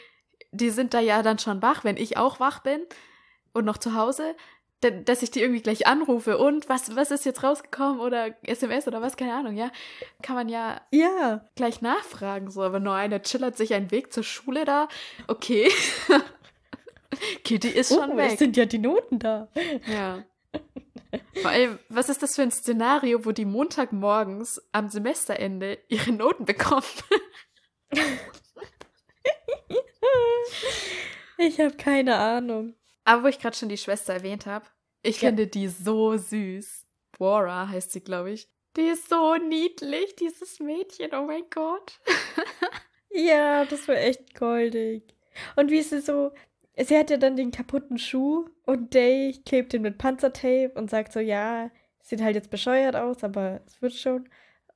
die 0.51 0.71
sind 0.71 0.95
da 0.95 1.01
ja 1.01 1.23
dann 1.23 1.39
schon 1.39 1.63
wach, 1.63 1.85
wenn 1.85 1.97
ich 1.97 2.17
auch 2.17 2.41
wach 2.41 2.61
bin 2.65 2.81
und 3.53 3.65
noch 3.65 3.79
zu 3.79 3.95
Hause, 3.95 4.35
dann, 4.81 5.05
dass 5.05 5.23
ich 5.23 5.31
die 5.31 5.41
irgendwie 5.41 5.63
gleich 5.63 5.87
anrufe 5.87 6.39
und 6.39 6.69
was, 6.69 6.97
was 6.97 7.13
ist 7.13 7.25
jetzt 7.25 7.45
rausgekommen 7.45 8.01
oder 8.01 8.35
SMS 8.43 8.89
oder 8.89 9.01
was, 9.01 9.17
keine 9.17 9.35
Ahnung, 9.35 9.57
ja, 9.57 9.71
kann 10.23 10.35
man 10.35 10.49
ja 10.49 10.81
Ja, 10.91 11.49
gleich 11.55 11.83
nachfragen, 11.83 12.51
so, 12.51 12.63
aber 12.63 12.81
nur 12.81 12.95
einer 12.95 13.23
chillert 13.23 13.57
sich 13.57 13.75
einen 13.75 13.93
Weg 13.93 14.13
zur 14.13 14.25
Schule 14.25 14.65
da, 14.65 14.89
okay. 15.29 15.71
Kitty 17.45 17.69
ist 17.69 17.95
schon 17.95 18.11
oh, 18.11 18.19
es 18.19 18.33
weg. 18.33 18.39
sind 18.39 18.57
ja 18.57 18.67
die 18.67 18.79
Noten 18.79 19.19
da. 19.19 19.49
Ja. 19.87 20.25
Vor 21.41 21.51
allem, 21.51 21.79
was 21.89 22.09
ist 22.09 22.23
das 22.23 22.37
für 22.37 22.43
ein 22.43 22.51
Szenario, 22.51 23.25
wo 23.25 23.33
die 23.33 23.45
Montagmorgens 23.45 24.61
am 24.73 24.89
Semesterende 24.89 25.79
ihre 25.89 26.13
Noten 26.13 26.45
bekommen? 26.45 26.85
Ich 31.39 31.61
habe 31.61 31.77
keine 31.77 32.17
Ahnung. 32.17 32.75
Aber 33.05 33.25
wo 33.25 33.27
ich 33.29 33.39
gerade 33.39 33.57
schon 33.57 33.69
die 33.69 33.79
Schwester 33.79 34.13
erwähnt 34.15 34.47
habe, 34.47 34.67
ich 35.03 35.23
Ja. 35.23 35.29
finde 35.29 35.47
die 35.47 35.69
so 35.69 36.17
süß. 36.17 36.87
Bora 37.19 37.69
heißt 37.69 37.93
sie, 37.93 38.01
glaube 38.01 38.33
ich. 38.33 38.49
Die 38.77 38.83
ist 38.83 39.09
so 39.09 39.37
niedlich, 39.37 40.15
dieses 40.17 40.61
Mädchen, 40.61 41.15
oh 41.15 41.25
mein 41.25 41.45
Gott. 41.51 41.99
Ja, 43.11 43.65
das 43.65 43.89
war 43.89 43.97
echt 43.97 44.35
goldig. 44.35 45.03
Und 45.57 45.71
wie 45.71 45.79
ist 45.79 45.91
sie 45.91 46.01
so, 46.01 46.33
sie 46.85 46.99
hat 46.99 47.11
ja 47.11 47.17
dann 47.17 47.37
den 47.37 47.51
kaputten 47.51 47.99
Schuh 47.99 48.49
und 48.67 48.95
Day 48.95 49.41
klebt 49.47 49.75
ihn 49.75 49.83
mit 49.83 49.99
Panzertape 49.99 50.73
und 50.75 50.91
sagt 50.91 51.13
so, 51.13 51.21
ja, 51.21 51.71
sieht 52.03 52.23
halt 52.23 52.37
jetzt 52.37 52.51
bescheuert 52.51 52.97
aus, 52.97 53.23
aber 53.25 53.61
es 53.67 53.81
wird 53.83 53.95
schon. 53.95 54.29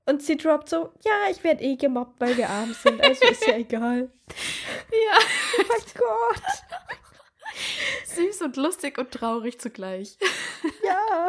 Und 0.05 0.23
sie 0.23 0.37
droppt 0.37 0.69
so, 0.69 0.93
ja, 1.05 1.31
ich 1.31 1.45
werde 1.45 1.63
eh 1.63 1.77
gemobbt, 1.77 2.21
weil 2.21 2.37
wir 2.37 2.51
arm 2.51 2.75
sind, 2.75 3.01
also 3.01 3.25
ist 3.29 3.47
ja 3.47 3.57
egal. 3.57 4.11
Ja, 4.91 5.19
Oh 5.59 5.65
mein 5.69 5.81
Gott. 5.97 6.43
süß 8.07 8.43
und 8.43 8.57
lustig 8.57 8.99
und 8.99 9.11
traurig 9.11 9.61
zugleich. 9.61 10.19
Ja. 10.85 11.29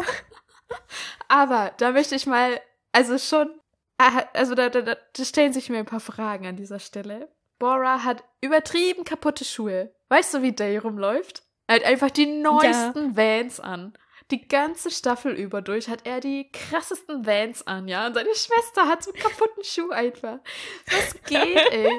Aber 1.27 1.71
da 1.77 1.91
möchte 1.91 2.15
ich 2.15 2.25
mal, 2.25 2.59
also 2.91 3.17
schon, 3.17 3.59
ah, 3.97 4.23
also 4.33 4.55
da, 4.55 4.69
da 4.69 4.81
da 4.81 4.95
stellen 5.25 5.53
sich 5.53 5.69
mir 5.69 5.79
ein 5.79 5.85
paar 5.85 5.99
Fragen 5.99 6.47
an 6.47 6.55
dieser 6.55 6.79
Stelle. 6.79 7.29
Bora 7.59 8.03
hat 8.03 8.23
übertrieben 8.41 9.03
kaputte 9.03 9.45
Schuhe. 9.45 9.93
Weißt 10.13 10.31
du, 10.35 10.43
wie 10.43 10.51
Day 10.51 10.77
rumläuft? 10.77 11.41
Er 11.65 11.77
hat 11.77 11.85
einfach 11.85 12.11
die 12.11 12.27
neuesten 12.27 13.17
Vans 13.17 13.59
an. 13.59 13.97
Die 14.29 14.47
ganze 14.47 14.91
Staffel 14.91 15.33
über 15.33 15.63
durch 15.63 15.89
hat 15.89 16.05
er 16.05 16.19
die 16.19 16.51
krassesten 16.51 17.25
Vans 17.25 17.65
an, 17.65 17.87
ja. 17.87 18.05
Und 18.05 18.13
seine 18.13 18.29
Schwester 18.35 18.87
hat 18.87 19.03
so 19.03 19.11
einen 19.11 19.19
kaputten 19.23 19.63
Schuh 19.63 19.89
einfach. 19.89 20.37
Was 20.85 21.19
geht, 21.25 21.57
ey? 21.71 21.89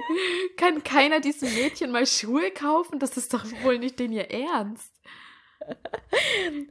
Kann 0.56 0.84
keiner 0.84 1.18
diesem 1.18 1.52
Mädchen 1.54 1.90
mal 1.90 2.06
Schuhe 2.06 2.52
kaufen? 2.52 3.00
Das 3.00 3.16
ist 3.16 3.34
doch 3.34 3.44
wohl 3.64 3.80
nicht 3.80 3.98
den 3.98 4.12
ihr 4.12 4.30
Ernst. 4.30 4.94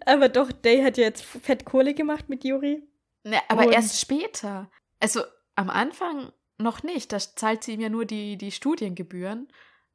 Aber 0.06 0.30
doch, 0.30 0.50
Day 0.50 0.82
hat 0.82 0.98
ja 0.98 1.04
jetzt 1.04 1.24
fett 1.26 1.66
Kohle 1.66 1.94
gemacht 1.94 2.30
mit 2.30 2.46
Yuri. 2.46 2.88
Ne, 3.24 3.42
aber 3.50 3.66
Und- 3.66 3.74
erst 3.74 4.00
später. 4.00 4.72
Also 5.02 5.24
am 5.56 5.70
Anfang 5.70 6.32
noch 6.58 6.84
nicht. 6.84 7.12
Da 7.12 7.20
zahlt 7.20 7.66
sie 7.66 7.74
ihm 7.74 7.82
ja 7.82 7.90
nur 7.90 8.06
die, 8.06 8.38
die 8.38 8.52
Studiengebühren. 8.54 9.50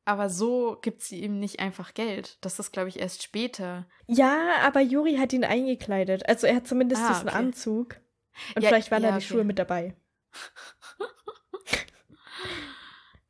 Aber 0.08 0.30
so 0.30 0.78
gibt 0.80 1.02
sie 1.02 1.22
ihm 1.22 1.38
nicht 1.38 1.60
einfach 1.60 1.92
Geld. 1.92 2.38
Das 2.40 2.58
ist, 2.58 2.72
glaube 2.72 2.88
ich, 2.88 2.98
erst 2.98 3.22
später. 3.22 3.84
Ja, 4.06 4.56
aber 4.62 4.80
Yuri 4.80 5.16
hat 5.16 5.34
ihn 5.34 5.44
eingekleidet. 5.44 6.26
Also 6.26 6.46
er 6.46 6.56
hat 6.56 6.66
zumindest 6.66 7.02
Ah, 7.02 7.08
diesen 7.08 7.28
okay. 7.28 7.36
Anzug. 7.36 7.96
Und 8.56 8.62
Ja, 8.62 8.70
vielleicht 8.70 8.90
waren 8.90 9.02
ja, 9.02 9.10
da 9.10 9.18
die 9.18 9.24
okay. 9.24 9.34
Schuhe 9.34 9.44
mit 9.44 9.58
dabei. 9.58 9.94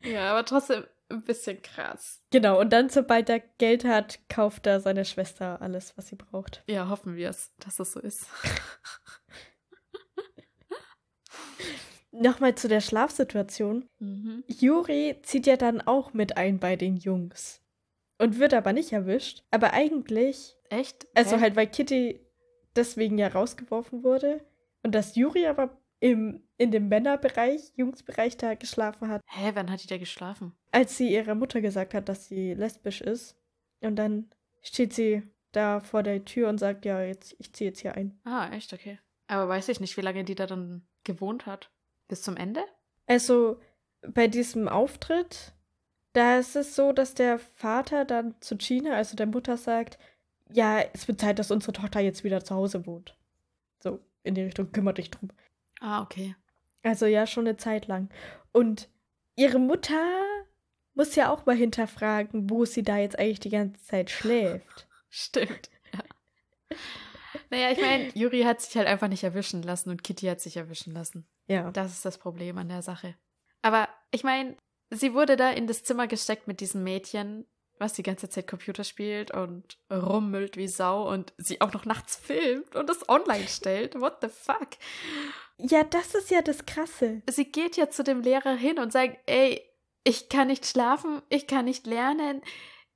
Ja, 0.00 0.30
aber 0.30 0.44
trotzdem 0.44 0.84
ein 1.10 1.24
bisschen 1.24 1.60
krass. 1.60 2.22
Genau, 2.30 2.60
und 2.60 2.72
dann, 2.72 2.88
sobald 2.88 3.28
er 3.28 3.40
Geld 3.40 3.84
hat, 3.84 4.20
kauft 4.28 4.64
er 4.66 4.78
seiner 4.78 5.04
Schwester 5.04 5.60
alles, 5.60 5.98
was 5.98 6.06
sie 6.06 6.14
braucht. 6.16 6.62
Ja, 6.68 6.88
hoffen 6.88 7.16
wir 7.16 7.30
es, 7.30 7.52
dass 7.58 7.76
das 7.76 7.92
so 7.92 8.00
ist. 8.00 8.26
Nochmal 12.20 12.54
zu 12.54 12.68
der 12.68 12.80
Schlafsituation. 12.80 13.88
Mhm. 13.98 14.44
Yuri 14.46 15.16
zieht 15.22 15.46
ja 15.46 15.56
dann 15.56 15.80
auch 15.80 16.12
mit 16.14 16.36
ein 16.36 16.58
bei 16.58 16.76
den 16.76 16.96
Jungs. 16.96 17.60
Und 18.18 18.38
wird 18.38 18.54
aber 18.54 18.72
nicht 18.72 18.92
erwischt. 18.92 19.44
Aber 19.50 19.72
eigentlich, 19.72 20.56
Echt? 20.70 21.06
also 21.14 21.36
Hä? 21.36 21.40
halt, 21.40 21.56
weil 21.56 21.68
Kitty 21.68 22.20
deswegen 22.74 23.18
ja 23.18 23.28
rausgeworfen 23.28 24.02
wurde. 24.02 24.40
Und 24.82 24.94
dass 24.94 25.14
Yuri 25.16 25.46
aber 25.46 25.76
im, 26.00 26.42
in 26.56 26.70
dem 26.70 26.88
Männerbereich, 26.88 27.72
Jungsbereich 27.76 28.36
da 28.36 28.54
geschlafen 28.54 29.08
hat, 29.08 29.22
Hä, 29.26 29.52
wann 29.54 29.70
hat 29.70 29.82
die 29.82 29.88
da 29.88 29.98
geschlafen? 29.98 30.52
als 30.72 30.96
sie 30.96 31.12
ihrer 31.12 31.34
Mutter 31.34 31.60
gesagt 31.60 31.94
hat, 31.94 32.08
dass 32.08 32.26
sie 32.26 32.54
lesbisch 32.54 33.00
ist. 33.00 33.36
Und 33.80 33.96
dann 33.96 34.30
steht 34.62 34.92
sie 34.92 35.22
da 35.52 35.80
vor 35.80 36.02
der 36.02 36.24
Tür 36.24 36.48
und 36.48 36.58
sagt, 36.58 36.84
ja, 36.84 37.00
jetzt, 37.00 37.34
ich 37.38 37.52
ziehe 37.52 37.70
jetzt 37.70 37.80
hier 37.80 37.94
ein. 37.94 38.20
Ah, 38.24 38.50
echt, 38.52 38.72
okay. 38.72 38.98
Aber 39.28 39.48
weiß 39.48 39.68
ich 39.68 39.80
nicht, 39.80 39.96
wie 39.96 40.02
lange 40.02 40.24
die 40.24 40.34
da 40.34 40.46
dann 40.46 40.86
gewohnt 41.04 41.46
hat. 41.46 41.70
Bis 42.08 42.22
zum 42.22 42.36
Ende? 42.36 42.64
Also 43.06 43.60
bei 44.02 44.28
diesem 44.28 44.68
Auftritt 44.68 45.52
Da 46.14 46.38
ist 46.38 46.56
es 46.56 46.74
so, 46.74 46.92
dass 46.92 47.14
der 47.14 47.38
Vater 47.38 48.04
dann 48.04 48.34
zu 48.40 48.56
Gina, 48.56 48.92
also 48.94 49.14
der 49.14 49.26
Mutter, 49.26 49.56
sagt, 49.56 49.98
ja, 50.50 50.80
es 50.94 51.06
wird 51.06 51.20
Zeit, 51.20 51.38
dass 51.38 51.50
unsere 51.50 51.72
Tochter 51.72 52.00
jetzt 52.00 52.24
wieder 52.24 52.42
zu 52.42 52.54
Hause 52.54 52.86
wohnt. 52.86 53.16
So, 53.82 54.00
in 54.22 54.34
die 54.34 54.42
Richtung, 54.42 54.72
kümmere 54.72 54.94
dich 54.94 55.10
drum. 55.10 55.30
Ah, 55.80 56.02
okay. 56.02 56.34
Also 56.82 57.06
ja, 57.06 57.26
schon 57.26 57.46
eine 57.46 57.56
Zeit 57.56 57.86
lang. 57.86 58.08
Und 58.52 58.88
ihre 59.36 59.58
Mutter 59.58 60.24
muss 60.94 61.14
ja 61.14 61.30
auch 61.30 61.46
mal 61.46 61.54
hinterfragen, 61.54 62.50
wo 62.50 62.64
sie 62.64 62.82
da 62.82 62.96
jetzt 62.98 63.18
eigentlich 63.18 63.40
die 63.40 63.50
ganze 63.50 63.82
Zeit 63.84 64.10
schläft. 64.10 64.88
Stimmt. 65.10 65.70
Ja. 67.50 67.56
Naja, 67.56 67.70
ich 67.72 67.80
meine, 67.80 68.08
Juri 68.14 68.42
hat 68.42 68.60
sich 68.60 68.76
halt 68.76 68.86
einfach 68.88 69.08
nicht 69.08 69.24
erwischen 69.24 69.62
lassen 69.62 69.90
und 69.90 70.04
Kitty 70.04 70.26
hat 70.26 70.40
sich 70.40 70.56
erwischen 70.56 70.92
lassen. 70.92 71.26
Ja. 71.46 71.70
Das 71.70 71.92
ist 71.92 72.04
das 72.04 72.18
Problem 72.18 72.58
an 72.58 72.68
der 72.68 72.82
Sache. 72.82 73.14
Aber 73.62 73.88
ich 74.10 74.24
meine, 74.24 74.56
sie 74.90 75.14
wurde 75.14 75.36
da 75.36 75.50
in 75.50 75.66
das 75.66 75.82
Zimmer 75.82 76.06
gesteckt 76.06 76.46
mit 76.46 76.60
diesem 76.60 76.84
Mädchen, 76.84 77.46
was 77.78 77.92
die 77.94 78.02
ganze 78.02 78.28
Zeit 78.28 78.46
Computer 78.46 78.84
spielt 78.84 79.30
und 79.30 79.78
rummüllt 79.90 80.56
wie 80.56 80.68
Sau 80.68 81.08
und 81.08 81.32
sie 81.38 81.60
auch 81.60 81.72
noch 81.72 81.84
nachts 81.84 82.16
filmt 82.16 82.74
und 82.74 82.88
das 82.88 83.08
online 83.08 83.48
stellt. 83.48 84.00
What 84.00 84.18
the 84.20 84.28
fuck? 84.28 84.70
Ja, 85.58 85.84
das 85.84 86.14
ist 86.14 86.30
ja 86.30 86.42
das 86.42 86.66
Krasse. 86.66 87.22
Sie 87.28 87.50
geht 87.50 87.76
ja 87.76 87.90
zu 87.90 88.04
dem 88.04 88.20
Lehrer 88.20 88.54
hin 88.54 88.78
und 88.78 88.92
sagt, 88.92 89.18
ey, 89.26 89.62
ich 90.04 90.28
kann 90.28 90.48
nicht 90.48 90.66
schlafen, 90.66 91.22
ich 91.28 91.46
kann 91.46 91.64
nicht 91.64 91.86
lernen, 91.86 92.42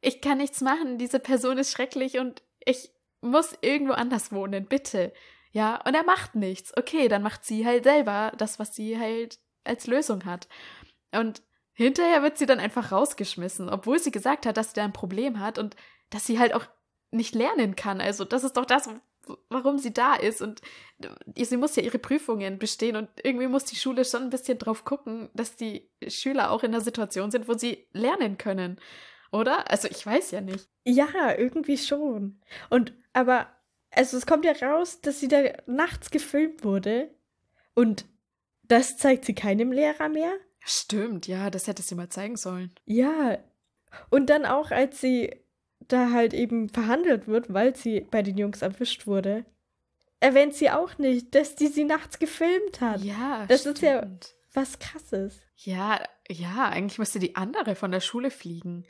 ich 0.01 0.21
kann 0.21 0.39
nichts 0.39 0.61
machen, 0.61 0.99
diese 0.99 1.21
Person 1.21 1.59
ist 1.59 1.73
schrecklich 1.73 2.19
und 2.19 2.43
ich 2.65 2.91
muss 3.23 3.57
irgendwo 3.63 3.95
anders 3.95 4.33
wohnen, 4.33 4.67
bitte. 4.67 5.13
Ja, 5.53 5.81
und 5.87 5.95
er 5.95 6.05
macht 6.05 6.35
nichts. 6.35 6.77
Okay, 6.77 7.09
dann 7.09 7.23
macht 7.23 7.45
sie 7.45 7.65
halt 7.65 7.85
selber 7.85 8.33
das, 8.37 8.59
was 8.59 8.75
sie 8.75 8.99
halt 8.99 9.39
als 9.65 9.87
Lösung 9.87 10.25
hat. 10.25 10.49
Und 11.13 11.43
hinterher 11.73 12.23
wird 12.23 12.37
sie 12.37 12.47
dann 12.47 12.61
einfach 12.61 12.93
rausgeschmissen, 12.93 13.69
obwohl 13.69 13.99
sie 13.99 14.11
gesagt 14.11 14.47
hat, 14.47 14.57
dass 14.57 14.69
sie 14.71 14.75
da 14.75 14.85
ein 14.85 14.93
Problem 14.93 15.41
hat 15.41 15.59
und 15.59 15.77
dass 16.11 16.27
sie 16.27 16.39
halt 16.39 16.53
auch 16.55 16.67
nicht 17.11 17.35
lernen 17.35 17.77
kann. 17.77 18.01
Also, 18.01 18.25
das 18.25 18.45
ist 18.45 18.57
doch 18.57 18.65
das, 18.65 18.89
warum 19.51 19.79
sie 19.79 19.93
da 19.93 20.15
ist. 20.15 20.43
Und 20.43 20.63
sie 21.37 21.57
muss 21.57 21.77
ja 21.77 21.83
ihre 21.83 21.99
Prüfungen 21.99 22.59
bestehen 22.59 22.97
und 22.97 23.09
irgendwie 23.23 23.47
muss 23.47 23.65
die 23.65 23.77
Schule 23.77 24.05
schon 24.05 24.23
ein 24.23 24.31
bisschen 24.31 24.59
drauf 24.59 24.85
gucken, 24.85 25.31
dass 25.35 25.57
die 25.57 25.91
Schüler 26.09 26.51
auch 26.51 26.63
in 26.63 26.73
der 26.73 26.81
Situation 26.81 27.31
sind, 27.31 27.49
wo 27.49 27.55
sie 27.55 27.87
lernen 27.93 28.39
können. 28.39 28.81
Oder? 29.33 29.71
Also 29.71 29.89
ich 29.89 30.05
weiß 30.05 30.31
ja 30.31 30.41
nicht. 30.41 30.69
Ja, 30.85 31.37
irgendwie 31.37 31.79
schon. 31.79 32.41
Und 32.71 32.93
aber, 33.13 33.49
also 33.91 34.17
es 34.17 34.27
kommt 34.27 34.45
ja 34.45 34.53
raus, 34.53 35.01
dass 35.01 35.21
sie 35.21 35.29
da 35.29 35.43
nachts 35.67 36.11
gefilmt 36.11 36.65
wurde. 36.65 37.11
Und 37.75 38.05
das 38.63 38.99
zeigt 38.99 39.25
sie 39.25 39.35
keinem 39.35 39.73
Lehrer 39.73 40.09
mehr. 40.09 40.33
Stimmt, 40.65 41.27
ja, 41.27 41.51
das 41.51 41.67
hätte 41.67 41.83
sie 41.83 41.95
mal 41.95 42.09
zeigen 42.09 42.37
sollen. 42.37 42.73
Ja. 42.85 43.39
Und 44.11 44.31
dann 44.31 44.47
auch, 44.47 44.71
als 44.71 45.01
sie 45.01 45.35
da 45.81 46.11
halt 46.11 46.35
eben 46.35 46.69
verhandelt 46.69 47.27
wird, 47.27 47.53
weil 47.53 47.75
sie 47.75 48.01
bei 48.01 48.23
den 48.23 48.39
Jungs 48.39 48.63
erwischt 48.63 49.07
wurde, 49.07 49.45
erwähnt 50.21 50.55
sie 50.55 50.71
auch 50.71 50.99
nicht, 50.99 51.35
dass 51.35 51.57
die 51.57 51.67
sie 51.67 51.85
nachts 51.85 52.19
gefilmt 52.19 52.81
hat. 52.81 53.03
Ja, 53.03 53.47
das 53.49 53.63
stimmt. 53.63 53.77
ist 53.77 53.83
ja 53.83 54.07
was 54.55 54.79
krasses. 54.79 55.41
Ja, 55.57 56.01
ja, 56.29 56.69
eigentlich 56.69 56.99
müsste 56.99 57.19
die 57.19 57.37
andere 57.37 57.75
von 57.75 57.91
der 57.91 58.01
Schule 58.01 58.31
fliegen. 58.31 58.85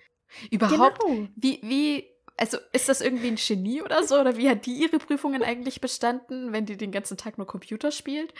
Überhaupt, 0.51 1.01
Genau. 1.01 1.29
wie, 1.37 1.61
wie, 1.63 2.09
also 2.37 2.59
ist 2.73 2.89
das 2.89 3.01
irgendwie 3.01 3.29
ein 3.29 3.37
Genie 3.37 3.83
oder 3.83 4.03
so? 4.05 4.19
Oder 4.21 4.37
wie 4.37 4.49
hat 4.49 4.67
die 4.67 4.75
ihre 4.75 4.99
Prüfungen 4.99 5.43
eigentlich 5.43 5.81
bestanden, 5.81 6.53
wenn 6.53 6.67
die 6.67 6.77
den 6.77 6.93
ganzen 6.93 7.17
Tag 7.17 7.39
nur 7.39 7.47
Computer 7.47 7.91
spielt? 7.91 8.33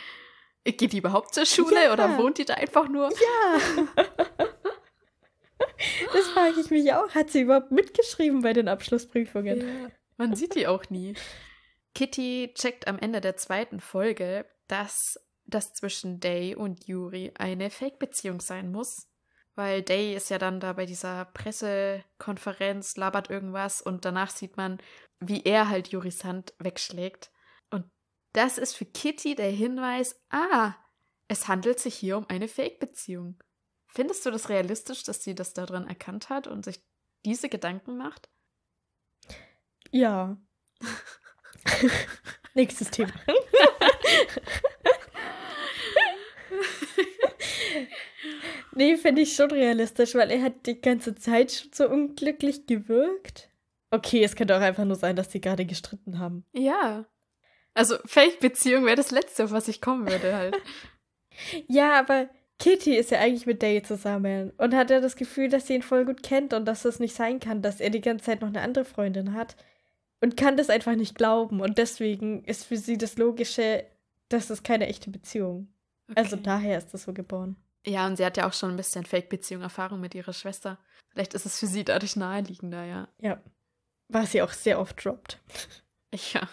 Geht 0.65 0.93
die 0.93 0.97
überhaupt 0.99 1.33
zur 1.33 1.45
Schule 1.45 1.83
Ja. 1.85 1.93
oder 1.93 2.17
wohnt 2.17 2.37
die 2.37 2.45
da 2.45 2.53
einfach 2.55 2.87
nur? 2.87 3.09
Ja. 3.09 3.85
das 6.13 6.27
frage 6.29 6.59
ich 6.59 6.69
mich 6.69 6.93
auch. 6.93 7.09
Hat 7.13 7.29
sie 7.31 7.41
überhaupt 7.41 7.71
mitgeschrieben 7.71 8.41
bei 8.41 8.53
den 8.53 8.67
Abschlussprüfungen? 8.67 9.59
Ja. 9.59 9.89
Man 10.17 10.35
sieht 10.35 10.55
die 10.55 10.67
auch 10.67 10.89
nie. 10.89 11.15
Kitty 11.95 12.51
checkt 12.55 12.87
am 12.87 12.97
Ende 12.99 13.21
der 13.21 13.37
zweiten 13.37 13.79
Folge, 13.79 14.45
dass 14.67 15.19
das 15.45 15.73
zwischen 15.73 16.19
Day 16.19 16.55
und 16.55 16.87
Yuri 16.87 17.33
eine 17.37 17.69
Fake-Beziehung 17.69 18.39
sein 18.39 18.71
muss. 18.71 19.07
Weil 19.55 19.83
Day 19.83 20.15
ist 20.15 20.29
ja 20.29 20.39
dann 20.39 20.59
da 20.59 20.73
bei 20.73 20.85
dieser 20.85 21.25
Pressekonferenz, 21.25 22.97
labert 22.97 23.29
irgendwas 23.29 23.81
und 23.81 24.03
danach 24.03 24.31
sieht 24.31 24.57
man, 24.57 24.79
wie 25.19 25.43
er 25.43 25.69
halt 25.69 25.89
Yuris 25.89 26.23
Hand 26.23 26.53
wegschlägt. 26.57 27.31
Und 27.69 27.85
das 28.33 28.57
ist 28.57 28.75
für 28.75 28.85
Kitty 28.85 29.35
der 29.35 29.51
Hinweis, 29.51 30.19
ah, 30.29 30.73
es 31.27 31.47
handelt 31.47 31.79
sich 31.79 31.95
hier 31.95 32.17
um 32.17 32.25
eine 32.29 32.47
Fake-Beziehung. 32.47 33.41
Findest 33.87 34.25
du 34.25 34.31
das 34.31 34.49
realistisch, 34.49 35.03
dass 35.03 35.23
sie 35.23 35.35
das 35.35 35.53
daran 35.53 35.87
erkannt 35.87 36.29
hat 36.29 36.47
und 36.47 36.65
sich 36.65 36.83
diese 37.25 37.47
Gedanken 37.47 37.95
macht? 37.95 38.29
Ja. 39.91 40.35
Nächstes 42.55 42.89
Thema. 42.89 43.13
nee, 48.75 48.97
finde 48.97 49.21
ich 49.21 49.35
schon 49.35 49.51
realistisch, 49.51 50.15
weil 50.15 50.31
er 50.31 50.41
hat 50.41 50.65
die 50.65 50.79
ganze 50.79 51.15
Zeit 51.15 51.51
schon 51.51 51.71
so 51.73 51.89
unglücklich 51.89 52.65
gewirkt. 52.65 53.49
Okay, 53.91 54.23
es 54.23 54.35
könnte 54.35 54.55
auch 54.57 54.61
einfach 54.61 54.85
nur 54.85 54.95
sein, 54.95 55.15
dass 55.15 55.31
sie 55.31 55.41
gerade 55.41 55.65
gestritten 55.65 56.19
haben. 56.19 56.45
Ja. 56.53 57.05
Also 57.75 57.97
Fake-Beziehung 58.05 58.85
wäre 58.85 58.95
das 58.95 59.11
Letzte, 59.11 59.45
auf 59.45 59.51
was 59.51 59.67
ich 59.67 59.81
kommen 59.81 60.07
würde 60.09 60.35
halt. 60.35 60.55
Ja, 61.67 61.99
aber 61.99 62.29
Kitty 62.59 62.95
ist 62.95 63.09
ja 63.09 63.19
eigentlich 63.19 63.47
mit 63.47 63.61
Day 63.63 63.81
zusammen 63.81 64.51
und 64.59 64.75
hat 64.75 64.91
ja 64.91 65.01
das 65.01 65.15
Gefühl, 65.15 65.49
dass 65.49 65.65
sie 65.65 65.73
ihn 65.73 65.81
voll 65.81 66.05
gut 66.05 66.21
kennt 66.21 66.53
und 66.53 66.65
dass 66.65 66.85
es 66.85 66.99
nicht 66.99 67.15
sein 67.15 67.39
kann, 67.39 67.63
dass 67.63 67.79
er 67.79 67.89
die 67.89 68.01
ganze 68.01 68.25
Zeit 68.25 68.41
noch 68.41 68.49
eine 68.49 68.61
andere 68.61 68.85
Freundin 68.85 69.33
hat 69.33 69.55
und 70.21 70.37
kann 70.37 70.57
das 70.57 70.69
einfach 70.69 70.95
nicht 70.95 71.15
glauben 71.15 71.59
und 71.59 71.79
deswegen 71.79 72.43
ist 72.45 72.65
für 72.65 72.77
sie 72.77 72.99
das 72.99 73.17
Logische, 73.17 73.83
dass 74.29 74.51
es 74.51 74.61
keine 74.61 74.85
echte 74.87 75.09
Beziehung. 75.09 75.69
Also 76.13 76.35
Okay. 76.35 76.43
daher 76.45 76.77
ist 76.77 76.93
das 76.93 77.03
so 77.03 77.13
geboren. 77.13 77.55
Ja, 77.85 78.05
und 78.07 78.15
sie 78.17 78.25
hat 78.25 78.37
ja 78.37 78.47
auch 78.47 78.53
schon 78.53 78.71
ein 78.71 78.77
bisschen 78.77 79.05
Fake-Beziehung-Erfahrung 79.05 79.99
mit 79.99 80.15
ihrer 80.15 80.33
Schwester. 80.33 80.77
Vielleicht 81.11 81.33
ist 81.33 81.45
es 81.45 81.59
für 81.59 81.67
sie 81.67 81.83
dadurch 81.83 82.15
naheliegender, 82.15 82.85
ja. 82.85 83.07
Ja. 83.19 83.41
Was 84.07 84.31
sie 84.31 84.41
auch 84.41 84.51
sehr 84.51 84.79
oft 84.79 85.03
droppt. 85.03 85.39
Ja. 86.33 86.47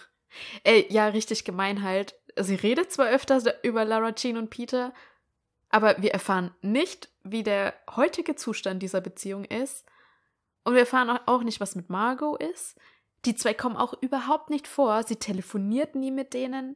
Ey, 0.63 0.87
ja, 0.89 1.05
richtig 1.09 1.45
gemein 1.45 1.83
halt. 1.83 2.15
Sie 2.39 2.55
redet 2.55 2.91
zwar 2.91 3.09
öfter 3.09 3.39
über 3.63 3.85
Lara 3.85 4.13
Jean 4.15 4.37
und 4.37 4.49
Peter, 4.49 4.91
aber 5.69 6.01
wir 6.01 6.11
erfahren 6.13 6.49
nicht, 6.61 7.09
wie 7.23 7.43
der 7.43 7.75
heutige 7.95 8.35
Zustand 8.35 8.81
dieser 8.81 9.01
Beziehung 9.01 9.45
ist. 9.45 9.85
Und 10.63 10.73
wir 10.73 10.79
erfahren 10.81 11.11
auch- 11.11 11.27
auch 11.27 11.43
nicht, 11.43 11.59
was 11.59 11.75
mit 11.75 11.91
Margot 11.91 12.41
ist. 12.41 12.75
Die 13.25 13.35
zwei 13.35 13.53
kommen 13.53 13.77
auch 13.77 13.93
überhaupt 14.01 14.49
nicht 14.49 14.67
vor. 14.67 15.03
Sie 15.03 15.17
telefoniert 15.17 15.93
nie 15.93 16.09
mit 16.11 16.33
denen. 16.33 16.75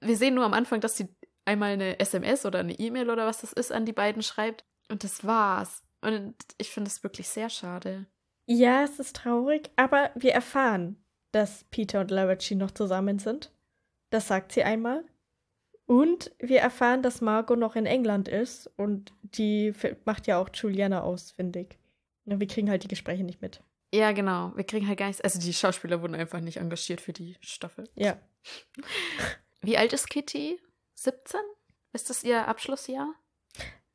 Wir 0.00 0.16
sehen 0.16 0.34
nur 0.34 0.44
am 0.46 0.54
Anfang, 0.54 0.80
dass 0.80 0.96
sie 0.96 1.08
einmal 1.46 1.72
eine 1.72 1.98
SMS 1.98 2.44
oder 2.44 2.58
eine 2.58 2.78
E-Mail 2.78 3.10
oder 3.10 3.26
was 3.26 3.40
das 3.40 3.52
ist 3.52 3.72
an 3.72 3.86
die 3.86 3.92
beiden 3.92 4.22
schreibt. 4.22 4.64
Und 4.90 5.04
das 5.04 5.24
war's. 5.24 5.82
Und 6.02 6.34
ich 6.58 6.70
finde 6.70 6.90
es 6.90 7.02
wirklich 7.02 7.28
sehr 7.28 7.48
schade. 7.48 8.06
Ja, 8.46 8.84
es 8.84 9.00
ist 9.00 9.16
traurig, 9.16 9.70
aber 9.76 10.10
wir 10.14 10.32
erfahren, 10.32 11.02
dass 11.32 11.64
Peter 11.64 12.00
und 12.00 12.10
Lara 12.10 12.36
Jean 12.36 12.58
noch 12.58 12.70
zusammen 12.70 13.18
sind. 13.18 13.52
Das 14.10 14.28
sagt 14.28 14.52
sie 14.52 14.62
einmal. 14.62 15.04
Und 15.86 16.32
wir 16.38 16.60
erfahren, 16.60 17.02
dass 17.02 17.20
Margot 17.20 17.58
noch 17.58 17.76
in 17.76 17.86
England 17.86 18.28
ist 18.28 18.68
und 18.76 19.12
die 19.22 19.72
macht 20.04 20.26
ja 20.26 20.38
auch 20.38 20.48
Juliana 20.52 21.02
ausfindig. 21.02 21.78
Wir 22.24 22.46
kriegen 22.48 22.70
halt 22.70 22.82
die 22.82 22.88
Gespräche 22.88 23.22
nicht 23.22 23.40
mit. 23.40 23.62
Ja, 23.94 24.10
genau. 24.12 24.52
Wir 24.56 24.64
kriegen 24.64 24.88
halt 24.88 24.98
gar 24.98 25.06
nichts. 25.06 25.20
Also 25.20 25.38
die 25.38 25.52
Schauspieler 25.52 26.02
wurden 26.02 26.16
einfach 26.16 26.40
nicht 26.40 26.56
engagiert 26.56 27.00
für 27.00 27.12
die 27.12 27.36
Staffel. 27.40 27.88
Ja. 27.94 28.18
Wie 29.62 29.76
alt 29.78 29.92
ist 29.92 30.10
Kitty? 30.10 30.58
17? 30.96 31.40
Ist 31.92 32.10
das 32.10 32.24
ihr 32.24 32.46
Abschlussjahr? 32.46 33.14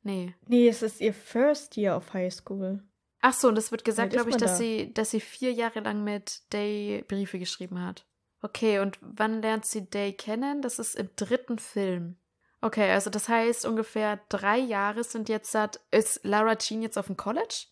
Nee. 0.03 0.33
Nee, 0.47 0.67
es 0.67 0.81
ist 0.81 1.01
ihr 1.01 1.13
First 1.13 1.77
Year 1.77 1.95
of 1.95 2.13
High 2.13 2.33
School. 2.33 2.83
Ach 3.21 3.33
so, 3.33 3.49
und 3.49 3.57
es 3.57 3.71
wird 3.71 3.83
gesagt, 3.83 4.13
glaube 4.13 4.31
ich, 4.31 4.37
dass 4.37 4.53
da? 4.53 4.57
sie, 4.57 4.93
dass 4.93 5.11
sie 5.11 5.19
vier 5.19 5.51
Jahre 5.51 5.81
lang 5.81 6.03
mit 6.03 6.51
Day 6.51 7.03
Briefe 7.07 7.37
geschrieben 7.37 7.83
hat. 7.83 8.07
Okay, 8.41 8.79
und 8.79 8.97
wann 9.01 9.41
lernt 9.41 9.65
sie 9.65 9.87
Day 9.87 10.13
kennen? 10.13 10.63
Das 10.63 10.79
ist 10.79 10.95
im 10.95 11.09
dritten 11.15 11.59
Film. 11.59 12.17
Okay, 12.61 12.91
also 12.91 13.09
das 13.09 13.29
heißt 13.29 13.65
ungefähr 13.65 14.19
drei 14.29 14.57
Jahre 14.57 15.03
sind 15.03 15.29
jetzt 15.29 15.51
satt. 15.51 15.79
Ist 15.91 16.23
Lara 16.23 16.55
Jean 16.55 16.81
jetzt 16.81 16.97
auf 16.97 17.07
dem 17.07 17.17
College? 17.17 17.65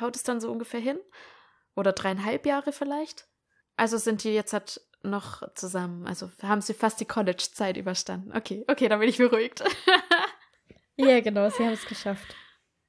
Haut 0.00 0.16
es 0.16 0.24
dann 0.24 0.40
so 0.40 0.50
ungefähr 0.50 0.80
hin? 0.80 0.98
Oder 1.76 1.92
dreieinhalb 1.92 2.46
Jahre 2.46 2.72
vielleicht? 2.72 3.28
Also 3.76 3.96
sind 3.96 4.24
die 4.24 4.30
jetzt 4.30 4.52
halt 4.52 4.80
noch 5.02 5.42
zusammen. 5.54 6.06
Also 6.06 6.30
haben 6.42 6.60
sie 6.60 6.74
fast 6.74 7.00
die 7.00 7.04
College-Zeit 7.04 7.76
überstanden. 7.76 8.32
Okay, 8.36 8.64
okay, 8.68 8.88
dann 8.88 9.00
bin 9.00 9.08
ich 9.08 9.18
beruhigt. 9.18 9.62
Ja, 10.96 11.20
genau, 11.20 11.48
sie 11.48 11.64
haben 11.64 11.72
es 11.72 11.86
geschafft. 11.86 12.36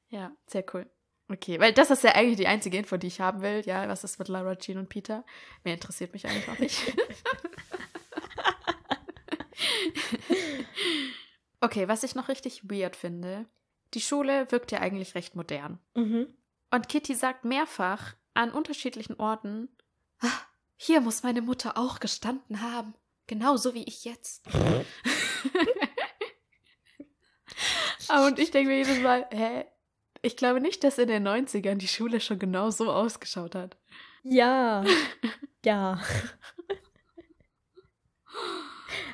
Ja, 0.09 0.35
sehr 0.45 0.65
cool. 0.73 0.89
Okay, 1.29 1.61
weil 1.61 1.71
das 1.71 1.91
ist 1.91 2.03
ja 2.03 2.13
eigentlich 2.13 2.35
die 2.35 2.47
einzige 2.47 2.77
Info, 2.77 2.97
die 2.97 3.07
ich 3.07 3.21
haben 3.21 3.41
will. 3.41 3.61
Ja, 3.65 3.87
was 3.87 4.03
ist 4.03 4.19
mit 4.19 4.27
Lara 4.27 4.57
Jean 4.57 4.77
und 4.79 4.89
Peter? 4.89 5.23
Mehr 5.63 5.75
interessiert 5.75 6.11
mich 6.11 6.27
eigentlich 6.27 6.49
auch 6.49 6.59
nicht. 6.59 6.93
okay, 11.61 11.87
was 11.87 12.03
ich 12.03 12.15
noch 12.15 12.27
richtig 12.27 12.69
weird 12.69 12.97
finde. 12.97 13.45
Die 13.93 14.01
Schule 14.01 14.51
wirkt 14.51 14.71
ja 14.71 14.79
eigentlich 14.79 15.15
recht 15.15 15.35
modern. 15.35 15.79
Mhm. 15.95 16.27
Und 16.71 16.89
Kitty 16.89 17.15
sagt 17.15 17.45
mehrfach 17.45 18.15
an 18.33 18.51
unterschiedlichen 18.51 19.17
Orten, 19.17 19.69
"Ah, 20.19 20.27
hier 20.83 20.99
muss 20.99 21.21
meine 21.21 21.43
Mutter 21.43 21.77
auch 21.77 21.99
gestanden 21.99 22.63
haben. 22.63 22.95
Genauso 23.27 23.75
wie 23.75 23.83
ich 23.83 24.03
jetzt. 24.03 24.43
Und 28.09 28.39
ich 28.39 28.49
denke 28.49 28.71
mir 28.71 28.77
jedes 28.77 28.97
Mal, 28.97 29.27
hä? 29.31 29.65
Ich 30.23 30.35
glaube 30.35 30.59
nicht, 30.59 30.83
dass 30.83 30.97
in 30.97 31.07
den 31.07 31.27
90ern 31.27 31.75
die 31.75 31.87
Schule 31.87 32.19
schon 32.19 32.39
genau 32.39 32.71
so 32.71 32.91
ausgeschaut 32.91 33.53
hat. 33.53 33.77
Ja. 34.23 34.83
Ja. 35.63 36.01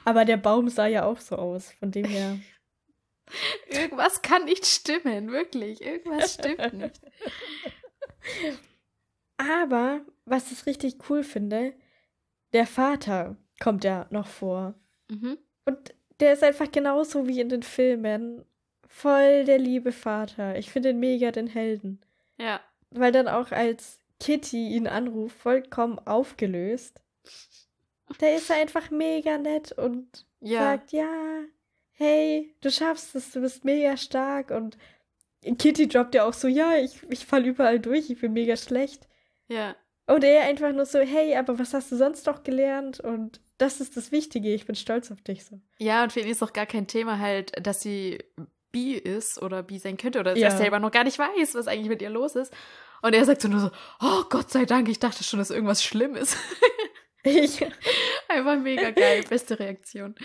Aber 0.05 0.23
der 0.23 0.37
Baum 0.37 0.69
sah 0.69 0.87
ja 0.87 1.03
auch 1.03 1.19
so 1.19 1.35
aus, 1.35 1.73
von 1.73 1.91
dem 1.91 2.05
her. 2.05 2.39
Irgendwas 3.67 4.21
kann 4.21 4.45
nicht 4.45 4.65
stimmen, 4.65 5.29
wirklich. 5.29 5.81
Irgendwas 5.81 6.35
stimmt 6.35 6.71
nicht. 6.71 7.01
Aber, 9.37 10.01
was 10.25 10.51
ich 10.51 10.65
richtig 10.65 11.09
cool 11.09 11.23
finde, 11.23 11.73
der 12.53 12.65
Vater 12.67 13.35
kommt 13.59 13.83
ja 13.83 14.07
noch 14.09 14.27
vor. 14.27 14.73
Mhm. 15.09 15.37
Und 15.65 15.93
der 16.19 16.33
ist 16.33 16.43
einfach 16.43 16.71
genauso 16.71 17.27
wie 17.27 17.39
in 17.41 17.49
den 17.49 17.63
Filmen. 17.63 18.43
Voll 18.87 19.43
der 19.45 19.59
liebe 19.59 19.91
Vater. 19.91 20.57
Ich 20.57 20.71
finde 20.71 20.89
ihn 20.89 20.99
mega 20.99 21.31
den 21.31 21.47
Helden. 21.47 22.01
Ja. 22.37 22.59
Weil 22.91 23.11
dann 23.11 23.27
auch 23.27 23.51
als 23.51 23.99
Kitty 24.19 24.69
ihn 24.69 24.87
anruft, 24.87 25.37
vollkommen 25.37 25.99
aufgelöst. 25.99 27.01
Da 28.19 28.29
ist 28.29 28.49
einfach 28.49 28.89
mega 28.89 29.37
nett 29.37 29.73
und 29.73 30.25
Ja. 30.39 30.59
sagt, 30.61 30.93
ja, 30.93 31.41
hey, 31.91 32.55
du 32.61 32.71
schaffst 32.71 33.13
es, 33.15 33.31
du 33.31 33.41
bist 33.41 33.65
mega 33.65 33.97
stark. 33.97 34.49
Und 34.51 34.77
Kitty 35.59 35.87
droppt 35.87 36.15
ja 36.15 36.25
auch 36.25 36.33
so, 36.33 36.47
ja, 36.47 36.77
ich, 36.77 37.03
ich 37.09 37.25
fall 37.25 37.45
überall 37.45 37.79
durch, 37.79 38.09
ich 38.09 38.19
bin 38.21 38.33
mega 38.33 38.55
schlecht. 38.55 39.07
Ja. 39.49 39.75
Und 40.07 40.23
er 40.23 40.43
einfach 40.43 40.71
nur 40.71 40.85
so, 40.85 40.99
hey, 40.99 41.35
aber 41.35 41.59
was 41.59 41.73
hast 41.73 41.91
du 41.91 41.97
sonst 41.97 42.25
noch 42.27 42.43
gelernt? 42.43 42.99
Und 43.01 43.41
das 43.57 43.81
ist 43.81 43.97
das 43.97 44.11
Wichtige, 44.11 44.53
ich 44.53 44.65
bin 44.65 44.75
stolz 44.75 45.11
auf 45.11 45.21
dich 45.21 45.43
so. 45.45 45.59
Ja, 45.79 46.03
und 46.03 46.13
für 46.13 46.21
ihn 46.21 46.27
ist 46.29 46.41
auch 46.43 46.53
gar 46.53 46.65
kein 46.65 46.87
Thema 46.87 47.19
halt, 47.19 47.51
dass 47.65 47.81
sie 47.81 48.19
bi 48.71 48.93
ist 48.93 49.41
oder 49.41 49.63
bi 49.63 49.79
sein 49.79 49.97
könnte 49.97 50.19
oder 50.19 50.31
dass 50.31 50.39
Ja. 50.39 50.49
er 50.49 50.57
selber 50.57 50.79
noch 50.79 50.91
gar 50.91 51.03
nicht 51.03 51.19
weiß, 51.19 51.55
was 51.55 51.67
eigentlich 51.67 51.89
mit 51.89 52.01
ihr 52.01 52.09
los 52.09 52.35
ist. 52.35 52.53
Und 53.01 53.13
er 53.13 53.25
sagt 53.25 53.41
so 53.41 53.47
nur 53.47 53.59
so, 53.59 53.69
oh 54.01 54.23
Gott 54.29 54.49
sei 54.49 54.65
Dank, 54.65 54.87
ich 54.89 54.99
dachte 54.99 55.23
schon, 55.23 55.39
dass 55.39 55.49
irgendwas 55.51 55.83
schlimm 55.83 56.15
ist. 56.15 56.37
Ich, 57.23 57.61
Einfach 58.29 58.57
mega 58.57 58.91
geil, 58.91 59.23
beste 59.27 59.59
Reaktion. 59.59 60.15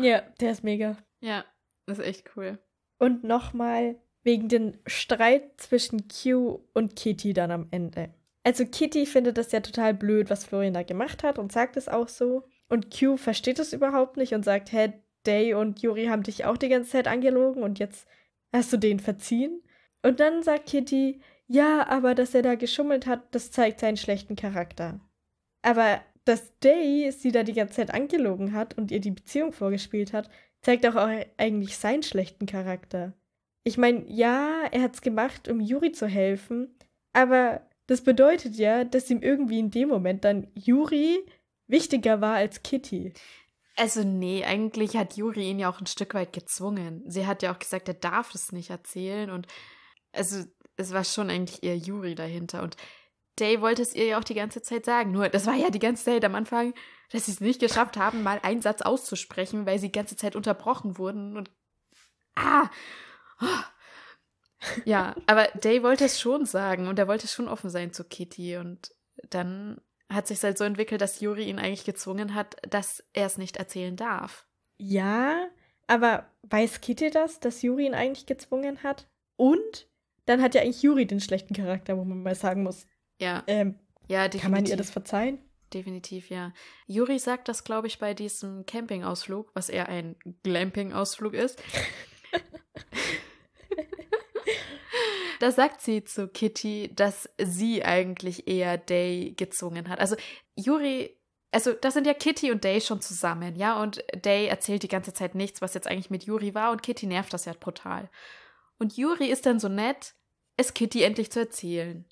ja, 0.00 0.20
der 0.40 0.50
ist 0.52 0.64
mega. 0.64 0.96
Ja, 1.20 1.44
das 1.86 1.98
ist 1.98 2.04
echt 2.04 2.30
cool. 2.36 2.58
Und 2.98 3.24
nochmal 3.24 4.00
wegen 4.28 4.48
den 4.48 4.76
Streit 4.86 5.58
zwischen 5.58 6.06
Q 6.06 6.60
und 6.74 6.96
Kitty 6.96 7.32
dann 7.32 7.50
am 7.50 7.66
Ende. 7.70 8.10
Also 8.44 8.66
Kitty 8.66 9.06
findet 9.06 9.38
das 9.38 9.52
ja 9.52 9.60
total 9.60 9.94
blöd, 9.94 10.28
was 10.28 10.44
Florian 10.44 10.74
da 10.74 10.82
gemacht 10.82 11.22
hat 11.22 11.38
und 11.38 11.50
sagt 11.50 11.78
es 11.78 11.88
auch 11.88 12.08
so. 12.08 12.42
Und 12.68 12.94
Q 12.94 13.16
versteht 13.16 13.58
es 13.58 13.72
überhaupt 13.72 14.18
nicht 14.18 14.34
und 14.34 14.44
sagt, 14.44 14.70
hä, 14.70 14.92
Day 15.26 15.54
und 15.54 15.80
Yuri 15.80 16.08
haben 16.08 16.24
dich 16.24 16.44
auch 16.44 16.58
die 16.58 16.68
ganze 16.68 16.90
Zeit 16.90 17.08
angelogen 17.08 17.62
und 17.62 17.78
jetzt 17.78 18.06
hast 18.52 18.70
du 18.70 18.76
den 18.76 19.00
verziehen. 19.00 19.62
Und 20.02 20.20
dann 20.20 20.42
sagt 20.42 20.66
Kitty, 20.66 21.22
ja, 21.46 21.86
aber 21.88 22.14
dass 22.14 22.34
er 22.34 22.42
da 22.42 22.54
geschummelt 22.54 23.06
hat, 23.06 23.34
das 23.34 23.50
zeigt 23.50 23.80
seinen 23.80 23.96
schlechten 23.96 24.36
Charakter. 24.36 25.00
Aber 25.62 26.02
dass 26.26 26.52
Day 26.58 27.10
sie 27.12 27.32
da 27.32 27.44
die 27.44 27.54
ganze 27.54 27.76
Zeit 27.76 27.94
angelogen 27.94 28.52
hat 28.52 28.76
und 28.76 28.90
ihr 28.90 29.00
die 29.00 29.10
Beziehung 29.10 29.54
vorgespielt 29.54 30.12
hat, 30.12 30.28
zeigt 30.60 30.86
auch 30.86 30.96
eigentlich 31.38 31.78
seinen 31.78 32.02
schlechten 32.02 32.44
Charakter. 32.44 33.14
Ich 33.68 33.76
meine, 33.76 34.02
ja, 34.08 34.62
er 34.72 34.80
hat's 34.80 35.02
gemacht, 35.02 35.46
um 35.46 35.60
Yuri 35.60 35.92
zu 35.92 36.06
helfen, 36.06 36.74
aber 37.12 37.68
das 37.86 38.00
bedeutet 38.00 38.54
ja, 38.54 38.84
dass 38.84 39.10
ihm 39.10 39.20
irgendwie 39.20 39.58
in 39.58 39.70
dem 39.70 39.90
Moment 39.90 40.24
dann 40.24 40.50
Yuri 40.54 41.22
wichtiger 41.66 42.22
war 42.22 42.36
als 42.36 42.62
Kitty. 42.62 43.12
Also 43.76 44.04
nee, 44.04 44.42
eigentlich 44.42 44.96
hat 44.96 45.18
Juri 45.18 45.50
ihn 45.50 45.58
ja 45.58 45.68
auch 45.68 45.82
ein 45.82 45.86
Stück 45.86 46.14
weit 46.14 46.32
gezwungen. 46.32 47.02
Sie 47.10 47.26
hat 47.26 47.42
ja 47.42 47.52
auch 47.52 47.58
gesagt, 47.58 47.88
er 47.88 47.94
darf 47.94 48.34
es 48.34 48.52
nicht 48.52 48.70
erzählen 48.70 49.28
und 49.28 49.46
also 50.12 50.44
es 50.76 50.94
war 50.94 51.04
schon 51.04 51.28
eigentlich 51.28 51.62
eher 51.62 51.76
Juri 51.76 52.14
dahinter 52.14 52.62
und 52.62 52.78
Day 53.38 53.60
wollte 53.60 53.82
es 53.82 53.94
ihr 53.94 54.06
ja 54.06 54.18
auch 54.18 54.24
die 54.24 54.32
ganze 54.32 54.62
Zeit 54.62 54.86
sagen. 54.86 55.12
Nur 55.12 55.28
das 55.28 55.46
war 55.46 55.54
ja 55.54 55.68
die 55.68 55.78
ganze 55.78 56.06
Zeit 56.06 56.24
am 56.24 56.34
Anfang, 56.34 56.72
dass 57.10 57.26
sie 57.26 57.32
es 57.32 57.42
nicht 57.42 57.60
geschafft 57.60 57.98
haben, 57.98 58.22
mal 58.22 58.40
einen 58.42 58.62
Satz 58.62 58.80
auszusprechen, 58.80 59.66
weil 59.66 59.78
sie 59.78 59.88
die 59.88 59.92
ganze 59.92 60.16
Zeit 60.16 60.36
unterbrochen 60.36 60.96
wurden 60.96 61.36
und 61.36 61.50
ah. 62.34 62.70
Ja, 64.84 65.14
aber 65.26 65.44
Day 65.62 65.82
wollte 65.82 66.04
es 66.04 66.20
schon 66.20 66.44
sagen 66.44 66.88
und 66.88 66.98
er 66.98 67.06
wollte 67.08 67.28
schon 67.28 67.48
offen 67.48 67.70
sein 67.70 67.92
zu 67.92 68.04
Kitty 68.04 68.56
und 68.56 68.92
dann 69.30 69.80
hat 70.10 70.26
sich 70.26 70.42
halt 70.42 70.58
so 70.58 70.64
entwickelt, 70.64 71.00
dass 71.00 71.20
Juri 71.20 71.44
ihn 71.48 71.58
eigentlich 71.58 71.84
gezwungen 71.84 72.34
hat, 72.34 72.56
dass 72.68 73.04
er 73.12 73.26
es 73.26 73.38
nicht 73.38 73.56
erzählen 73.56 73.94
darf. 73.94 74.46
Ja, 74.78 75.46
aber 75.86 76.28
weiß 76.42 76.80
Kitty 76.80 77.10
das, 77.10 77.40
dass 77.40 77.62
Yuri 77.62 77.86
ihn 77.86 77.94
eigentlich 77.94 78.26
gezwungen 78.26 78.82
hat? 78.82 79.08
Und 79.36 79.88
dann 80.26 80.42
hat 80.42 80.54
ja 80.54 80.62
eigentlich 80.62 80.82
Yuri 80.82 81.06
den 81.06 81.20
schlechten 81.20 81.54
Charakter, 81.54 81.96
wo 81.96 82.04
man 82.04 82.22
mal 82.22 82.34
sagen 82.34 82.62
muss, 82.62 82.86
Ja, 83.20 83.44
ähm, 83.46 83.78
ja, 84.08 84.24
definitiv. 84.24 84.42
kann 84.42 84.50
man 84.50 84.66
ihr 84.66 84.76
das 84.76 84.90
verzeihen? 84.90 85.38
Definitiv, 85.72 86.30
ja. 86.30 86.52
Juri 86.86 87.18
sagt 87.18 87.48
das, 87.48 87.62
glaube 87.62 87.86
ich, 87.86 87.98
bei 87.98 88.14
diesem 88.14 88.64
Campingausflug, 88.66 89.50
was 89.54 89.68
eher 89.68 89.88
ein 89.88 90.16
Glamping-Ausflug 90.42 91.34
ist. 91.34 91.62
da 95.38 95.50
sagt 95.50 95.80
sie 95.80 96.04
zu 96.04 96.28
Kitty, 96.28 96.90
dass 96.94 97.28
sie 97.40 97.84
eigentlich 97.84 98.48
eher 98.48 98.78
Day 98.78 99.34
gezwungen 99.36 99.88
hat. 99.88 100.00
Also 100.00 100.16
Juri, 100.56 101.16
also 101.50 101.72
das 101.72 101.94
sind 101.94 102.06
ja 102.06 102.14
Kitty 102.14 102.50
und 102.50 102.64
Day 102.64 102.80
schon 102.80 103.00
zusammen, 103.00 103.56
ja, 103.56 103.80
und 103.80 104.04
Day 104.24 104.46
erzählt 104.46 104.82
die 104.82 104.88
ganze 104.88 105.12
Zeit 105.12 105.34
nichts, 105.34 105.62
was 105.62 105.74
jetzt 105.74 105.86
eigentlich 105.86 106.10
mit 106.10 106.24
Juri 106.24 106.54
war 106.54 106.72
und 106.72 106.82
Kitty 106.82 107.06
nervt 107.06 107.32
das 107.32 107.44
ja 107.44 107.54
brutal. 107.58 108.10
Und 108.78 108.96
Juri 108.96 109.26
ist 109.26 109.46
dann 109.46 109.58
so 109.58 109.68
nett, 109.68 110.14
es 110.56 110.74
Kitty 110.74 111.02
endlich 111.02 111.32
zu 111.32 111.40
erzählen. 111.40 112.04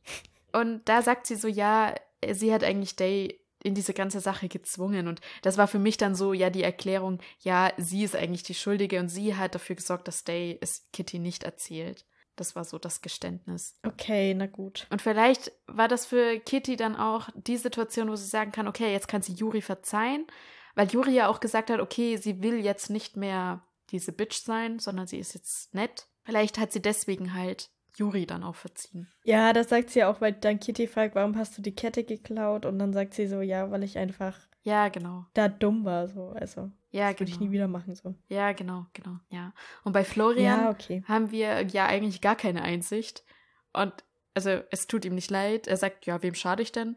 Und 0.53 0.89
da 0.89 1.03
sagt 1.03 1.27
sie 1.27 1.37
so, 1.37 1.49
ja, 1.49 1.95
sie 2.33 2.53
hat 2.53 2.65
eigentlich 2.65 2.97
Day 2.97 3.41
in 3.63 3.75
diese 3.75 3.95
ganze 3.95 4.21
Sache 4.21 4.49
gezwungen. 4.49 5.09
Und 5.09 5.21
das 5.43 5.59
war 5.59 5.67
für 5.67 5.79
mich 5.79 5.97
dann 5.97 6.15
so, 6.15 6.33
ja, 6.33 6.51
die 6.51 6.63
Erklärung, 6.63 7.21
ja, 7.41 7.73
sie 7.77 8.05
ist 8.05 8.17
eigentlich 8.17 8.45
die 8.45 8.55
Schuldige 8.55 9.01
und 9.01 9.09
sie 9.09 9.35
hat 9.35 9.55
dafür 9.55 9.77
gesorgt, 9.77 10.09
dass 10.09 10.25
Day 10.25 10.59
es 10.61 10.89
Kitty 10.93 11.19
nicht 11.19 11.43
erzählt. 11.43 12.07
Das 12.37 12.55
war 12.55 12.65
so 12.65 12.79
das 12.79 13.01
Geständnis. 13.01 13.79
Okay, 13.85 14.35
na 14.35 14.47
gut. 14.47 14.87
Und 14.91 15.03
vielleicht 15.03 15.53
war 15.67 15.89
das 15.89 16.07
für 16.07 16.39
Kitty 16.39 16.77
dann 16.77 16.95
auch 16.95 17.29
die 17.35 17.57
Situation, 17.57 18.11
wo 18.11 18.17
sie 18.17 18.27
sagen 18.27 18.53
kann, 18.53 18.69
okay, 18.69 18.93
jetzt 18.93 19.09
kann 19.09 19.23
sie 19.23 19.33
Juri 19.33 19.63
verzeihen, 19.63 20.27
weil 20.75 20.89
Juri 20.89 21.13
ja 21.13 21.29
auch 21.29 21.41
gesagt 21.41 21.71
hat, 21.71 21.81
okay, 21.81 22.17
sie 22.19 22.43
will 22.43 22.63
jetzt 22.63 22.91
nicht 22.91 23.17
mehr 23.17 23.63
diese 23.91 24.13
Bitch 24.13 24.37
sein, 24.37 24.79
sondern 24.79 25.07
sie 25.07 25.19
ist 25.19 25.35
jetzt 25.35 25.75
nett. 25.75 26.09
Vielleicht 26.25 26.59
hat 26.59 26.73
sie 26.73 26.83
deswegen 26.83 27.35
halt 27.35 27.71
Juri 27.97 28.27
dann 28.27 28.45
auch 28.45 28.55
verziehen. 28.55 29.09
Ja, 29.25 29.53
das 29.53 29.71
sagt 29.71 29.91
sie 29.91 30.05
auch, 30.05 30.21
weil 30.21 30.33
dann 30.33 30.61
Kitty 30.61 30.87
fragt, 30.87 31.15
warum 31.15 31.37
hast 31.37 31.57
du 31.57 31.63
die 31.63 31.75
Kette 31.75 32.05
geklaut? 32.05 32.67
Und 32.67 32.79
dann 32.79 32.93
sagt 32.93 33.15
sie 33.15 33.27
so, 33.27 33.41
ja, 33.41 33.71
weil 33.71 33.83
ich 33.83 33.97
einfach 33.99 34.39
Ja, 34.63 34.89
genau. 34.89 35.25
da 35.35 35.49
dumm 35.49 35.85
war, 35.85 36.07
so. 36.09 36.29
Also, 36.31 36.71
Ja, 36.91 37.09
würde 37.11 37.25
ich 37.25 37.41
nie 37.41 37.47
genau. 37.47 37.53
wieder 37.53 37.69
machen, 37.69 37.95
so. 37.95 38.15
Ja, 38.29 38.53
genau, 38.53 38.87
genau. 38.93 39.17
Ja. 39.31 39.53
Und 39.83 39.93
bei 39.93 40.05
Florian 40.05 40.61
Ja, 40.65 40.71
okay. 40.71 41.03
haben 41.09 41.31
wir 41.31 41.63
ja 41.69 41.87
eigentlich 41.87 42.21
gar 42.21 42.37
keine 42.37 42.63
Einsicht. 42.63 43.25
Und 43.73 43.93
also 44.35 44.51
es 44.71 44.87
tut 44.87 45.05
ihm 45.07 45.15
nicht 45.15 45.31
leid. 45.31 45.67
Er 45.67 45.79
sagt, 45.79 46.05
ja, 46.05 46.23
wem 46.23 46.35
schade 46.35 46.63
ich 46.63 46.73
denn? 46.73 46.97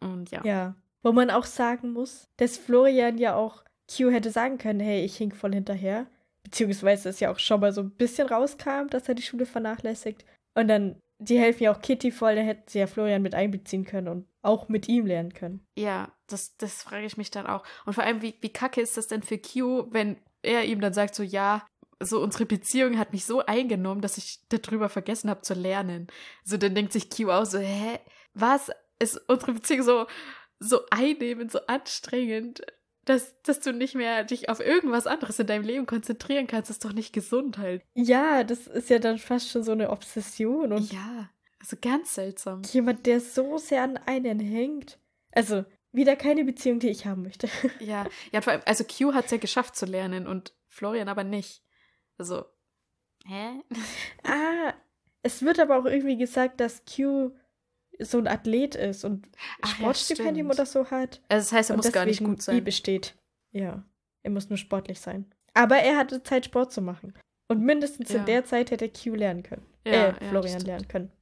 Und 0.00 0.30
ja. 0.32 0.44
Ja. 0.44 0.74
Wo 1.04 1.12
man 1.12 1.30
auch 1.30 1.44
sagen 1.44 1.92
muss, 1.92 2.28
dass 2.36 2.58
Florian 2.58 3.18
ja 3.18 3.36
auch 3.36 3.62
Q 3.88 4.10
hätte 4.10 4.30
sagen 4.30 4.58
können, 4.58 4.80
hey, 4.80 5.04
ich 5.04 5.16
hink 5.16 5.36
voll 5.36 5.52
hinterher. 5.54 6.06
Beziehungsweise 6.44 7.08
es 7.08 7.20
ja 7.20 7.30
auch 7.32 7.38
schon 7.38 7.60
mal 7.60 7.72
so 7.72 7.82
ein 7.82 7.90
bisschen 7.90 8.28
rauskam, 8.28 8.88
dass 8.90 9.08
er 9.08 9.14
die 9.14 9.22
Schule 9.22 9.46
vernachlässigt. 9.46 10.24
Und 10.54 10.68
dann, 10.68 11.00
die 11.18 11.38
helfen 11.38 11.64
ja 11.64 11.72
auch 11.72 11.80
Kitty 11.80 12.10
voll, 12.10 12.34
da 12.34 12.42
hätten 12.42 12.68
sie 12.68 12.80
ja 12.80 12.86
Florian 12.86 13.22
mit 13.22 13.34
einbeziehen 13.34 13.84
können 13.84 14.08
und 14.08 14.26
auch 14.42 14.68
mit 14.68 14.88
ihm 14.88 15.06
lernen 15.06 15.32
können. 15.32 15.64
Ja, 15.78 16.12
das, 16.26 16.56
das 16.56 16.82
frage 16.82 17.06
ich 17.06 17.16
mich 17.16 17.30
dann 17.30 17.46
auch. 17.46 17.64
Und 17.86 17.94
vor 17.94 18.04
allem, 18.04 18.22
wie, 18.22 18.34
wie 18.40 18.52
kacke 18.52 18.80
ist 18.80 18.96
das 18.96 19.06
denn 19.06 19.22
für 19.22 19.38
Q, 19.38 19.86
wenn 19.90 20.16
er 20.42 20.64
ihm 20.64 20.80
dann 20.80 20.92
sagt, 20.92 21.14
so, 21.14 21.22
ja, 21.22 21.64
so 22.00 22.20
unsere 22.20 22.46
Beziehung 22.46 22.98
hat 22.98 23.12
mich 23.12 23.24
so 23.24 23.46
eingenommen, 23.46 24.00
dass 24.00 24.18
ich 24.18 24.40
darüber 24.48 24.88
vergessen 24.88 25.30
habe 25.30 25.42
zu 25.42 25.54
lernen. 25.54 26.08
So, 26.44 26.56
dann 26.56 26.74
denkt 26.74 26.92
sich 26.92 27.08
Q 27.08 27.30
auch 27.30 27.46
so, 27.46 27.58
hä, 27.58 27.98
was 28.34 28.70
ist 28.98 29.20
unsere 29.28 29.52
Beziehung 29.52 29.82
so, 29.82 30.06
so 30.58 30.80
einnehmend, 30.90 31.52
so 31.52 31.60
anstrengend, 31.66 32.62
dass, 33.04 33.40
dass 33.42 33.60
du 33.60 33.72
nicht 33.72 33.94
mehr 33.94 34.24
dich 34.24 34.48
auf 34.48 34.60
irgendwas 34.60 35.06
anderes 35.06 35.38
in 35.38 35.46
deinem 35.46 35.64
Leben 35.64 35.86
konzentrieren 35.86 36.46
kannst, 36.46 36.70
ist 36.70 36.84
doch 36.84 36.92
nicht 36.92 37.12
gesund 37.12 37.58
halt. 37.58 37.82
Ja, 37.94 38.44
das 38.44 38.66
ist 38.66 38.90
ja 38.90 38.98
dann 38.98 39.18
fast 39.18 39.50
schon 39.50 39.62
so 39.64 39.72
eine 39.72 39.90
Obsession 39.90 40.72
und 40.72 40.92
ja, 40.92 41.30
also 41.58 41.76
ganz 41.80 42.14
seltsam. 42.14 42.62
jemand, 42.72 43.06
der 43.06 43.20
so 43.20 43.58
sehr 43.58 43.82
an 43.82 43.96
einen 43.96 44.38
hängt. 44.40 44.98
Also, 45.32 45.64
wieder 45.92 46.16
keine 46.16 46.44
Beziehung, 46.44 46.78
die 46.78 46.90
ich 46.90 47.06
haben 47.06 47.22
möchte. 47.22 47.48
Ja, 47.80 48.06
ja, 48.32 48.40
vor 48.40 48.52
allem, 48.52 48.62
also 48.66 48.84
Q 48.84 49.14
hat 49.14 49.26
es 49.26 49.30
ja 49.32 49.38
geschafft 49.38 49.76
zu 49.76 49.86
lernen 49.86 50.26
und 50.26 50.54
Florian 50.68 51.08
aber 51.08 51.24
nicht. 51.24 51.62
Also, 52.18 52.44
Hä? 53.26 53.62
Ah, 54.24 54.74
es 55.22 55.42
wird 55.42 55.60
aber 55.60 55.78
auch 55.78 55.84
irgendwie 55.84 56.16
gesagt, 56.16 56.60
dass 56.60 56.82
Q 56.84 57.30
so 58.04 58.18
ein 58.18 58.26
Athlet 58.26 58.74
ist 58.74 59.04
und 59.04 59.28
Ach 59.62 59.68
ja, 59.70 59.74
Sportstipendium 59.76 60.46
stimmt. 60.52 60.58
oder 60.60 60.66
so 60.66 60.90
hat. 60.90 61.20
Also 61.28 61.44
das 61.44 61.52
heißt, 61.52 61.70
er 61.70 61.76
muss 61.76 61.92
gar 61.92 62.04
nicht 62.06 62.22
gut 62.24 62.42
sein. 62.42 62.56
I 62.56 62.60
besteht. 62.60 63.16
Ja, 63.52 63.84
er 64.22 64.30
muss 64.30 64.48
nur 64.48 64.56
sportlich 64.58 65.00
sein. 65.00 65.32
Aber 65.54 65.76
er 65.76 65.96
hatte 65.98 66.22
Zeit, 66.22 66.46
Sport 66.46 66.72
zu 66.72 66.80
machen. 66.80 67.14
Und 67.48 67.60
mindestens 67.62 68.10
Ja. 68.10 68.20
in 68.20 68.26
der 68.26 68.44
Zeit 68.44 68.70
hätte 68.70 68.88
Q 68.88 69.14
lernen 69.14 69.42
können. 69.42 69.66
Ja, 69.86 69.92
äh, 69.92 70.06
ja, 70.22 70.28
Florian 70.30 70.60
lernen 70.62 70.88
können. 70.88 71.12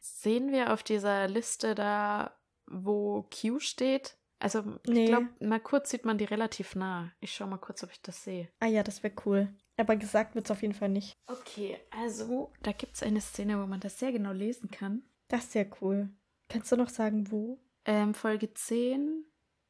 Sehen 0.00 0.52
wir 0.52 0.72
auf 0.72 0.82
dieser 0.82 1.26
Liste 1.28 1.74
da, 1.74 2.36
wo 2.66 3.22
Q 3.22 3.58
steht? 3.58 4.16
Also, 4.38 4.62
Nee. 4.86 5.04
ich 5.04 5.08
glaube, 5.08 5.28
mal 5.40 5.60
kurz 5.60 5.90
sieht 5.90 6.04
man 6.04 6.18
die 6.18 6.24
relativ 6.24 6.74
nah. 6.76 7.10
Ich 7.20 7.32
schau 7.34 7.46
mal 7.46 7.56
kurz, 7.56 7.82
ob 7.82 7.90
ich 7.90 8.02
das 8.02 8.22
sehe. 8.22 8.48
Ah 8.60 8.66
ja, 8.66 8.82
das 8.82 9.02
wäre 9.02 9.14
cool. 9.24 9.48
Aber 9.78 9.96
gesagt 9.96 10.34
wird 10.34 10.44
es 10.44 10.50
auf 10.50 10.62
jeden 10.62 10.74
Fall 10.74 10.90
nicht. 10.90 11.14
Okay, 11.26 11.78
also, 11.90 12.52
da 12.62 12.72
gibt 12.72 12.94
es 12.96 13.02
eine 13.02 13.20
Szene, 13.20 13.60
wo 13.60 13.66
man 13.66 13.80
das 13.80 13.98
sehr 13.98 14.12
genau 14.12 14.32
lesen 14.32 14.70
kann. 14.70 15.02
Das 15.28 15.44
ist 15.44 15.54
ja 15.54 15.64
cool. 15.80 16.10
Kannst 16.48 16.70
du 16.72 16.76
noch 16.76 16.88
sagen, 16.88 17.30
wo? 17.30 17.58
Ähm, 17.84 18.14
Folge 18.14 18.52
10, 18.54 19.24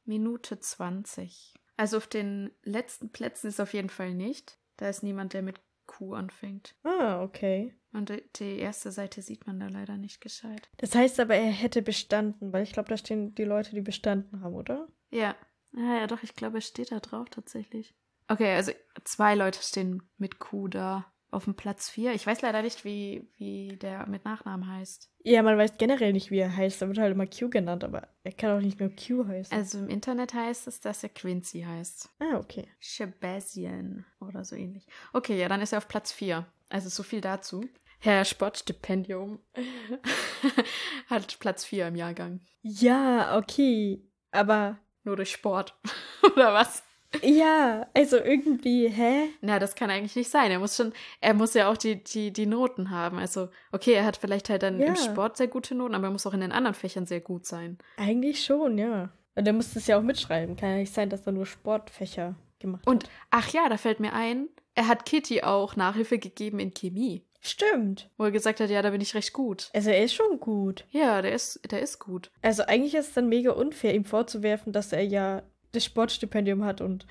Minute 0.05 0.59
20. 0.59 1.53
Also 1.75 1.97
auf 1.97 2.07
den 2.07 2.51
letzten 2.63 3.11
Plätzen 3.11 3.47
ist 3.47 3.59
auf 3.59 3.73
jeden 3.73 3.89
Fall 3.89 4.13
nicht. 4.13 4.59
Da 4.77 4.89
ist 4.89 5.03
niemand, 5.03 5.33
der 5.33 5.41
mit 5.41 5.59
Q 5.85 6.13
anfängt. 6.15 6.75
Ah, 6.83 7.21
okay. 7.23 7.73
Und 7.93 8.11
die- 8.39 8.59
erste 8.59 8.91
Seite 8.91 9.21
sieht 9.21 9.47
man 9.47 9.59
da 9.59 9.67
leider 9.67 9.97
nicht 9.97 10.21
gescheit. 10.21 10.69
Das 10.77 10.93
heißt 10.93 11.19
aber, 11.19 11.35
er 11.35 11.51
hätte 11.51 11.81
bestanden, 11.81 12.51
weil 12.53 12.63
ich 12.63 12.73
glaube, 12.73 12.89
da 12.89 12.97
stehen 12.97 13.33
die 13.35 13.43
Leute, 13.45 13.71
die 13.73 13.81
bestanden 13.81 14.41
haben, 14.41 14.53
oder? 14.53 14.87
Ja. 15.09 15.35
Ah, 15.75 15.99
ja, 15.99 16.07
doch, 16.07 16.21
ich 16.23 16.35
glaube, 16.35 16.57
es 16.59 16.67
steht 16.67 16.91
da 16.91 16.99
drauf 16.99 17.29
tatsächlich. 17.29 17.95
Okay, 18.27 18.53
also 18.55 18.71
zwei 19.05 19.35
Leute 19.35 19.61
stehen 19.61 20.03
mit 20.17 20.39
Q 20.39 20.67
da 20.67 21.11
auf 21.31 21.43
dem 21.45 21.55
Platz 21.55 21.89
4. 21.89 22.13
Ich 22.13 22.25
weiß 22.25 22.41
leider 22.41 22.61
nicht, 22.61 22.85
wie, 22.85 23.27
wie 23.37 23.77
der 23.77 24.07
mit 24.07 24.25
Nachnamen 24.25 24.67
heißt. 24.67 25.09
Ja, 25.23 25.43
man 25.43 25.57
weiß 25.57 25.77
generell 25.77 26.13
nicht, 26.13 26.31
wie 26.31 26.39
er 26.39 26.55
heißt. 26.55 26.81
Er 26.81 26.87
wird 26.87 26.99
halt 26.99 27.11
immer 27.11 27.27
Q 27.27 27.49
genannt, 27.49 27.83
aber 27.83 28.07
er 28.23 28.31
kann 28.31 28.57
auch 28.57 28.61
nicht 28.61 28.79
nur 28.79 28.89
Q 28.89 29.27
heißen. 29.27 29.55
Also 29.55 29.77
im 29.77 29.89
Internet 29.89 30.33
heißt 30.33 30.67
es, 30.67 30.79
dass 30.79 31.03
er 31.03 31.09
Quincy 31.09 31.61
heißt. 31.61 32.09
ah, 32.19 32.37
okay. 32.37 32.67
Shabazian 32.79 34.05
oder 34.19 34.45
so 34.45 34.55
ähnlich. 34.55 34.87
Okay, 35.13 35.37
ja, 35.39 35.49
dann 35.49 35.61
ist 35.61 35.73
er 35.73 35.79
auf 35.79 35.87
Platz 35.87 36.11
4. 36.11 36.45
Also 36.69 36.89
so 36.89 37.03
viel 37.03 37.21
dazu. 37.21 37.65
Herr 37.99 38.23
Sportstipendium 38.25 39.39
hat 41.09 41.39
Platz 41.39 41.65
4 41.65 41.87
im 41.87 41.95
Jahrgang. 41.95 42.41
Ja, 42.61 43.37
okay. 43.37 44.03
Aber 44.31 44.77
Nur 45.03 45.15
durch 45.15 45.31
Sport. 45.31 45.75
oder 46.35 46.53
was? 46.53 46.83
Ja, 47.23 47.87
also 47.93 48.17
irgendwie, 48.17 48.87
hä? 48.89 49.29
Na, 49.41 49.59
das 49.59 49.75
kann 49.75 49.89
eigentlich 49.89 50.15
nicht 50.15 50.29
sein. 50.29 50.51
Er 50.51 50.59
muss 50.59 50.75
schon, 50.75 50.93
er 51.21 51.33
muss 51.33 51.53
ja 51.53 51.69
auch 51.71 51.77
die, 51.77 52.03
die, 52.03 52.31
die 52.31 52.45
Noten 52.45 52.89
haben. 52.91 53.17
Also, 53.17 53.49
okay, 53.71 53.93
er 53.93 54.05
hat 54.05 54.17
vielleicht 54.17 54.49
halt 54.49 54.63
dann 54.63 54.79
Ja. 54.79 54.87
im 54.87 54.95
Sport 54.95 55.37
sehr 55.37 55.47
gute 55.47 55.75
Noten, 55.75 55.95
aber 55.95 56.07
er 56.07 56.11
muss 56.11 56.27
auch 56.27 56.33
in 56.33 56.41
den 56.41 56.51
anderen 56.51 56.75
Fächern 56.75 57.05
sehr 57.05 57.21
gut 57.21 57.45
sein. 57.45 57.77
Eigentlich 57.97 58.43
schon, 58.43 58.77
ja. 58.77 59.09
Und 59.35 59.47
er 59.47 59.53
muss 59.53 59.73
das 59.73 59.87
ja 59.87 59.97
auch 59.97 60.03
mitschreiben. 60.03 60.55
Kann 60.55 60.69
ja 60.71 60.75
nicht 60.77 60.93
sein, 60.93 61.09
dass 61.09 61.25
er 61.25 61.31
nur 61.33 61.45
Sportfächer 61.45 62.35
gemacht 62.59 62.87
Und, 62.87 63.03
hat. 63.03 63.09
ach 63.31 63.49
ja, 63.53 63.69
da 63.69 63.77
fällt 63.77 63.99
mir 63.99 64.13
ein, 64.13 64.47
er 64.75 64.87
hat 64.87 65.05
Kitty 65.05 65.43
auch 65.43 65.75
Nachhilfe 65.75 66.17
gegeben 66.19 66.59
in 66.59 66.73
Chemie. 66.73 67.23
Stimmt. 67.39 68.09
Wo 68.17 68.25
er 68.25 68.31
gesagt 68.31 68.59
hat, 68.59 68.69
ja, 68.71 68.81
da 68.81 68.89
bin 68.89 68.99
ich 68.99 69.13
recht 69.15 69.31
gut. 69.31 69.69
Also 69.73 69.91
er 69.91 70.03
ist 70.03 70.15
schon 70.15 70.39
gut. 70.39 70.85
Ja, 70.89 71.21
der 71.21 71.31
ist, 71.33 71.59
der 71.71 71.81
ist 71.81 71.99
gut. 71.99 72.31
Also 72.41 72.63
eigentlich 72.63 72.95
ist 72.95 73.09
es 73.09 73.13
dann 73.13 73.29
mega 73.29 73.51
unfair, 73.51 73.93
ihm 73.93 74.05
vorzuwerfen, 74.05 74.73
dass 74.73 74.91
er 74.91 75.03
ja 75.03 75.43
das 75.71 75.85
Sportstipendium 75.85 76.63
hat 76.63 76.81
und 76.81 77.05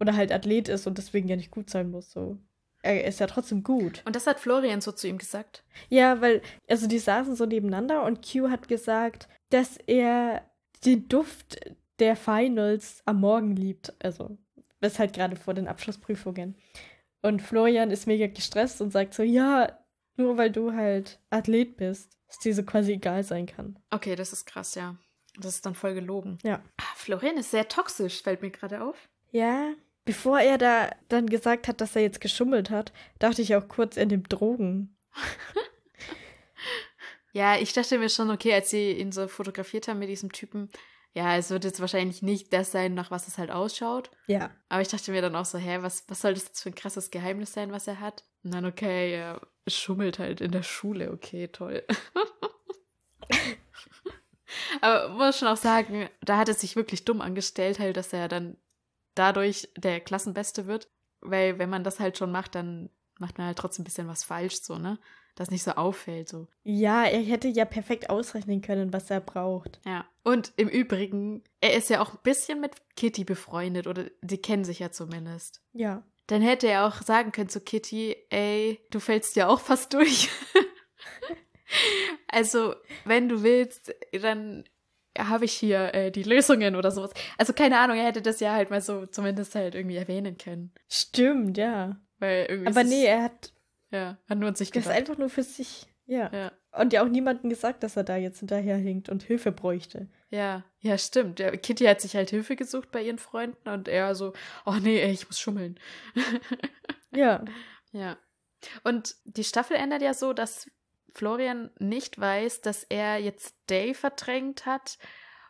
oder 0.00 0.16
halt 0.16 0.32
Athlet 0.32 0.68
ist 0.68 0.86
und 0.86 0.98
deswegen 0.98 1.28
ja 1.28 1.36
nicht 1.36 1.50
gut 1.50 1.70
sein 1.70 1.90
muss. 1.90 2.10
So. 2.10 2.38
Er 2.82 3.04
ist 3.04 3.20
ja 3.20 3.26
trotzdem 3.26 3.62
gut. 3.62 4.02
Und 4.04 4.14
das 4.14 4.26
hat 4.26 4.38
Florian 4.38 4.80
so 4.80 4.92
zu 4.92 5.08
ihm 5.08 5.18
gesagt. 5.18 5.64
Ja, 5.88 6.20
weil, 6.20 6.42
also 6.68 6.86
die 6.86 6.98
saßen 6.98 7.34
so 7.34 7.46
nebeneinander 7.46 8.04
und 8.04 8.24
Q 8.24 8.50
hat 8.50 8.68
gesagt, 8.68 9.28
dass 9.50 9.76
er 9.76 10.42
den 10.84 11.08
Duft 11.08 11.58
der 11.98 12.16
Finals 12.16 13.02
am 13.06 13.20
Morgen 13.20 13.56
liebt. 13.56 13.94
Also, 14.04 14.36
das 14.80 14.98
halt 14.98 15.14
gerade 15.14 15.36
vor 15.36 15.54
den 15.54 15.68
Abschlussprüfungen. 15.68 16.56
Und 17.22 17.42
Florian 17.42 17.90
ist 17.90 18.06
mega 18.06 18.26
gestresst 18.26 18.80
und 18.80 18.92
sagt 18.92 19.14
so, 19.14 19.22
ja, 19.22 19.78
nur 20.16 20.36
weil 20.36 20.50
du 20.50 20.72
halt 20.72 21.18
Athlet 21.30 21.76
bist, 21.76 22.16
dass 22.28 22.38
dir 22.38 22.54
so 22.54 22.62
quasi 22.62 22.92
egal 22.92 23.24
sein 23.24 23.46
kann. 23.46 23.78
Okay, 23.90 24.14
das 24.14 24.32
ist 24.32 24.46
krass, 24.46 24.74
ja. 24.74 24.96
Das 25.38 25.54
ist 25.54 25.66
dann 25.66 25.74
voll 25.74 25.94
gelogen. 25.94 26.38
Ja. 26.42 26.62
Ah, 26.78 26.82
Florian 26.96 27.36
ist 27.36 27.50
sehr 27.50 27.68
toxisch, 27.68 28.22
fällt 28.22 28.42
mir 28.42 28.50
gerade 28.50 28.82
auf. 28.82 28.96
Ja, 29.30 29.72
bevor 30.04 30.40
er 30.40 30.58
da 30.58 30.90
dann 31.08 31.26
gesagt 31.26 31.68
hat, 31.68 31.80
dass 31.80 31.96
er 31.96 32.02
jetzt 32.02 32.20
geschummelt 32.20 32.70
hat, 32.70 32.92
dachte 33.18 33.42
ich 33.42 33.54
auch 33.54 33.68
kurz, 33.68 33.96
er 33.96 34.06
nimmt 34.06 34.32
Drogen. 34.32 34.96
Ja, 37.36 37.58
ich 37.58 37.74
dachte 37.74 37.98
mir 37.98 38.08
schon, 38.08 38.30
okay, 38.30 38.54
als 38.54 38.70
sie 38.70 38.92
ihn 38.92 39.12
so 39.12 39.28
fotografiert 39.28 39.88
haben 39.88 39.98
mit 39.98 40.08
diesem 40.08 40.32
Typen, 40.32 40.70
ja, 41.12 41.36
es 41.36 41.50
wird 41.50 41.64
jetzt 41.64 41.80
wahrscheinlich 41.80 42.22
nicht 42.22 42.50
das 42.50 42.72
sein, 42.72 42.94
nach 42.94 43.10
was 43.10 43.28
es 43.28 43.36
halt 43.36 43.50
ausschaut. 43.50 44.10
Ja. 44.26 44.50
Aber 44.70 44.80
ich 44.80 44.88
dachte 44.88 45.10
mir 45.10 45.20
dann 45.20 45.36
auch 45.36 45.44
so, 45.44 45.58
hä, 45.58 45.80
was, 45.82 46.04
was 46.08 46.22
soll 46.22 46.32
das 46.32 46.44
jetzt 46.44 46.62
für 46.62 46.70
ein 46.70 46.74
krasses 46.74 47.10
Geheimnis 47.10 47.52
sein, 47.52 47.72
was 47.72 47.86
er 47.88 48.00
hat? 48.00 48.24
Und 48.42 48.54
dann, 48.54 48.64
okay, 48.64 49.12
er 49.12 49.42
schummelt 49.66 50.18
halt 50.18 50.40
in 50.40 50.50
der 50.50 50.62
Schule, 50.62 51.12
okay, 51.12 51.48
toll. 51.48 51.84
Aber 54.80 55.08
muss 55.10 55.38
schon 55.38 55.48
auch 55.48 55.56
sagen, 55.56 56.08
da 56.20 56.36
hat 56.36 56.48
es 56.48 56.60
sich 56.60 56.76
wirklich 56.76 57.04
dumm 57.04 57.20
angestellt, 57.20 57.78
halt, 57.78 57.96
dass 57.96 58.12
er 58.12 58.28
dann 58.28 58.56
dadurch 59.14 59.68
der 59.76 60.00
Klassenbeste 60.00 60.66
wird. 60.66 60.88
Weil 61.20 61.58
wenn 61.58 61.70
man 61.70 61.84
das 61.84 62.00
halt 62.00 62.18
schon 62.18 62.30
macht, 62.30 62.54
dann 62.54 62.90
macht 63.18 63.38
man 63.38 63.46
halt 63.46 63.58
trotzdem 63.58 63.82
ein 63.82 63.84
bisschen 63.84 64.08
was 64.08 64.24
falsch, 64.24 64.60
so, 64.60 64.78
ne? 64.78 64.98
Das 65.34 65.50
nicht 65.50 65.64
so 65.64 65.72
auffällt, 65.72 66.28
so. 66.30 66.48
Ja, 66.62 67.04
er 67.04 67.20
hätte 67.20 67.48
ja 67.48 67.66
perfekt 67.66 68.08
ausrechnen 68.08 68.62
können, 68.62 68.92
was 68.94 69.10
er 69.10 69.20
braucht. 69.20 69.80
Ja. 69.84 70.06
Und 70.22 70.52
im 70.56 70.68
Übrigen, 70.68 71.44
er 71.60 71.74
ist 71.74 71.90
ja 71.90 72.00
auch 72.00 72.14
ein 72.14 72.20
bisschen 72.22 72.60
mit 72.60 72.72
Kitty 72.96 73.24
befreundet, 73.24 73.86
oder 73.86 74.06
die 74.22 74.38
kennen 74.38 74.64
sich 74.64 74.78
ja 74.78 74.90
zumindest. 74.90 75.62
Ja. 75.72 76.02
Dann 76.26 76.40
hätte 76.40 76.68
er 76.68 76.86
auch 76.86 77.02
sagen 77.02 77.32
können 77.32 77.50
zu 77.50 77.60
Kitty, 77.60 78.16
ey, 78.30 78.80
du 78.90 78.98
fällst 78.98 79.36
ja 79.36 79.48
auch 79.48 79.60
fast 79.60 79.92
durch. 79.92 80.30
also, 82.28 82.74
wenn 83.04 83.28
du 83.28 83.42
willst, 83.42 83.94
dann 84.20 84.64
habe 85.18 85.44
ich 85.46 85.52
hier 85.52 85.94
äh, 85.94 86.10
die 86.10 86.22
Lösungen 86.24 86.76
oder 86.76 86.90
sowas. 86.90 87.12
Also, 87.38 87.52
keine 87.52 87.78
Ahnung, 87.78 87.96
er 87.96 88.04
hätte 88.06 88.22
das 88.22 88.40
ja 88.40 88.52
halt 88.52 88.70
mal 88.70 88.80
so 88.80 89.06
zumindest 89.06 89.54
halt 89.54 89.74
irgendwie 89.74 89.96
erwähnen 89.96 90.36
können. 90.38 90.72
Stimmt, 90.88 91.56
ja. 91.58 91.98
Weil 92.18 92.46
irgendwie 92.48 92.68
Aber 92.70 92.84
nee, 92.84 93.04
er 93.04 93.22
hat 93.24 93.52
ja, 93.90 94.18
hat 94.28 94.38
nur 94.38 94.48
an 94.48 94.54
sich 94.56 94.70
das 94.72 94.84
gedacht. 94.84 94.98
einfach 94.98 95.16
nur 95.18 95.28
für 95.30 95.42
sich. 95.42 95.86
Ja. 96.06 96.30
Ja, 96.32 96.52
Und 96.72 96.92
ja 96.92 97.02
auch 97.02 97.08
niemandem 97.08 97.50
gesagt, 97.50 97.82
dass 97.82 97.96
er 97.96 98.04
da 98.04 98.16
jetzt 98.16 98.38
hinterherhinkt 98.38 99.08
und 99.08 99.22
Hilfe 99.24 99.50
bräuchte. 99.52 100.08
ja, 100.30 100.64
ja, 100.80 100.96
stimmt. 100.98 101.40
Ja, 101.40 101.50
Kitty 101.50 101.84
hat 101.84 102.00
sich 102.00 102.14
halt 102.14 102.30
Hilfe 102.30 102.54
gesucht 102.54 102.92
bei 102.92 103.02
ihren 103.02 103.18
Freunden 103.18 103.68
und 103.68 103.88
er 103.88 104.14
so, 104.14 104.32
oh 104.66 104.76
nee, 104.80 105.00
ey, 105.00 105.10
ich 105.12 105.26
muss 105.26 105.40
schummeln. 105.40 105.80
Ja. 107.12 107.44
Ja. 107.92 108.18
Und 108.84 109.14
die 109.24 109.44
Staffel 109.44 109.76
endet 109.76 110.02
ja 110.02 110.12
so, 110.12 110.32
dass 110.32 110.68
Florian 111.16 111.70
nicht 111.78 112.18
weiß, 112.20 112.60
dass 112.60 112.84
er 112.84 113.18
jetzt 113.18 113.54
Day 113.70 113.94
verdrängt 113.94 114.66
hat 114.66 114.98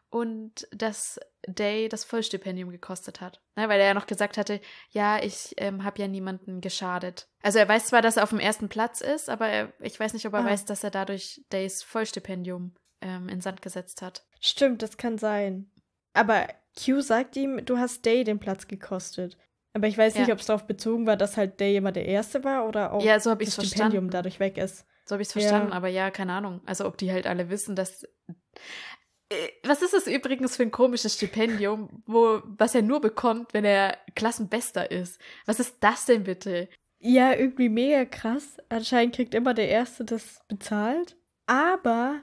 und 0.09 0.69
dass 0.73 1.19
Day 1.47 1.89
das 1.89 2.05
Vollstipendium 2.05 2.71
gekostet 2.71 3.21
hat. 3.21 3.41
Ne, 3.57 3.69
weil 3.69 3.81
er 3.81 3.89
ja 3.89 3.95
noch 3.95 4.07
gesagt 4.07 4.39
hatte, 4.39 4.61
ja, 4.91 5.23
ich 5.23 5.55
ähm, 5.59 5.85
habe 5.85 6.01
ja 6.01 6.09
niemanden 6.09 6.61
geschadet. 6.61 7.29
Also 7.43 7.59
er 7.59 7.69
weiß 7.69 7.87
zwar, 7.87 8.03
dass 8.03 8.17
er 8.17 8.23
auf 8.23 8.31
dem 8.31 8.39
ersten 8.41 8.69
Platz 8.69 9.01
ist, 9.01 9.29
aber 9.29 9.49
er, 9.49 9.73
ich 9.81 9.99
weiß 9.99 10.13
nicht, 10.13 10.27
ob 10.27 10.33
er 10.35 10.41
Ah. 10.41 10.45
weiß, 10.47 10.65
dass 10.65 10.85
er 10.85 10.91
dadurch 10.91 11.45
Days 11.53 11.83
Vollstipendium 11.83 12.75
ähm, 13.01 13.29
in 13.29 13.41
Sand 13.41 13.63
gesetzt 13.63 14.01
hat. 14.03 14.25
Stimmt, 14.41 14.83
das 14.83 14.97
kann 14.97 15.19
sein. 15.19 15.71
Aber 16.15 16.47
Q 16.83 17.01
sagt 17.01 17.37
ihm, 17.37 17.65
du 17.65 17.79
hast 17.79 18.05
Day 18.07 18.25
den 18.25 18.39
Platz 18.39 18.69
gekostet. 18.69 19.37
Aber 19.75 19.87
ich 19.89 19.99
weiß 19.99 20.15
nicht, 20.15 20.29
Ja. 20.29 20.35
ob 20.35 20.41
es 20.41 20.47
darauf 20.47 20.67
bezogen 20.67 21.07
war, 21.07 21.17
dass 21.19 21.37
halt 21.37 21.61
Day 21.61 21.77
immer 21.77 21.93
der 21.93 22.07
Erste 22.07 22.43
war 22.45 22.67
oder 22.67 22.93
auch 22.93 23.03
ja, 23.05 23.21
so 23.21 23.35
das 23.35 23.49
Stipendium 23.53 23.75
verstanden. 23.75 24.11
dadurch 24.11 24.41
weg 24.41 24.57
ist. 24.57 24.87
So 25.09 25.15
habe 25.15 25.23
ich 25.23 25.29
es 25.29 25.35
Ja. 25.35 25.41
verstanden, 25.41 25.73
aber 25.73 25.89
ja, 25.89 26.11
keine 26.11 26.33
Ahnung. 26.33 26.61
Also 26.67 26.85
ob 26.87 26.99
die 26.99 27.11
halt 27.13 27.27
alle 27.27 27.49
wissen, 27.49 27.77
dass. 27.77 28.05
Äh, 29.29 29.49
Was 29.65 29.83
ist 29.83 29.93
das 29.95 30.07
übrigens 30.07 30.57
für 30.57 30.63
ein 30.63 30.71
komisches 30.71 31.15
Stipendium, 31.15 32.03
wo, 32.07 32.43
was 32.45 32.75
er 32.75 32.83
nur 32.83 33.01
bekommt, 33.01 33.55
wenn 33.55 33.65
er 33.65 33.99
Klassenbester 34.15 34.91
ist? 34.91 35.21
Was 35.47 35.61
ist 35.61 35.77
das 35.81 36.07
denn 36.07 36.25
bitte? 36.25 36.69
Ja, 36.99 37.33
irgendwie 37.35 37.69
mega 37.69 38.05
krass. 38.05 38.57
Anscheinend 38.69 39.15
kriegt 39.15 39.35
immer 39.35 39.55
der 39.55 39.69
Erste 39.69 40.05
das 40.05 40.41
bezahlt. 40.49 41.17
Aber 41.47 42.23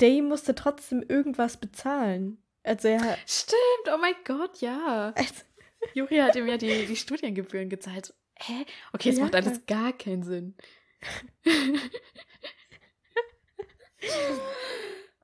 Day 0.00 0.22
musste 0.22 0.54
trotzdem 0.54 1.02
irgendwas 1.08 1.56
bezahlen. 1.56 2.42
Also 2.62 2.88
er 2.88 3.00
hat. 3.02 3.18
Stimmt, 3.26 3.94
oh 3.94 3.98
mein 4.00 4.14
Gott, 4.24 4.60
ja. 4.60 5.12
Also, 5.16 5.34
Juri 5.94 6.18
hat 6.18 6.36
ihm 6.36 6.46
ja 6.46 6.58
die, 6.58 6.84
die 6.86 6.96
Studiengebühren 6.96 7.70
gezahlt. 7.70 8.12
Hä? 8.38 8.64
Okay, 8.92 9.10
es 9.10 9.16
Ja. 9.18 9.24
macht 9.24 9.34
alles 9.34 9.64
gar 9.66 9.92
keinen 9.92 10.22
Sinn. 10.22 10.54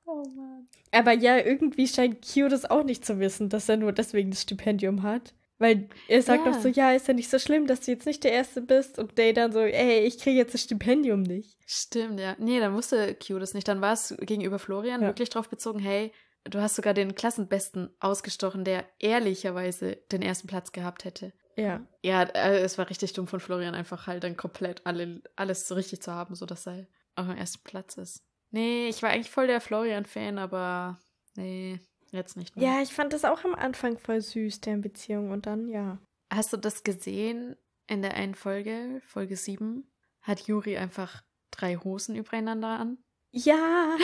oh 0.07 0.25
Mann. 0.35 0.69
aber 0.93 1.13
ja, 1.13 1.39
irgendwie 1.39 1.89
scheint 1.89 2.25
Q 2.27 2.49
das 2.49 2.65
auch 2.65 2.85
nicht 2.85 3.05
zu 3.05 3.19
wissen, 3.19 3.49
dass 3.49 3.69
er 3.69 3.77
nur 3.77 3.93
deswegen 3.93 4.31
das 4.31 4.43
Stipendium 4.43 5.03
hat. 5.03 5.35
Weil 5.59 5.89
er 6.09 6.21
sagt 6.21 6.45
Ja. 6.45 6.53
doch 6.53 6.61
so, 6.61 6.69
ja, 6.69 6.93
ist 6.93 7.09
ja 7.09 7.15
nicht 7.15 7.31
so 7.31 7.39
schlimm, 7.39 7.67
dass 7.67 7.81
du 7.81 7.91
jetzt 7.91 8.05
nicht 8.05 8.23
der 8.25 8.33
Erste 8.33 8.61
bist. 8.61 8.99
Und 8.99 9.17
Day 9.17 9.33
dann 9.33 9.53
so, 9.53 9.61
ey, 9.61 10.01
ich 10.01 10.19
kriege 10.19 10.37
jetzt 10.37 10.53
das 10.53 10.61
Stipendium 10.63 11.23
nicht. 11.23 11.57
Stimmt, 11.67 12.21
ja. 12.21 12.37
Nee, 12.39 12.61
dann 12.61 12.75
wusste 12.75 13.15
Q 13.15 13.39
das 13.39 13.55
nicht. 13.55 13.67
Dann 13.67 13.81
war 13.81 13.95
es 13.95 14.15
gegenüber 14.21 14.59
Florian 14.59 15.01
Ja. 15.01 15.07
wirklich 15.09 15.31
drauf 15.31 15.49
bezogen, 15.49 15.79
hey, 15.79 16.13
du 16.45 16.61
hast 16.61 16.77
sogar 16.77 16.93
den 16.93 17.15
Klassenbesten 17.15 17.89
ausgestochen, 18.01 18.65
der 18.65 18.85
ehrlicherweise 18.99 19.97
den 20.13 20.21
ersten 20.21 20.47
Platz 20.47 20.73
gehabt 20.73 21.07
hätte. 21.07 21.33
Ja. 21.57 21.87
Ja, 22.03 22.23
äh, 22.23 22.59
es 22.59 22.79
war 22.79 22.89
richtig 22.89 23.13
dumm 23.15 23.27
von 23.27 23.41
Florian, 23.41 23.75
einfach 23.75 24.07
halt 24.07 24.25
dann 24.25 24.37
komplett 24.37 24.85
alle, 24.85 25.23
alles 25.37 25.67
so 25.67 25.75
richtig 25.75 26.03
zu 26.03 26.13
haben, 26.13 26.35
sodass 26.35 26.67
er 26.67 26.87
auf 27.15 27.27
dem 27.27 27.37
ersten 27.37 27.65
Platz 27.65 27.97
ist. 27.97 28.23
Nee, 28.51 28.89
ich 28.89 29.03
war 29.03 29.11
eigentlich 29.11 29.31
voll 29.31 29.47
der 29.47 29.61
Florian-Fan, 29.61 30.39
aber 30.39 30.99
nee, 31.35 31.81
jetzt 32.11 32.37
nicht 32.37 32.55
mehr. 32.55 32.65
Ja, 32.65 32.83
ich 32.83 32.93
fand 32.93 33.13
das 33.13 33.25
auch 33.25 33.45
am 33.45 33.55
Anfang 33.55 33.99
voll 33.99 34.21
süß, 34.21 34.61
deren 34.61 34.83
Beziehung. 34.83 35.31
Und 35.31 35.47
dann, 35.47 35.69
ja. 35.69 35.99
Hast 36.33 36.53
du 36.53 36.57
das 36.57 36.85
gesehen 36.85 37.57
in 37.87 38.03
der 38.03 38.15
einen 38.15 38.35
Folge, 38.35 39.01
Folge 39.05 39.37
7? 39.37 39.91
Hat 40.23 40.41
Juri 40.47 40.77
einfach 40.77 41.23
drei 41.51 41.77
Hosen 41.77 42.17
übereinander 42.17 42.79
an? 42.79 42.99
Ja. 43.31 43.97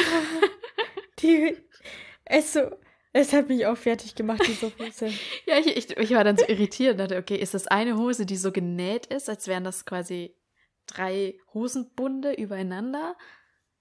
Die, 1.20 1.57
es, 2.24 2.55
so, 2.55 2.70
es 3.12 3.32
hat 3.32 3.48
mich 3.48 3.66
auch 3.66 3.76
fertig 3.76 4.14
gemacht, 4.14 4.42
diese 4.46 4.72
Hose. 4.78 5.12
Ja, 5.46 5.58
ich, 5.58 5.66
ich, 5.76 5.96
ich 5.96 6.10
war 6.12 6.24
dann 6.24 6.36
so 6.36 6.46
irritiert 6.46 6.92
und 6.92 6.98
dachte, 6.98 7.18
okay, 7.18 7.36
ist 7.36 7.54
das 7.54 7.66
eine 7.66 7.96
Hose, 7.96 8.26
die 8.26 8.36
so 8.36 8.52
genäht 8.52 9.06
ist, 9.06 9.28
als 9.28 9.48
wären 9.48 9.64
das 9.64 9.84
quasi 9.84 10.34
drei 10.86 11.38
Hosenbunde 11.52 12.32
übereinander? 12.34 13.16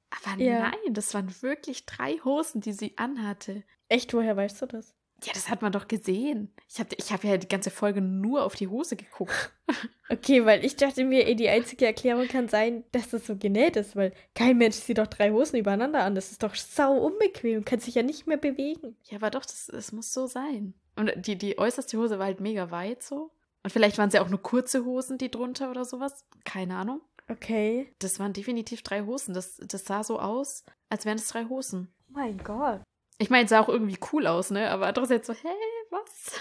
Aber 0.10 0.42
Ja. 0.42 0.60
nein, 0.72 0.94
das 0.94 1.14
waren 1.14 1.34
wirklich 1.42 1.86
drei 1.86 2.14
Hosen, 2.26 2.62
die 2.62 2.74
sie 2.74 2.98
anhatte. 2.98 3.64
Echt, 3.88 4.14
woher 4.14 4.36
weißt 4.36 4.62
du 4.62 4.66
das? 4.66 4.96
Ja, 5.24 5.34
das 5.34 5.50
hat 5.50 5.62
man 5.62 5.72
doch 5.72 5.88
gesehen. 5.88 6.52
Ich 6.68 6.80
habe 6.80 6.96
ich 6.98 7.12
hab 7.12 7.24
ja 7.24 7.38
die 7.38 7.48
ganze 7.48 7.70
Folge 7.70 8.02
nur 8.02 8.44
auf 8.44 8.56
die 8.56 8.68
Hose 8.68 8.96
geguckt. 8.96 9.54
Okay, 10.10 10.46
weil 10.46 10.66
ich 10.66 10.76
dachte 10.76 11.06
mir, 11.06 11.26
ey, 11.26 11.38
die 11.38 11.48
einzige 11.48 11.86
Erklärung 11.86 12.28
kann 12.28 12.50
sein, 12.50 12.84
dass 12.92 13.12
das 13.12 13.26
so 13.26 13.38
genäht 13.38 13.78
ist, 13.78 13.96
weil 13.96 14.12
kein 14.36 14.58
Mensch 14.58 14.76
zieht 14.76 14.98
doch 14.98 15.08
drei 15.08 15.32
Hosen 15.32 15.56
übereinander 15.56 16.04
an. 16.04 16.16
Das 16.16 16.32
ist 16.32 16.44
doch 16.44 16.54
sau 16.54 16.98
unbequem 16.98 17.60
und 17.60 17.66
kann 17.66 17.80
sich 17.80 17.96
ja 17.96 18.04
nicht 18.04 18.28
mehr 18.28 18.36
bewegen. 18.36 18.98
Ja, 19.06 19.20
aber 19.20 19.30
doch, 19.30 19.46
das, 19.46 19.68
das 19.68 19.94
muss 19.94 20.12
so 20.12 20.28
sein. 20.28 20.74
Und 20.98 21.14
die, 21.16 21.38
die 21.38 21.58
äußerste 21.58 21.98
Hose 21.98 22.20
war 22.20 22.26
halt 22.26 22.42
mega 22.42 22.72
weit 22.72 23.02
so. 23.02 23.32
Und 23.64 23.70
vielleicht 23.72 23.98
waren 23.98 24.10
es 24.10 24.14
ja 24.14 24.22
auch 24.22 24.28
nur 24.28 24.42
kurze 24.42 24.84
Hosen, 24.84 25.18
die 25.18 25.32
drunter 25.32 25.72
oder 25.72 25.86
sowas. 25.86 26.26
Keine 26.44 26.76
Ahnung. 26.76 27.00
Okay. 27.30 27.94
Das 28.00 28.20
waren 28.20 28.34
definitiv 28.34 28.82
drei 28.82 29.04
Hosen. 29.04 29.34
Das, 29.34 29.58
das 29.58 29.86
sah 29.86 30.04
so 30.04 30.20
aus, 30.20 30.66
als 30.90 31.06
wären 31.06 31.18
es 31.18 31.28
drei 31.30 31.46
Hosen. 31.46 31.88
Oh 32.10 32.14
mein 32.16 32.38
Gott. 32.38 32.82
Ich 33.22 33.30
meine, 33.30 33.44
es 33.44 33.52
sah 33.52 33.60
auch 33.60 33.70
irgendwie 33.70 34.00
cool 34.12 34.26
aus, 34.26 34.50
ne? 34.50 34.72
Aber 34.72 34.88
andererseits 34.88 35.28
so, 35.28 35.34
hä, 35.34 35.48
was? 35.92 36.40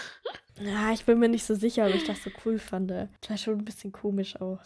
Ja, 0.59 0.91
ich 0.91 1.05
bin 1.05 1.19
mir 1.19 1.29
nicht 1.29 1.45
so 1.45 1.53
sicher, 1.53 1.85
ob 1.85 1.93
ich 1.93 2.05
das 2.05 2.23
so 2.23 2.31
cool 2.43 2.57
fand. 2.57 2.89
Das 2.89 3.07
war 3.29 3.37
schon 3.37 3.59
ein 3.59 3.65
bisschen 3.65 3.91
komisch 3.91 4.41
auch. 4.41 4.59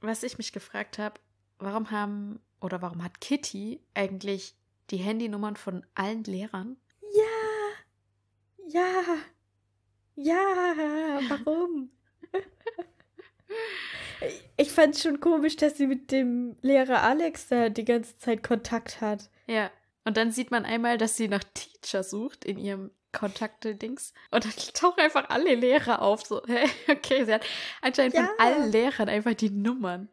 Was 0.00 0.24
ich 0.24 0.38
mich 0.38 0.52
gefragt 0.52 0.98
habe, 0.98 1.20
warum 1.60 1.92
haben 1.92 2.40
oder 2.60 2.82
warum 2.82 3.04
hat 3.04 3.20
Kitty 3.20 3.80
eigentlich 3.94 4.56
die 4.90 4.96
Handynummern 4.96 5.54
von 5.54 5.86
allen 5.94 6.24
Lehrern? 6.24 6.76
Ja. 7.12 8.80
Ja. 8.80 9.02
Ja. 10.16 11.20
Warum? 11.28 11.90
ich 14.56 14.70
fand 14.70 14.94
es 14.96 15.02
schon 15.02 15.20
komisch, 15.20 15.56
dass 15.56 15.76
sie 15.76 15.86
mit 15.86 16.10
dem 16.10 16.56
Lehrer 16.62 17.02
Alex 17.02 17.48
da 17.48 17.68
die 17.68 17.84
ganze 17.84 18.18
Zeit 18.18 18.42
Kontakt 18.42 19.00
hat. 19.00 19.30
Ja. 19.46 19.70
Und 20.04 20.16
dann 20.16 20.32
sieht 20.32 20.50
man 20.50 20.64
einmal, 20.64 20.98
dass 20.98 21.16
sie 21.16 21.28
nach 21.28 21.44
Teacher 21.54 22.02
sucht 22.02 22.44
in 22.44 22.58
ihrem 22.58 22.90
Kontakte-Dings. 23.12 24.12
Und 24.30 24.44
dann 24.44 24.52
tauchen 24.74 25.00
einfach 25.00 25.28
alle 25.30 25.54
Lehrer 25.54 26.00
auf. 26.02 26.24
So, 26.26 26.42
hä? 26.46 26.64
Okay, 26.90 27.24
sie 27.24 27.34
hat 27.34 27.44
anscheinend 27.82 28.14
von 28.14 28.24
Ja. 28.24 28.30
allen 28.38 28.72
Lehrern 28.72 29.08
einfach 29.08 29.34
die 29.34 29.50
Nummern. 29.50 30.08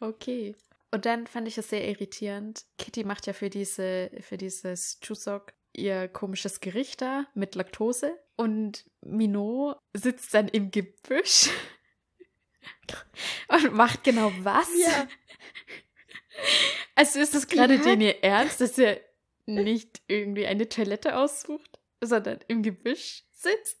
Okay. 0.00 0.54
Und 0.90 1.04
dann 1.06 1.26
fand 1.26 1.48
ich 1.48 1.58
es 1.58 1.68
sehr 1.70 1.86
irritierend. 1.88 2.64
Kitty 2.78 3.04
macht 3.04 3.26
ja 3.26 3.32
für 3.32 3.50
diese, 3.50 4.10
für 4.20 4.36
dieses 4.38 4.98
Chusok 5.00 5.52
ihr 5.72 6.08
komisches 6.08 6.60
Gericht 6.60 7.02
da 7.02 7.26
mit 7.34 7.54
Laktose. 7.54 8.16
Und 8.36 8.84
Minot 9.02 9.76
sitzt 9.94 10.32
dann 10.34 10.48
im 10.48 10.70
Gebüsch 10.70 11.50
und 13.48 13.72
macht 13.74 14.04
genau 14.04 14.32
was? 14.40 14.68
Ja. 14.78 15.06
Also 16.94 17.20
ist 17.20 17.34
es 17.34 17.46
gerade 17.48 17.74
Ja. 17.76 17.82
den 17.82 18.00
ihr 18.00 18.22
Ernst, 18.22 18.60
dass 18.60 18.78
er 18.78 19.00
nicht 19.46 20.02
irgendwie 20.08 20.46
eine 20.46 20.68
Toilette 20.68 21.16
aussucht, 21.16 21.78
sondern 22.00 22.40
im 22.48 22.62
Gebüsch 22.62 23.24
sitzt? 23.32 23.78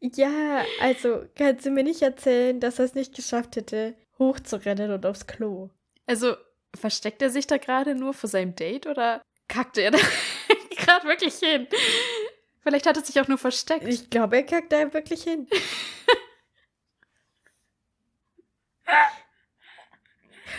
Ja, 0.00 0.64
also 0.80 1.24
kannst 1.36 1.66
du 1.66 1.70
mir 1.70 1.82
nicht 1.82 2.02
erzählen, 2.02 2.60
dass 2.60 2.78
er 2.78 2.84
es 2.84 2.94
nicht 2.94 3.14
geschafft 3.14 3.56
hätte, 3.56 3.96
hochzurennen 4.18 4.92
und 4.92 5.04
aufs 5.06 5.26
Klo. 5.26 5.70
Also 6.06 6.36
versteckt 6.78 7.22
er 7.22 7.30
sich 7.30 7.46
da 7.46 7.56
gerade 7.56 7.94
nur 7.94 8.14
vor 8.14 8.28
seinem 8.28 8.54
Date 8.54 8.86
oder 8.86 9.22
kackt 9.48 9.78
er 9.78 9.90
da 9.90 9.98
gerade 10.76 11.06
wirklich 11.08 11.34
hin? 11.36 11.66
Vielleicht 12.60 12.86
hat 12.86 12.96
er 12.96 13.04
sich 13.04 13.20
auch 13.20 13.28
nur 13.28 13.38
versteckt. 13.38 13.88
Ich 13.88 14.10
glaube, 14.10 14.36
er 14.36 14.42
kackt 14.44 14.72
da 14.72 14.92
wirklich 14.92 15.22
hin. 15.24 15.48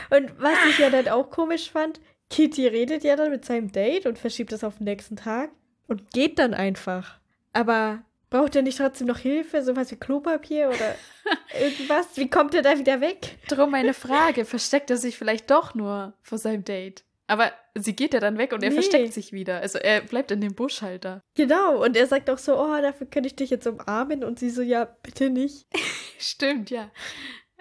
Und 0.10 0.32
was 0.42 0.58
ich 0.70 0.80
ja 0.80 0.90
dann 0.90 1.08
auch 1.08 1.30
komisch 1.30 1.72
fand, 1.72 2.00
Kitty 2.30 2.68
redet 2.68 3.04
ja 3.04 3.16
dann 3.16 3.32
mit 3.32 3.46
seinem 3.46 3.72
Date 3.72 4.06
und 4.06 4.18
verschiebt 4.20 4.52
es 4.54 4.64
auf 4.64 4.78
den 4.78 4.86
nächsten 4.86 5.16
Tag 5.16 5.52
und 5.88 6.12
geht 6.12 6.40
dann 6.40 6.54
einfach. 6.54 7.20
Aber 7.54 8.04
braucht 8.30 8.56
er 8.56 8.62
nicht 8.62 8.78
trotzdem 8.78 9.08
noch 9.08 9.18
Hilfe, 9.18 9.64
sowas 9.64 9.92
wie 9.92 9.96
Klopapier 9.96 10.70
oder 10.70 10.96
irgendwas? 11.60 12.16
Wie 12.18 12.30
kommt 12.30 12.54
er 12.54 12.62
da 12.62 12.78
wieder 12.78 13.02
weg? 13.02 13.38
Drum 13.48 13.72
meine 13.72 13.94
Frage, 13.94 14.46
versteckt 14.46 14.90
er 14.92 14.98
sich 14.98 15.18
vielleicht 15.18 15.50
doch 15.50 15.74
nur 15.74 16.14
vor 16.22 16.38
seinem 16.38 16.64
Date? 16.64 17.04
Aber 17.26 17.52
sie 17.76 17.96
geht 17.96 18.16
ja 18.16 18.20
dann 18.20 18.40
weg 18.40 18.54
und 18.54 18.64
er 18.64 18.70
Nee. 18.70 18.76
versteckt 18.76 19.14
sich 19.14 19.32
wieder. 19.34 19.60
Also 19.60 19.78
er 19.78 20.02
bleibt 20.02 20.32
in 20.32 20.42
dem 20.42 20.56
Busch 20.56 20.82
halt 20.82 21.06
da. 21.06 21.22
Genau, 21.36 21.84
und 21.84 21.96
er 21.96 22.08
sagt 22.08 22.28
auch 22.32 22.40
so, 22.40 22.60
oh, 22.60 22.82
dafür 22.82 23.06
könnte 23.06 23.28
ich 23.28 23.36
dich 23.36 23.52
jetzt 23.52 23.68
umarmen 23.68 24.24
und 24.24 24.40
sie 24.40 24.50
so, 24.50 24.64
ja, 24.64 24.86
bitte 24.86 25.30
nicht. 25.30 25.68
Stimmt, 26.20 26.72
ja. 26.72 26.90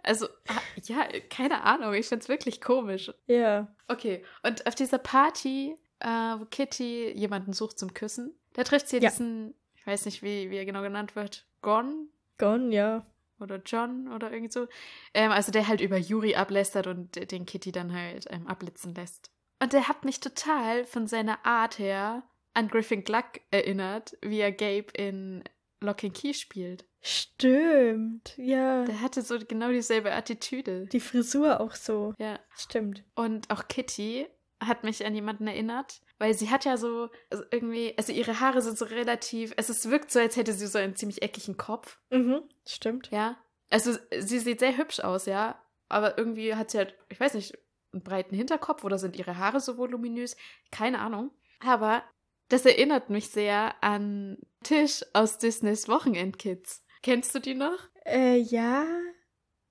Also, 0.03 0.26
ah, 0.49 0.61
ja, 0.84 1.07
keine 1.30 1.62
Ahnung, 1.64 1.92
ich 1.94 2.07
find's 2.07 2.28
wirklich 2.28 2.61
komisch. 2.61 3.12
Ja. 3.26 3.68
Okay, 3.88 4.24
und 4.42 4.66
auf 4.66 4.74
dieser 4.74 4.99
Party, 4.99 5.76
äh, 6.01 6.07
wo 6.09 6.44
Kitty 6.46 7.11
jemanden 7.12 7.53
sucht 7.53 7.78
zum 7.78 7.94
Küssen, 7.94 8.34
da 8.55 8.64
trifft 8.64 8.88
sie 8.88 8.96
Ja. 8.99 9.11
diesen, 9.11 9.55
ich 9.76 9.86
weiß 9.86 10.05
nicht, 10.07 10.22
wie, 10.22 10.51
wie 10.51 10.57
er 10.57 10.64
genau 10.64 10.82
genannt 10.82 11.16
wird, 11.16 11.46
Gon 11.62 12.09
Gone, 12.38 12.72
ja. 12.74 13.05
oder 13.40 13.61
John 13.64 14.12
oder 14.12 14.30
irgend 14.32 14.53
so. 14.53 14.68
Ähm, 15.14 15.32
also 15.32 15.51
der 15.51 15.66
halt 15.66 15.80
über 15.80 15.96
Yuri 15.96 16.36
ablästert 16.36 16.86
und 16.86 17.30
den 17.32 17.46
Kitty 17.46 17.72
dann 17.72 17.92
halt 17.92 18.26
ähm, 18.30 18.46
abblitzen 18.46 18.94
lässt. 18.94 19.30
Und 19.61 19.72
der 19.72 19.88
hat 19.88 20.05
mich 20.05 20.20
total 20.20 20.84
von 20.84 21.09
seiner 21.09 21.44
Art 21.44 21.80
her 21.80 22.22
an 22.55 22.68
Griffin 22.68 23.03
Gluck 23.03 23.40
erinnert, 23.51 24.16
wie 24.22 24.38
er 24.38 24.53
Gabe 24.53 24.86
in 24.96 25.42
Lock 25.81 26.05
and 26.05 26.14
Key 26.14 26.35
spielt. 26.35 26.85
Stimmt, 27.01 28.35
ja. 28.37 28.85
Der 28.85 29.01
hatte 29.01 29.22
so 29.22 29.39
genau 29.39 29.70
dieselbe 29.70 30.12
Attitüde. 30.12 30.87
Die 30.87 31.01
Frisur 31.01 31.61
auch 31.61 31.74
so. 31.74 32.14
Ja. 32.18 32.39
Stimmt. 32.57 33.05
Und 33.14 33.51
auch 33.51 33.68
Kitty 33.68 34.26
hat 34.61 34.83
mich 34.83 35.07
an 35.07 35.14
jemanden 35.14 35.47
erinnert, 35.47 36.01
weil 36.18 36.35
sie 36.35 36.51
hat 36.51 36.64
ja 36.64 36.76
so 36.76 37.09
also 37.31 37.45
irgendwie, 37.53 37.95
also 37.97 38.12
ihre 38.12 38.41
Haare 38.41 38.61
sind 38.61 38.76
so 38.76 38.87
relativ, 38.87 39.55
also 39.57 39.72
es 39.72 39.89
wirkt 39.89 40.11
so, 40.11 40.18
als 40.18 40.37
hätte 40.37 40.53
sie 40.53 40.66
so 40.66 40.79
einen 40.79 40.97
ziemlich 40.97 41.22
eckigen 41.22 41.57
Kopf, 41.57 41.99
Mhm, 42.11 42.43
stimmt. 42.66 43.09
ja. 43.12 43.37
Also 43.70 43.93
sie 44.18 44.41
sieht 44.41 44.59
sehr 44.59 44.76
hübsch 44.76 44.99
aus, 45.01 45.26
ja, 45.26 45.62
aber 45.89 46.18
irgendwie 46.18 46.55
hat 46.57 46.70
sie 46.72 46.79
halt, 46.79 46.97
ich 47.09 47.20
weiß 47.20 47.35
nicht, 47.35 47.57
einen 47.93 48.03
breiten 48.03 48.35
Hinterkopf 48.35 48.83
oder 48.83 48.99
sind 48.99 49.14
ihre 49.16 49.37
Haare 49.39 49.61
so 49.61 49.76
voluminös, 49.79 50.37
keine 50.72 50.99
Ahnung. 50.99 51.31
Aber 51.64 52.03
das 52.49 52.64
erinnert 52.64 53.11
mich 53.11 53.28
sehr 53.28 53.74
an 53.82 54.38
Tisch 54.62 55.05
aus 55.12 55.38
Disneys 55.38 55.88
Wochenendkids. 55.88 56.84
Kennst 57.03 57.34
du 57.34 57.38
die 57.38 57.55
noch? 57.55 57.78
Äh, 58.05 58.38
ja. 58.38 58.86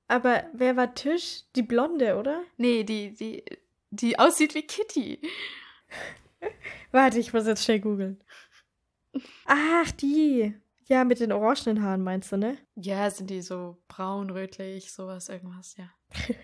Aber 0.07 0.45
wer 0.53 0.77
war 0.77 0.93
Tisch? 0.95 1.43
Die 1.55 1.63
Blonde, 1.63 2.17
oder? 2.17 2.43
Nee, 2.57 2.83
die, 2.83 3.13
die, 3.13 3.43
die 3.89 4.17
aussieht 4.17 4.55
wie 4.55 4.61
Kitty. 4.61 5.21
Warte, 6.91 7.19
ich 7.19 7.33
muss 7.33 7.47
jetzt 7.47 7.65
schnell 7.65 7.81
googeln. 7.81 8.23
Ach, 9.45 9.91
die. 9.91 10.53
Ja, 10.85 11.03
mit 11.03 11.19
den 11.19 11.33
orangenen 11.33 11.83
Haaren 11.83 12.01
meinst 12.01 12.31
du, 12.31 12.37
ne? 12.37 12.57
Ja, 12.75 13.09
sind 13.09 13.29
die 13.29 13.41
so 13.41 13.77
braun, 13.89 14.29
rötlich, 14.29 14.93
sowas, 14.93 15.27
irgendwas, 15.27 15.75
ja. 15.75 15.89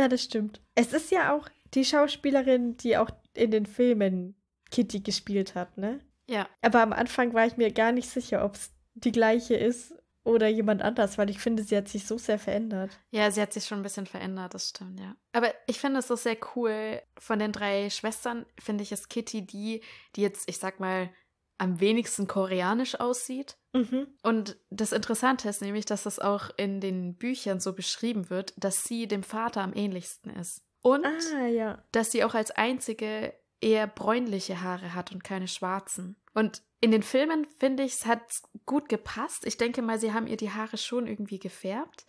Ja, 0.00 0.08
das 0.08 0.22
stimmt. 0.22 0.62
Es 0.74 0.94
ist 0.94 1.10
ja 1.10 1.34
auch 1.34 1.46
die 1.74 1.84
Schauspielerin, 1.84 2.78
die 2.78 2.96
auch 2.96 3.10
in 3.34 3.50
den 3.50 3.66
Filmen 3.66 4.34
Kitty 4.70 5.00
gespielt 5.00 5.54
hat, 5.54 5.76
ne? 5.78 6.00
Ja. 6.28 6.48
Aber 6.62 6.80
am 6.82 6.92
Anfang 6.92 7.34
war 7.34 7.46
ich 7.46 7.56
mir 7.56 7.72
gar 7.72 7.92
nicht 7.92 8.08
sicher, 8.08 8.44
ob 8.44 8.54
es 8.54 8.70
die 8.94 9.12
gleiche 9.12 9.54
ist 9.54 9.92
oder 10.22 10.48
jemand 10.48 10.82
anders, 10.82 11.18
weil 11.18 11.30
ich 11.30 11.38
finde, 11.38 11.62
sie 11.64 11.76
hat 11.76 11.88
sich 11.88 12.06
so 12.06 12.18
sehr 12.18 12.38
verändert. 12.38 13.00
Ja, 13.10 13.30
sie 13.30 13.40
hat 13.40 13.52
sich 13.52 13.64
schon 13.64 13.80
ein 13.80 13.82
bisschen 13.82 14.06
verändert, 14.06 14.54
das 14.54 14.68
stimmt, 14.68 15.00
ja. 15.00 15.16
Aber 15.32 15.52
ich 15.66 15.80
finde 15.80 15.98
es 16.00 16.10
auch 16.10 16.18
sehr 16.18 16.36
cool. 16.54 17.00
Von 17.18 17.38
den 17.38 17.52
drei 17.52 17.88
Schwestern 17.90 18.46
finde 18.60 18.82
ich 18.82 18.92
es 18.92 19.08
Kitty 19.08 19.46
die, 19.46 19.82
die 20.16 20.22
jetzt, 20.22 20.48
ich 20.48 20.58
sag 20.58 20.78
mal, 20.78 21.10
am 21.58 21.80
wenigsten 21.80 22.26
koreanisch 22.26 22.98
aussieht. 23.00 23.56
Mhm. 23.72 24.06
Und 24.22 24.56
das 24.70 24.92
Interessante 24.92 25.48
ist 25.48 25.62
nämlich, 25.62 25.84
dass 25.84 26.04
das 26.04 26.18
auch 26.18 26.50
in 26.56 26.80
den 26.80 27.16
Büchern 27.16 27.60
so 27.60 27.72
beschrieben 27.72 28.30
wird, 28.30 28.54
dass 28.56 28.84
sie 28.84 29.06
dem 29.08 29.22
Vater 29.22 29.62
am 29.62 29.74
ähnlichsten 29.74 30.30
ist. 30.34 30.62
Und 30.82 31.04
Ah, 31.04 31.46
ja. 31.46 31.82
dass 31.92 32.12
sie 32.12 32.24
auch 32.24 32.34
als 32.34 32.50
einzige 32.50 33.34
eher 33.60 33.86
bräunliche 33.86 34.62
Haare 34.62 34.94
hat 34.94 35.12
und 35.12 35.24
keine 35.24 35.48
schwarzen. 35.48 36.16
Und 36.34 36.62
in 36.80 36.90
den 36.90 37.02
Filmen 37.02 37.46
finde 37.58 37.82
ich, 37.82 37.92
es 37.94 38.06
hat 38.06 38.22
gut 38.64 38.88
gepasst. 38.88 39.44
Ich 39.46 39.58
denke 39.58 39.82
mal, 39.82 39.98
sie 39.98 40.12
haben 40.12 40.26
ihr 40.26 40.36
die 40.36 40.50
Haare 40.50 40.78
schon 40.78 41.06
irgendwie 41.06 41.38
gefärbt. 41.38 42.06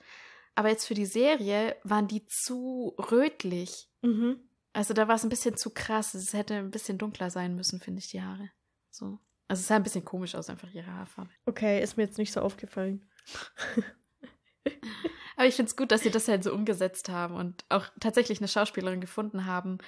Aber 0.56 0.70
jetzt 0.70 0.86
für 0.86 0.94
die 0.94 1.06
Serie 1.06 1.76
waren 1.84 2.08
die 2.08 2.26
zu 2.26 2.96
rötlich. 3.12 3.90
Mhm. 4.02 4.40
Also 4.74 4.94
da 4.94 5.08
war 5.08 5.16
es 5.16 5.24
ein 5.24 5.30
bisschen 5.30 5.58
zu 5.58 5.72
krass. 5.72 6.14
Es 6.14 6.34
hätte 6.34 6.56
ein 6.56 6.72
bisschen 6.72 6.98
dunkler 6.98 7.30
sein 7.30 7.56
müssen, 7.56 7.80
finde 7.82 8.00
ich, 8.00 8.10
die 8.10 8.22
Haare. 8.22 8.50
So. 8.90 9.20
Also 9.48 9.62
es 9.62 9.68
sah 9.68 9.76
ein 9.76 9.84
bisschen 9.84 10.06
komisch 10.06 10.36
aus, 10.36 10.50
einfach 10.50 10.72
ihre 10.74 10.94
Haarfarbe. 10.94 11.32
Okay, 11.46 11.82
ist 11.84 11.98
mir 11.98 12.04
jetzt 12.04 12.18
nicht 12.18 12.32
so 12.32 12.40
aufgefallen. 12.42 13.06
Aber 15.36 15.48
ich 15.48 15.56
finde 15.56 15.70
es 15.70 15.76
gut, 15.76 15.92
dass 15.92 16.02
sie 16.02 16.12
das 16.12 16.28
halt 16.28 16.44
so 16.44 16.54
umgesetzt 16.54 17.10
haben 17.10 17.36
und 17.36 17.66
auch 17.70 17.88
tatsächlich 18.00 18.40
eine 18.40 18.48
Schauspielerin 18.48 19.02
gefunden 19.02 19.46
haben, 19.46 19.80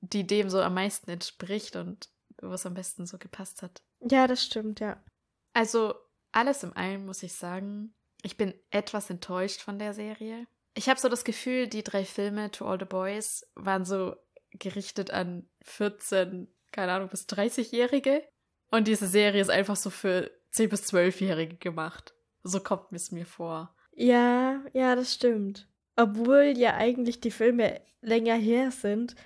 die 0.00 0.26
dem 0.26 0.50
so 0.50 0.60
am 0.60 0.74
meisten 0.74 1.10
entspricht 1.10 1.76
und 1.76 2.08
was 2.38 2.66
am 2.66 2.74
besten 2.74 3.06
so 3.06 3.18
gepasst 3.18 3.62
hat. 3.62 3.82
Ja, 4.00 4.26
das 4.26 4.44
stimmt, 4.44 4.80
ja. 4.80 5.02
Also 5.52 5.94
alles 6.32 6.62
im 6.62 6.76
allen 6.76 7.06
muss 7.06 7.22
ich 7.22 7.34
sagen, 7.34 7.94
ich 8.22 8.36
bin 8.36 8.54
etwas 8.70 9.08
enttäuscht 9.10 9.62
von 9.62 9.78
der 9.78 9.94
Serie. 9.94 10.46
Ich 10.74 10.88
habe 10.88 11.00
so 11.00 11.08
das 11.08 11.24
Gefühl, 11.24 11.68
die 11.68 11.82
drei 11.82 12.04
Filme 12.04 12.50
To 12.50 12.66
All 12.66 12.78
the 12.78 12.84
Boys 12.84 13.46
waren 13.54 13.84
so 13.84 14.16
gerichtet 14.50 15.10
an 15.10 15.48
14, 15.62 16.48
keine 16.72 16.92
Ahnung, 16.92 17.08
bis 17.08 17.26
30-Jährige. 17.26 18.22
Und 18.70 18.88
diese 18.88 19.06
Serie 19.06 19.40
ist 19.40 19.50
einfach 19.50 19.76
so 19.76 19.90
für 19.90 20.30
10 20.50 20.68
bis 20.68 20.92
12-Jährige 20.92 21.56
gemacht. 21.56 22.14
So 22.42 22.60
kommt 22.60 22.92
es 22.92 23.10
mir 23.10 23.26
vor. 23.26 23.74
Ja, 23.92 24.62
ja, 24.72 24.94
das 24.94 25.14
stimmt. 25.14 25.68
Obwohl 25.96 26.54
ja 26.56 26.74
eigentlich 26.74 27.20
die 27.20 27.30
Filme 27.30 27.80
länger 28.02 28.34
her 28.34 28.70
sind 28.70 29.16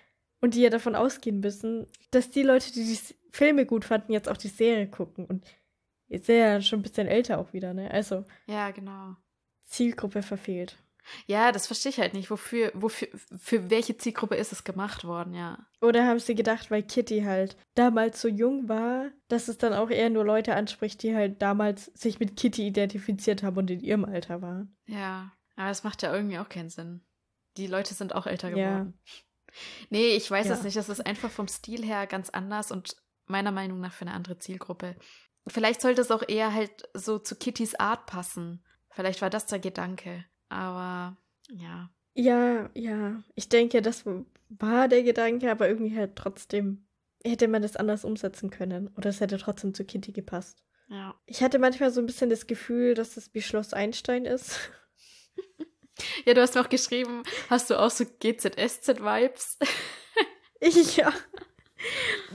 und 0.41 0.55
die 0.55 0.63
ja 0.63 0.71
davon 0.71 0.95
ausgehen 0.95 1.41
müssen, 1.41 1.87
dass 2.11 2.31
die 2.31 2.43
Leute, 2.43 2.73
die 2.73 2.85
die 2.85 2.99
Filme 3.31 3.67
gut 3.67 3.85
fanden, 3.85 4.13
jetzt 4.13 4.29
auch 4.29 4.37
die 4.37 4.49
Serie 4.49 4.89
gucken. 4.89 5.25
Und 5.27 5.45
ist 6.09 6.29
ja 6.29 6.61
schon 6.61 6.81
ein 6.81 6.83
bisschen 6.83 7.07
älter 7.07 7.39
auch 7.39 7.53
wieder, 7.53 7.73
ne? 7.73 7.91
Also 7.91 8.25
Ja, 8.47 8.71
genau. 8.71 9.17
Zielgruppe 9.69 10.23
verfehlt. 10.23 10.77
Ja, 11.27 11.53
das 11.53 11.67
verstehe 11.67 11.91
ich 11.91 11.99
halt 11.99 12.15
nicht. 12.15 12.31
Wofür, 12.31 12.71
wofür, 12.75 13.09
für 13.39 13.71
welche 13.71 13.97
Zielgruppe 13.97 14.35
ist 14.35 14.53
es 14.53 14.65
gemacht 14.65 15.05
worden, 15.05 15.35
ja. 15.35 15.59
Oder 15.81 16.07
haben 16.07 16.19
sie 16.19 16.35
gedacht, 16.35 16.71
weil 16.71 16.83
Kitty 16.83 17.23
halt 17.23 17.57
damals 17.75 18.21
so 18.21 18.29
jung 18.29 18.69
war, 18.69 19.11
dass 19.29 19.49
es 19.49 19.59
dann 19.59 19.73
auch 19.73 19.91
eher 19.91 20.11
nur 20.11 20.25
Leute 20.25 20.55
anspricht, 20.55 21.03
die 21.03 21.15
halt 21.15 21.41
damals 21.43 21.87
sich 21.95 22.21
mit 22.21 22.37
Kitty 22.37 22.67
identifiziert 22.67 23.43
haben 23.43 23.57
und 23.57 23.71
in 23.71 23.81
ihrem 23.81 24.05
Alter 24.05 24.43
waren. 24.43 24.77
Ja, 24.87 25.33
aber 25.57 25.69
das 25.69 25.85
macht 25.85 26.03
ja 26.03 26.15
irgendwie 26.15 26.39
auch 26.39 26.49
keinen 26.49 26.71
Sinn. 26.71 27.03
Die 27.57 27.67
Leute 27.67 27.95
sind 27.95 28.15
auch 28.15 28.27
älter 28.27 28.55
Ja. 28.57 28.87
Nee, 29.91 30.15
ich 30.17 30.31
weiß 30.31 30.49
Ja. 30.49 30.55
es 30.55 30.63
nicht. 30.63 30.77
Das 30.77 30.89
ist 30.89 31.05
einfach 31.05 31.31
vom 31.31 31.49
Stil 31.49 31.85
her 31.85 32.07
ganz 32.07 32.31
anders 32.31 32.71
und 32.71 32.97
meiner 33.27 33.53
Meinung 33.53 33.81
nach 33.81 33.93
für 33.93 34.03
eine 34.03 34.15
andere 34.15 34.39
Zielgruppe. 34.39 34.97
Vielleicht 35.47 35.81
sollte 35.81 36.01
es 36.03 36.11
auch 36.11 36.23
eher 36.29 36.53
halt 36.53 36.89
so 36.95 37.19
zu 37.19 37.37
Kittys 37.37 37.75
Art 37.75 38.07
passen. 38.07 38.65
Vielleicht 38.91 39.23
war 39.23 39.31
das 39.31 39.47
der 39.47 39.59
Gedanke. 39.59 40.25
Aber 40.49 41.17
ja. 41.51 41.91
Ja, 42.15 42.69
ja. 42.75 43.23
Ich 43.35 43.49
denke, 43.49 43.83
das 43.83 44.05
war 44.49 44.89
der 44.89 45.03
Gedanke, 45.03 45.51
aber 45.51 45.69
irgendwie 45.69 45.97
halt 45.97 46.17
trotzdem 46.17 46.87
hätte 47.25 47.49
man 47.49 47.63
das 47.63 47.77
anders 47.77 48.05
umsetzen 48.05 48.51
können. 48.51 48.89
Oder 48.97 49.11
es 49.11 49.21
hätte 49.21 49.39
trotzdem 49.39 49.75
zu 49.75 49.85
Kitty 49.85 50.13
gepasst. 50.13 50.65
Ja. 50.89 51.15
Ich 51.27 51.43
hatte 51.43 51.59
manchmal 51.61 51.91
so 51.93 52.01
ein 52.01 52.07
bisschen 52.07 52.31
das 52.31 52.47
Gefühl, 52.49 52.95
dass 52.95 53.17
es 53.17 53.33
wie 53.33 53.43
Schloss 53.43 53.73
Einstein 53.73 54.25
ist. 54.25 54.59
Ja, 56.25 56.35
du 56.35 56.41
hast 56.41 56.55
noch 56.55 56.69
geschrieben, 56.69 57.23
hast 57.49 57.71
du 57.71 57.79
auch 57.79 57.91
so 57.91 58.05
GZSZ-Vibes? 58.05 59.59
Ich, 60.63 60.99
ja. 60.99 61.11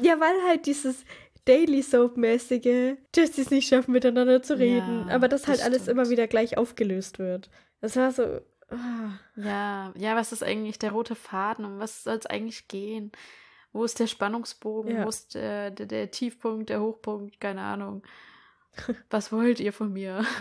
Ja, 0.02 0.20
weil 0.20 0.34
halt 0.48 0.66
dieses 0.66 1.06
Daily 1.46 1.84
Soap-mäßige, 1.84 2.98
dass 3.12 3.32
die 3.34 3.42
es 3.42 3.52
nicht 3.52 3.68
schaffen, 3.68 3.92
miteinander 3.92 4.42
zu 4.42 4.58
reden. 4.58 5.06
Ja, 5.08 5.14
aber 5.14 5.28
das 5.28 5.46
halt 5.46 5.60
das 5.60 5.66
alles 5.66 5.84
stimmt. 5.84 6.00
immer 6.00 6.10
wieder 6.10 6.26
gleich 6.26 6.58
aufgelöst 6.58 7.20
wird. 7.20 7.52
Das 7.82 7.96
war 7.96 8.12
so. 8.12 8.42
ah. 8.70 9.20
Ja, 9.36 9.94
ja, 9.96 10.16
was 10.16 10.32
ist 10.32 10.42
eigentlich 10.42 10.80
der 10.80 10.92
rote 10.92 11.14
Faden? 11.14 11.66
Um 11.66 11.78
was 11.78 12.04
soll 12.04 12.16
es 12.16 12.26
eigentlich 12.26 12.68
gehen? 12.68 13.12
Wo 13.74 13.84
ist 13.84 14.00
der 14.00 14.08
Spannungsbogen? 14.08 14.96
Ja. 14.96 15.06
Wo 15.06 15.10
ist 15.10 15.36
der, 15.36 15.70
der, 15.70 15.86
der 15.86 16.10
Tiefpunkt, 16.10 16.70
der 16.70 16.82
Hochpunkt? 16.82 17.40
Keine 17.40 17.62
Ahnung. 17.62 18.02
Was 19.10 19.32
wollt 19.32 19.60
ihr 19.60 19.74
von 19.74 19.92
mir? 19.92 20.26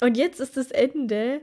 Und 0.00 0.16
jetzt 0.16 0.40
ist 0.40 0.56
das 0.56 0.70
Ende. 0.70 1.40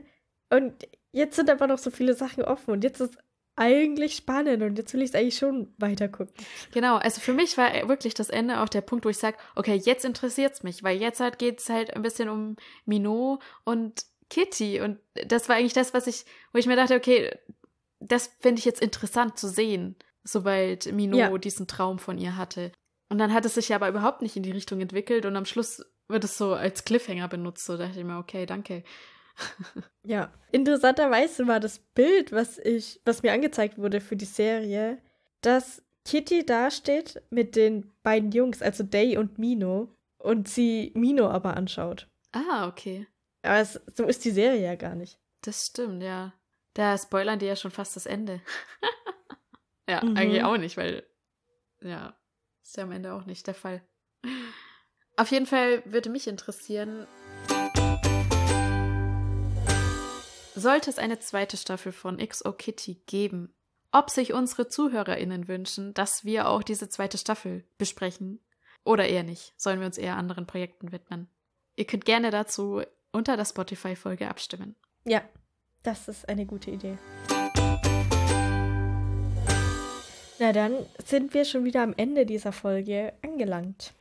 Und 0.50 0.86
jetzt 1.12 1.36
sind 1.36 1.50
aber 1.50 1.66
noch 1.66 1.78
so 1.78 1.90
viele 1.90 2.14
Sachen 2.14 2.44
offen. 2.44 2.72
Und 2.72 2.84
jetzt 2.84 3.00
ist 3.00 3.18
eigentlich 3.56 4.16
spannend. 4.16 4.62
Und 4.62 4.76
jetzt 4.78 4.92
will 4.94 5.02
ich 5.02 5.10
es 5.10 5.14
eigentlich 5.14 5.38
schon 5.38 5.72
weiter 5.78 6.08
gucken. 6.08 6.34
Genau, 6.72 6.96
also 6.96 7.20
für 7.20 7.32
mich 7.32 7.56
war 7.56 7.88
wirklich 7.88 8.14
das 8.14 8.28
Ende 8.30 8.60
auch 8.60 8.68
der 8.68 8.82
Punkt, 8.82 9.04
wo 9.04 9.08
ich 9.08 9.18
sage, 9.18 9.38
okay, 9.54 9.80
jetzt 9.82 10.04
interessiert's 10.04 10.62
mich, 10.62 10.82
weil 10.82 11.00
jetzt 11.00 11.20
halt 11.20 11.38
geht's 11.38 11.68
halt 11.68 11.94
ein 11.94 12.02
bisschen 12.02 12.28
um 12.28 12.56
Minot 12.84 13.42
und 13.64 14.04
Kitty. 14.28 14.80
Und 14.80 14.98
das 15.26 15.48
war 15.48 15.56
eigentlich 15.56 15.72
das, 15.72 15.94
was 15.94 16.06
ich, 16.06 16.24
wo 16.52 16.58
ich 16.58 16.66
mir 16.66 16.76
dachte, 16.76 16.96
okay, 16.96 17.30
das 18.00 18.30
finde 18.40 18.58
ich 18.58 18.64
jetzt 18.66 18.82
interessant 18.82 19.38
zu 19.38 19.48
sehen, 19.48 19.96
sobald 20.22 20.92
Minot 20.92 21.18
Ja. 21.18 21.38
diesen 21.38 21.66
Traum 21.66 21.98
von 21.98 22.18
ihr 22.18 22.36
hatte. 22.36 22.72
Und 23.08 23.18
dann 23.18 23.32
hat 23.32 23.44
es 23.44 23.54
sich 23.54 23.74
aber 23.74 23.88
überhaupt 23.88 24.20
nicht 24.20 24.36
in 24.36 24.42
die 24.42 24.50
Richtung 24.50 24.80
entwickelt 24.80 25.24
und 25.26 25.36
am 25.36 25.44
Schluss 25.46 25.82
wird 26.08 26.24
es 26.24 26.36
so 26.38 26.54
als 26.54 26.84
Cliffhanger 26.84 27.28
benutzt. 27.28 27.64
So 27.66 27.76
dachte 27.76 27.98
ich 27.98 28.04
mir, 28.04 28.18
okay, 28.18 28.46
danke. 28.46 28.82
Ja. 30.02 30.32
Interessanterweise 30.52 31.46
war 31.46 31.60
das 31.60 31.78
Bild, 31.78 32.32
was 32.32 32.58
ich, 32.58 33.00
was 33.04 33.22
mir 33.22 33.32
angezeigt 33.32 33.76
wurde 33.76 34.00
für 34.00 34.16
die 34.16 34.24
Serie, 34.24 35.02
dass 35.42 35.82
Kitty 36.06 36.46
dasteht 36.46 37.20
mit 37.30 37.56
den 37.56 37.92
beiden 38.02 38.30
Jungs, 38.32 38.62
also 38.62 38.82
Day 38.84 39.18
und 39.18 39.38
Mino, 39.38 39.92
und 40.18 40.48
sie 40.48 40.92
Mino 40.94 41.28
aber 41.28 41.56
anschaut. 41.56 42.08
Ah, 42.32 42.66
okay. 42.68 43.06
Aber 43.42 43.58
es, 43.58 43.80
so 43.94 44.04
ist 44.04 44.24
die 44.24 44.30
Serie 44.30 44.62
ja 44.62 44.74
gar 44.76 44.94
nicht. 44.94 45.18
Das 45.42 45.66
stimmt, 45.66 46.02
ja. 46.02 46.32
Da 46.74 46.96
spoilern 46.96 47.38
die 47.38 47.46
ja 47.46 47.56
schon 47.56 47.70
fast 47.72 47.96
das 47.96 48.06
Ende. 48.06 48.40
ja, 49.88 50.02
Mhm. 50.04 50.16
eigentlich 50.16 50.44
auch 50.44 50.56
nicht, 50.56 50.76
weil, 50.76 51.04
ja, 51.82 52.16
ist 52.62 52.76
ja 52.76 52.84
am 52.84 52.92
Ende 52.92 53.12
auch 53.12 53.26
nicht 53.26 53.46
der 53.46 53.54
Fall. 53.54 53.82
Auf 55.18 55.30
jeden 55.30 55.46
Fall 55.46 55.82
würde 55.86 56.10
mich 56.10 56.28
interessieren, 56.28 57.06
sollte 60.54 60.90
es 60.90 60.98
eine 60.98 61.18
zweite 61.20 61.56
Staffel 61.56 61.90
von 61.92 62.18
XO 62.18 62.52
Kitty 62.52 63.00
geben, 63.06 63.54
ob 63.92 64.10
sich 64.10 64.34
unsere 64.34 64.68
ZuhörerInnen 64.68 65.48
wünschen, 65.48 65.94
dass 65.94 66.26
wir 66.26 66.48
auch 66.48 66.62
diese 66.62 66.90
zweite 66.90 67.16
Staffel 67.16 67.64
besprechen. 67.78 68.40
Oder 68.84 69.08
eher 69.08 69.22
nicht. 69.22 69.54
Sollen 69.56 69.80
wir 69.80 69.86
uns 69.86 69.96
eher 69.96 70.16
anderen 70.16 70.46
Projekten 70.46 70.92
widmen? 70.92 71.28
Ihr 71.76 71.86
könnt 71.86 72.04
gerne 72.04 72.30
dazu 72.30 72.82
unter 73.10 73.38
der 73.38 73.46
Spotify-Folge 73.46 74.28
abstimmen. 74.28 74.76
Ja, 75.04 75.22
das 75.82 76.08
ist 76.08 76.28
eine 76.28 76.44
gute 76.44 76.70
Idee. 76.72 76.98
Na 80.38 80.52
dann 80.52 80.74
sind 81.02 81.32
wir 81.32 81.46
schon 81.46 81.64
wieder 81.64 81.82
am 81.82 81.94
Ende 81.96 82.26
dieser 82.26 82.52
Folge 82.52 83.14
angelangt. 83.22 83.94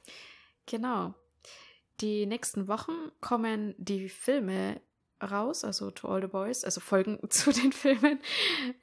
Genau. 0.65 1.13
Die 2.01 2.25
nächsten 2.25 2.67
Wochen 2.67 3.11
kommen 3.21 3.73
die 3.77 4.09
Filme 4.09 4.81
raus, 5.23 5.63
also 5.63 5.91
To 5.91 6.09
All 6.09 6.21
the 6.21 6.27
Boys, 6.27 6.63
also 6.63 6.81
Folgen 6.81 7.19
zu 7.29 7.51
den 7.51 7.71
Filmen. 7.71 8.19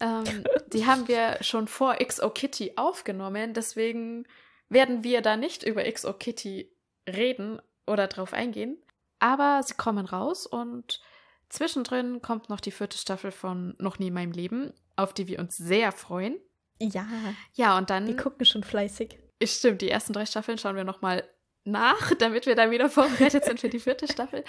Ähm, 0.01 0.45
die 0.73 0.87
haben 0.87 1.09
wir 1.09 1.39
schon 1.43 1.69
vor 1.69 1.97
XO 1.97 2.31
Kitty 2.31 2.73
aufgenommen, 2.77 3.55
deswegen 3.55 4.27
werden 4.69 5.05
wir 5.05 5.21
da 5.21 5.37
nicht 5.37 5.63
über 5.63 5.85
XO 5.85 6.15
Kitty 6.15 6.75
reden 7.07 7.61
oder 7.87 8.07
drauf 8.07 8.33
eingehen. 8.33 8.79
Aber 9.19 9.63
sie 9.63 9.75
kommen 9.75 10.07
raus 10.07 10.47
und 10.47 11.01
zwischendrin 11.49 12.23
kommt 12.23 12.49
noch 12.49 12.61
die 12.61 12.71
vierte 12.71 12.97
Staffel 12.97 13.31
von 13.31 13.75
Noch 13.79 13.99
nie 13.99 14.09
in 14.09 14.15
meinem 14.15 14.33
Leben, 14.33 14.73
auf 14.97 15.13
die 15.13 15.29
wir 15.29 15.39
uns 15.39 15.57
sehr 15.57 15.93
freuen. 15.93 16.41
Ja, 16.81 17.07
Ja, 17.55 17.79
und 17.79 17.91
dann 17.91 18.07
wir 18.09 18.17
gucken 18.17 18.45
schon 18.45 18.65
fleißig. 18.65 19.19
Stimmt, 19.45 19.83
die 19.83 19.91
ersten 19.91 20.13
drei 20.13 20.27
Staffeln 20.27 20.59
schauen 20.59 20.75
wir 20.75 20.85
nochmal 20.85 21.29
nach, 21.65 22.15
damit 22.15 22.47
wir 22.47 22.55
dann 22.55 22.71
wieder 22.71 22.89
vorbereitet 22.91 23.45
sind 23.45 23.61
für 23.61 23.69
die 23.69 23.81
vierte 23.81 24.07
Staffel. 24.11 24.45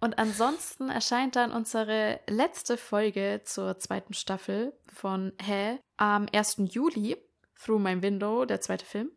Und 0.00 0.18
ansonsten 0.18 0.88
erscheint 0.88 1.36
dann 1.36 1.52
unsere 1.52 2.20
letzte 2.28 2.76
Folge 2.76 3.42
zur 3.44 3.78
zweiten 3.78 4.14
Staffel 4.14 4.72
von 4.86 5.32
Hä 5.42 5.78
am 5.96 6.26
1. 6.32 6.56
Juli, 6.70 7.16
Through 7.62 7.80
My 7.80 8.00
Window, 8.02 8.44
der 8.44 8.60
zweite 8.60 8.86
Film. 8.86 9.10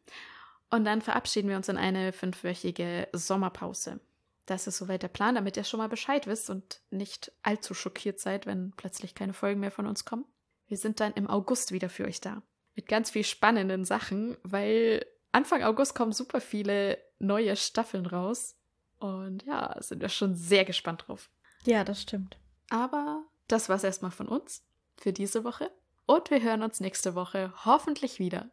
Und 0.69 0.85
dann 0.85 1.01
verabschieden 1.01 1.49
wir 1.49 1.57
uns 1.57 1.69
in 1.69 1.77
eine 1.77 2.11
fünfwöchige 2.11 3.07
Sommerpause. 3.13 3.99
Das 4.45 4.65
ist 4.65 4.77
soweit 4.77 5.03
der 5.03 5.09
Plan, 5.09 5.35
damit 5.35 5.57
ihr 5.57 5.63
schon 5.63 5.79
mal 5.79 5.89
Bescheid 5.89 6.25
wisst 6.27 6.49
und 6.49 6.81
nicht 6.89 7.31
allzu 7.43 7.73
schockiert 7.73 8.19
seid, 8.19 8.45
wenn 8.45 8.71
plötzlich 8.77 9.13
keine 9.13 9.33
Folgen 9.33 9.59
mehr 9.59 9.71
von 9.71 9.87
uns 9.87 10.05
kommen. 10.05 10.25
Wir 10.67 10.77
sind 10.77 10.99
dann 10.99 11.13
im 11.13 11.29
August 11.29 11.71
wieder 11.71 11.89
für 11.89 12.05
euch 12.05 12.21
da. 12.21 12.41
Mit 12.75 12.87
ganz 12.87 13.09
viel 13.09 13.23
spannenden 13.23 13.85
Sachen, 13.85 14.37
weil 14.43 15.05
Anfang 15.31 15.63
August 15.63 15.95
kommen 15.95 16.11
super 16.11 16.41
viele 16.41 16.97
neue 17.19 17.55
Staffeln 17.55 18.05
raus. 18.05 18.55
Und 18.99 19.43
ja, 19.45 19.75
sind 19.79 20.01
wir 20.01 20.09
schon 20.09 20.35
sehr 20.35 20.65
gespannt 20.65 21.05
drauf. 21.07 21.29
Ja, 21.65 21.83
das 21.83 22.01
stimmt. 22.01 22.37
Aber 22.69 23.23
das 23.47 23.69
war's 23.69 23.83
erstmal 23.83 24.11
von 24.11 24.27
uns 24.27 24.63
für 24.97 25.13
diese 25.13 25.43
Woche. 25.43 25.71
Und 26.05 26.29
wir 26.31 26.41
hören 26.41 26.63
uns 26.63 26.79
nächste 26.79 27.15
Woche 27.15 27.53
hoffentlich 27.65 28.19
wieder. 28.19 28.49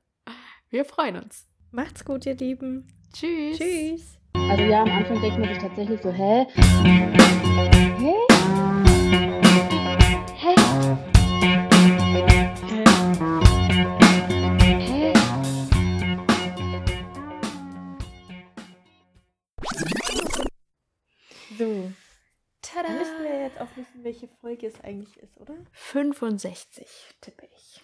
Wir 0.70 0.84
freuen 0.84 1.16
uns. 1.16 1.46
Macht's 1.70 2.04
gut, 2.04 2.26
ihr 2.26 2.36
Lieben. 2.36 2.92
Tschüss. 3.12 3.58
Tschüss. 3.58 4.18
Also 4.34 4.64
ja, 4.64 4.82
am 4.82 4.90
Anfang 4.90 5.20
denkt 5.20 5.38
man 5.38 5.48
sich 5.48 5.58
tatsächlich 5.58 6.02
so, 6.02 6.10
hä? 6.10 6.46
Hä? 6.54 7.12
Hä? 7.98 8.33
Es 24.64 24.80
eigentlich 24.80 25.16
ist, 25.18 25.36
oder? 25.38 25.56
65 25.72 26.86
tippe 27.20 27.46
ich. 27.56 27.82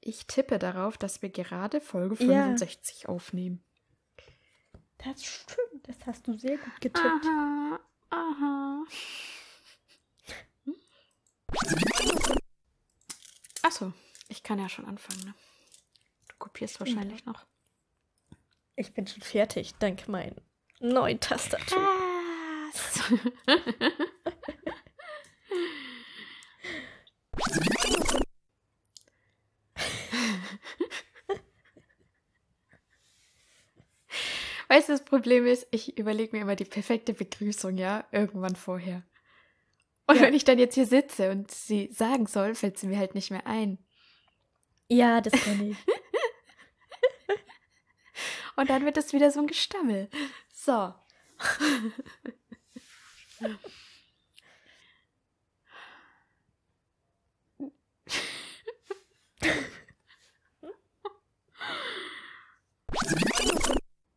Ich 0.00 0.26
tippe 0.26 0.58
darauf, 0.58 0.96
dass 0.98 1.22
wir 1.22 1.30
gerade 1.30 1.80
Folge 1.80 2.14
Ja. 2.24 2.44
65 2.44 3.08
aufnehmen. 3.08 3.62
Das 4.98 5.24
stimmt, 5.24 5.88
das 5.88 5.96
hast 6.06 6.26
du 6.26 6.38
sehr 6.38 6.56
gut 6.56 6.80
getippt. 6.80 7.04
Aha, 7.04 7.80
aha. 8.10 8.84
Achso, 13.62 13.92
ich 14.28 14.42
kann 14.42 14.58
ja 14.58 14.68
schon 14.68 14.84
anfangen, 14.86 15.24
ne? 15.24 15.34
Du 16.28 16.34
kopierst 16.38 16.78
wahrscheinlich 16.80 17.24
noch. 17.26 17.44
Ich 18.76 18.92
bin 18.94 19.06
schon 19.06 19.22
fertig, 19.22 19.74
dank 19.78 20.06
meinen 20.08 20.40
neuen 20.80 21.18
Tastatur. 21.20 21.82
Weißt 34.68 34.88
du, 34.88 34.92
das 34.92 35.04
Problem 35.04 35.46
ist, 35.46 35.66
ich 35.70 35.96
überlege 35.98 36.36
mir 36.36 36.42
immer 36.42 36.56
die 36.56 36.64
perfekte 36.64 37.14
Begrüßung, 37.14 37.76
ja, 37.76 38.04
irgendwann 38.12 38.56
vorher. 38.56 39.02
Und 40.06 40.16
Ja. 40.16 40.22
wenn 40.22 40.34
ich 40.34 40.44
dann 40.44 40.58
jetzt 40.58 40.74
hier 40.74 40.86
sitze 40.86 41.30
und 41.30 41.50
sie 41.50 41.88
sagen 41.92 42.26
soll, 42.26 42.54
fällt 42.54 42.78
sie 42.78 42.86
mir 42.86 42.98
halt 42.98 43.14
nicht 43.14 43.30
mehr 43.30 43.46
ein. 43.46 43.78
Ja, 44.88 45.20
das 45.20 45.32
kann 45.32 45.70
ich. 45.70 45.76
Und 48.56 48.70
dann 48.70 48.84
wird 48.86 48.96
es 48.96 49.12
wieder 49.12 49.30
so 49.30 49.40
ein 49.40 49.46
Gestammel. 49.46 50.08
So. 50.52 50.94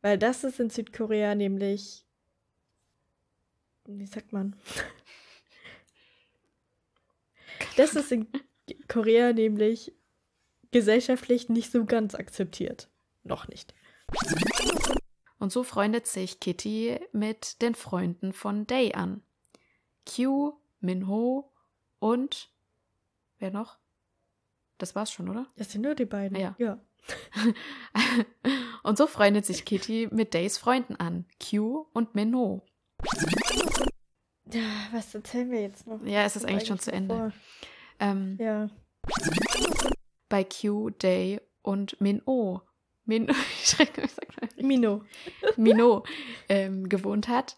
Weil 0.01 0.17
das 0.17 0.43
ist 0.43 0.59
in 0.59 0.69
Südkorea 0.69 1.35
nämlich. 1.35 2.05
Wie 3.85 4.05
sagt 4.05 4.31
man? 4.33 4.55
Das 7.75 7.95
ist 7.95 8.11
in 8.11 8.27
Korea 8.87 9.33
nämlich 9.33 9.93
gesellschaftlich 10.71 11.49
nicht 11.49 11.71
so 11.71 11.85
ganz 11.85 12.15
akzeptiert. 12.15 12.89
Noch 13.23 13.47
nicht. 13.47 13.73
Und 15.39 15.51
so 15.51 15.63
freundet 15.63 16.05
sich 16.05 16.39
Kitty 16.39 16.99
mit 17.11 17.61
den 17.61 17.75
Freunden 17.75 18.33
von 18.33 18.67
Day 18.67 18.93
an. 18.93 19.23
Q, 20.05 20.53
Minho 20.81 21.51
und 21.99 22.51
wer 23.39 23.51
noch? 23.51 23.77
Das 24.77 24.95
war's 24.95 25.11
schon, 25.11 25.29
oder? 25.29 25.47
Das 25.55 25.71
sind 25.71 25.81
nur 25.81 25.95
die 25.95 26.05
beiden. 26.05 26.37
Ja. 26.37 26.55
ja. 26.57 26.79
und 28.83 28.97
so 28.97 29.07
freundet 29.07 29.45
sich 29.45 29.65
Kitty 29.65 30.09
mit 30.11 30.33
Days 30.33 30.57
Freunden 30.57 30.95
an. 30.95 31.25
Q 31.39 31.87
und 31.93 32.15
Minho. 32.15 32.63
Ja, 34.51 34.61
was 34.91 35.13
erzählen 35.13 35.51
wir 35.51 35.61
jetzt 35.61 35.87
noch? 35.87 36.03
Ja, 36.03 36.23
es 36.23 36.35
ist 36.35 36.45
eigentlich 36.45 36.67
schon 36.67 36.79
zu 36.79 36.91
Ende. 36.91 37.33
Ähm, 37.99 38.37
Ja. 38.39 38.69
Bei 40.27 40.43
Q, 40.43 40.89
Day 40.91 41.41
und 41.61 41.99
Minho. 42.01 42.61
Min 43.09 43.27
ich 43.59 43.69
schrecke 43.69 44.01
mich, 44.01 44.11
sag 44.11 44.39
mal. 44.39 44.49
Mino. 44.63 45.03
Minot 45.57 46.07
ähm, 46.47 46.87
gewohnt 46.87 47.27
hat. 47.27 47.57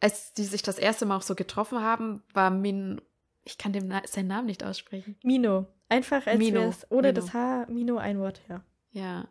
Als 0.00 0.32
die 0.34 0.44
sich 0.44 0.62
das 0.62 0.78
erste 0.78 1.04
Mal 1.04 1.16
auch 1.16 1.22
so 1.22 1.34
getroffen 1.34 1.80
haben, 1.80 2.22
war 2.32 2.50
Min. 2.50 3.00
Ich 3.44 3.58
kann 3.58 3.72
dem 3.72 3.88
Na 3.88 4.02
seinen 4.06 4.28
Namen 4.28 4.46
nicht 4.46 4.62
aussprechen. 4.64 5.16
Mino. 5.22 5.66
Einfach 5.88 6.26
als 6.26 6.38
Mino. 6.38 6.60
wär's 6.60 6.86
ohne 6.90 7.08
Mino. 7.08 7.20
das 7.20 7.34
H. 7.34 7.66
Mino 7.68 7.96
ein 7.98 8.18
Wort, 8.20 8.40
ja. 8.48 8.64
Ja. 8.92 9.28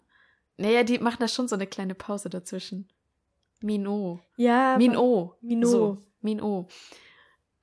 Naja, 0.58 0.84
die 0.84 1.00
machen 1.00 1.18
da 1.20 1.28
schon 1.28 1.48
so 1.48 1.56
eine 1.56 1.66
kleine 1.68 1.96
Pause 1.96 2.30
dazwischen. 2.30 2.90
Minot. 3.62 4.22
Ja, 4.38 4.76
Minot. 4.78 5.42
Minot. 5.42 5.70
So, 5.72 5.98
Minot. 6.22 6.72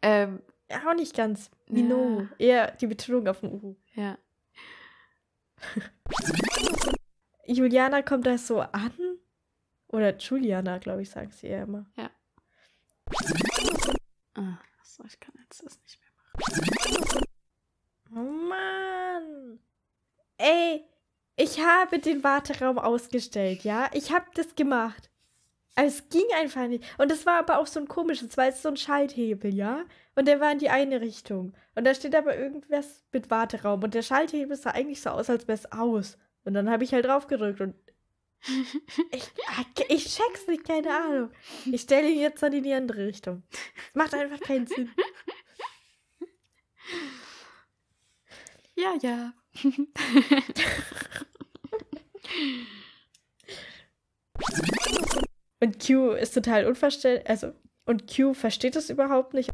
Ähm, 0.03 0.41
Ja, 0.71 0.89
auch 0.91 0.95
nicht 0.95 1.15
ganz. 1.15 1.51
Mino. 1.67 2.27
Eher 2.39 2.73
die 2.73 2.87
Betonung 2.87 3.27
auf 3.29 3.41
dem 3.41 3.53
U. 3.53 3.77
ja. 3.95 4.17
Juliana 7.47 8.03
kommt 8.03 8.27
da 8.27 8.37
so 8.39 8.61
an. 8.61 8.93
Oder 9.89 10.17
Juliana, 10.19 10.79
glaube 10.79 11.03
ich, 11.03 11.11
sagen 11.11 11.31
sie 11.33 11.47
eher 11.49 11.63
immer. 11.65 11.87
Ah, 14.35 14.59
so, 14.85 15.03
ich 15.05 15.19
kann 15.19 15.35
jetzt 15.43 15.65
das 15.65 15.81
nicht 15.83 15.99
mehr. 16.01 16.08
Oh 18.15 18.21
Mann. 18.21 19.59
Ey, 20.39 20.85
ich 21.37 21.61
habe 21.61 21.99
den 21.99 22.25
Warteraum 22.25 22.79
ausgestellt, 22.79 23.65
ja? 23.65 23.91
Ich 23.93 24.13
habe 24.13 24.27
das 24.35 24.55
gemacht. 24.55 25.11
Aber 25.75 25.87
es 25.87 26.09
ging 26.09 26.25
einfach 26.37 26.67
nicht. 26.67 26.85
Und 26.99 27.13
es 27.13 27.27
war 27.27 27.39
aber 27.39 27.59
auch 27.59 27.67
so 27.67 27.79
ein 27.79 27.87
komisches, 27.87 28.37
weil 28.37 28.51
es 28.51 28.63
so 28.63 28.69
ein 28.69 28.77
Schalthebel, 28.77 29.55
ja? 29.55 29.85
Und 30.17 30.27
der 30.27 30.41
war 30.41 30.51
in 30.51 30.59
die 30.59 30.71
eine 30.71 31.01
Richtung. 31.01 31.55
Und 31.77 31.85
da 31.85 31.95
steht 31.95 32.17
aber 32.17 32.37
irgendwas 32.37 33.05
mit 33.13 33.31
Warteraum. 33.31 33.83
Und 33.85 33.95
der 33.95 34.03
Schalthebel 34.03 34.57
sah 34.57 34.71
eigentlich 34.71 35.01
so 35.01 35.11
aus, 35.11 35.31
als 35.31 35.47
wäre 35.47 35.59
es 35.59 35.71
aus. 35.71 36.19
Und 36.45 36.55
dann 36.55 36.69
habe 36.69 36.83
ich 36.83 36.93
halt 36.93 37.05
drauf 37.05 37.29
gedrückt 37.29 37.61
und 37.61 37.75
ich, 39.11 39.31
ich 39.89 40.07
check's 40.07 40.47
nicht, 40.47 40.65
keine 40.65 40.95
Ahnung. 40.95 41.31
Ich 41.71 41.83
stelle 41.83 42.09
ihn 42.09 42.21
jetzt 42.21 42.43
dann 42.43 42.53
in 42.53 42.63
die 42.63 42.73
andere 42.73 43.07
Richtung. 43.07 43.43
Macht 43.95 44.15
einfach 44.15 44.41
keinen 44.41 44.67
Sinn. 44.67 44.91
Ja, 48.77 48.95
ja. 49.03 49.33
Und 55.61 55.85
Q 55.85 56.13
ist 56.13 56.35
total 56.35 56.67
unverständlich. 56.67 57.29
Also, 57.29 57.53
und 57.87 58.15
Q 58.15 58.35
versteht 58.35 58.77
es 58.77 58.91
überhaupt 58.91 59.35
nicht. 59.35 59.51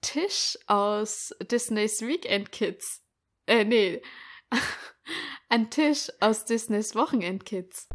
Tisch 0.00 0.58
aus 0.66 1.32
Disneys 1.42 2.02
Weekend 2.02 2.50
Kids. 2.50 3.04
Äh, 3.46 3.64
nee. 3.64 4.02
Ein 5.48 5.70
Tisch 5.70 6.10
aus 6.20 6.44
Disneys 6.44 6.94
Wochenend 6.94 7.44
Kids. 7.44 7.88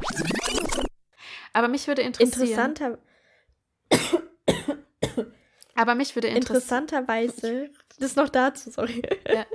Aber 1.52 1.68
mich 1.68 1.86
würde 1.86 2.02
interessieren. 2.02 2.70
Interessanter, 2.70 2.98
aber 5.76 5.94
mich 5.94 6.14
würde 6.14 6.28
interessieren. 6.28 6.84
Interessanterweise, 6.84 7.70
das 7.98 8.16
noch 8.16 8.28
dazu, 8.28 8.70
sorry. 8.70 9.02
Ja. 9.32 9.46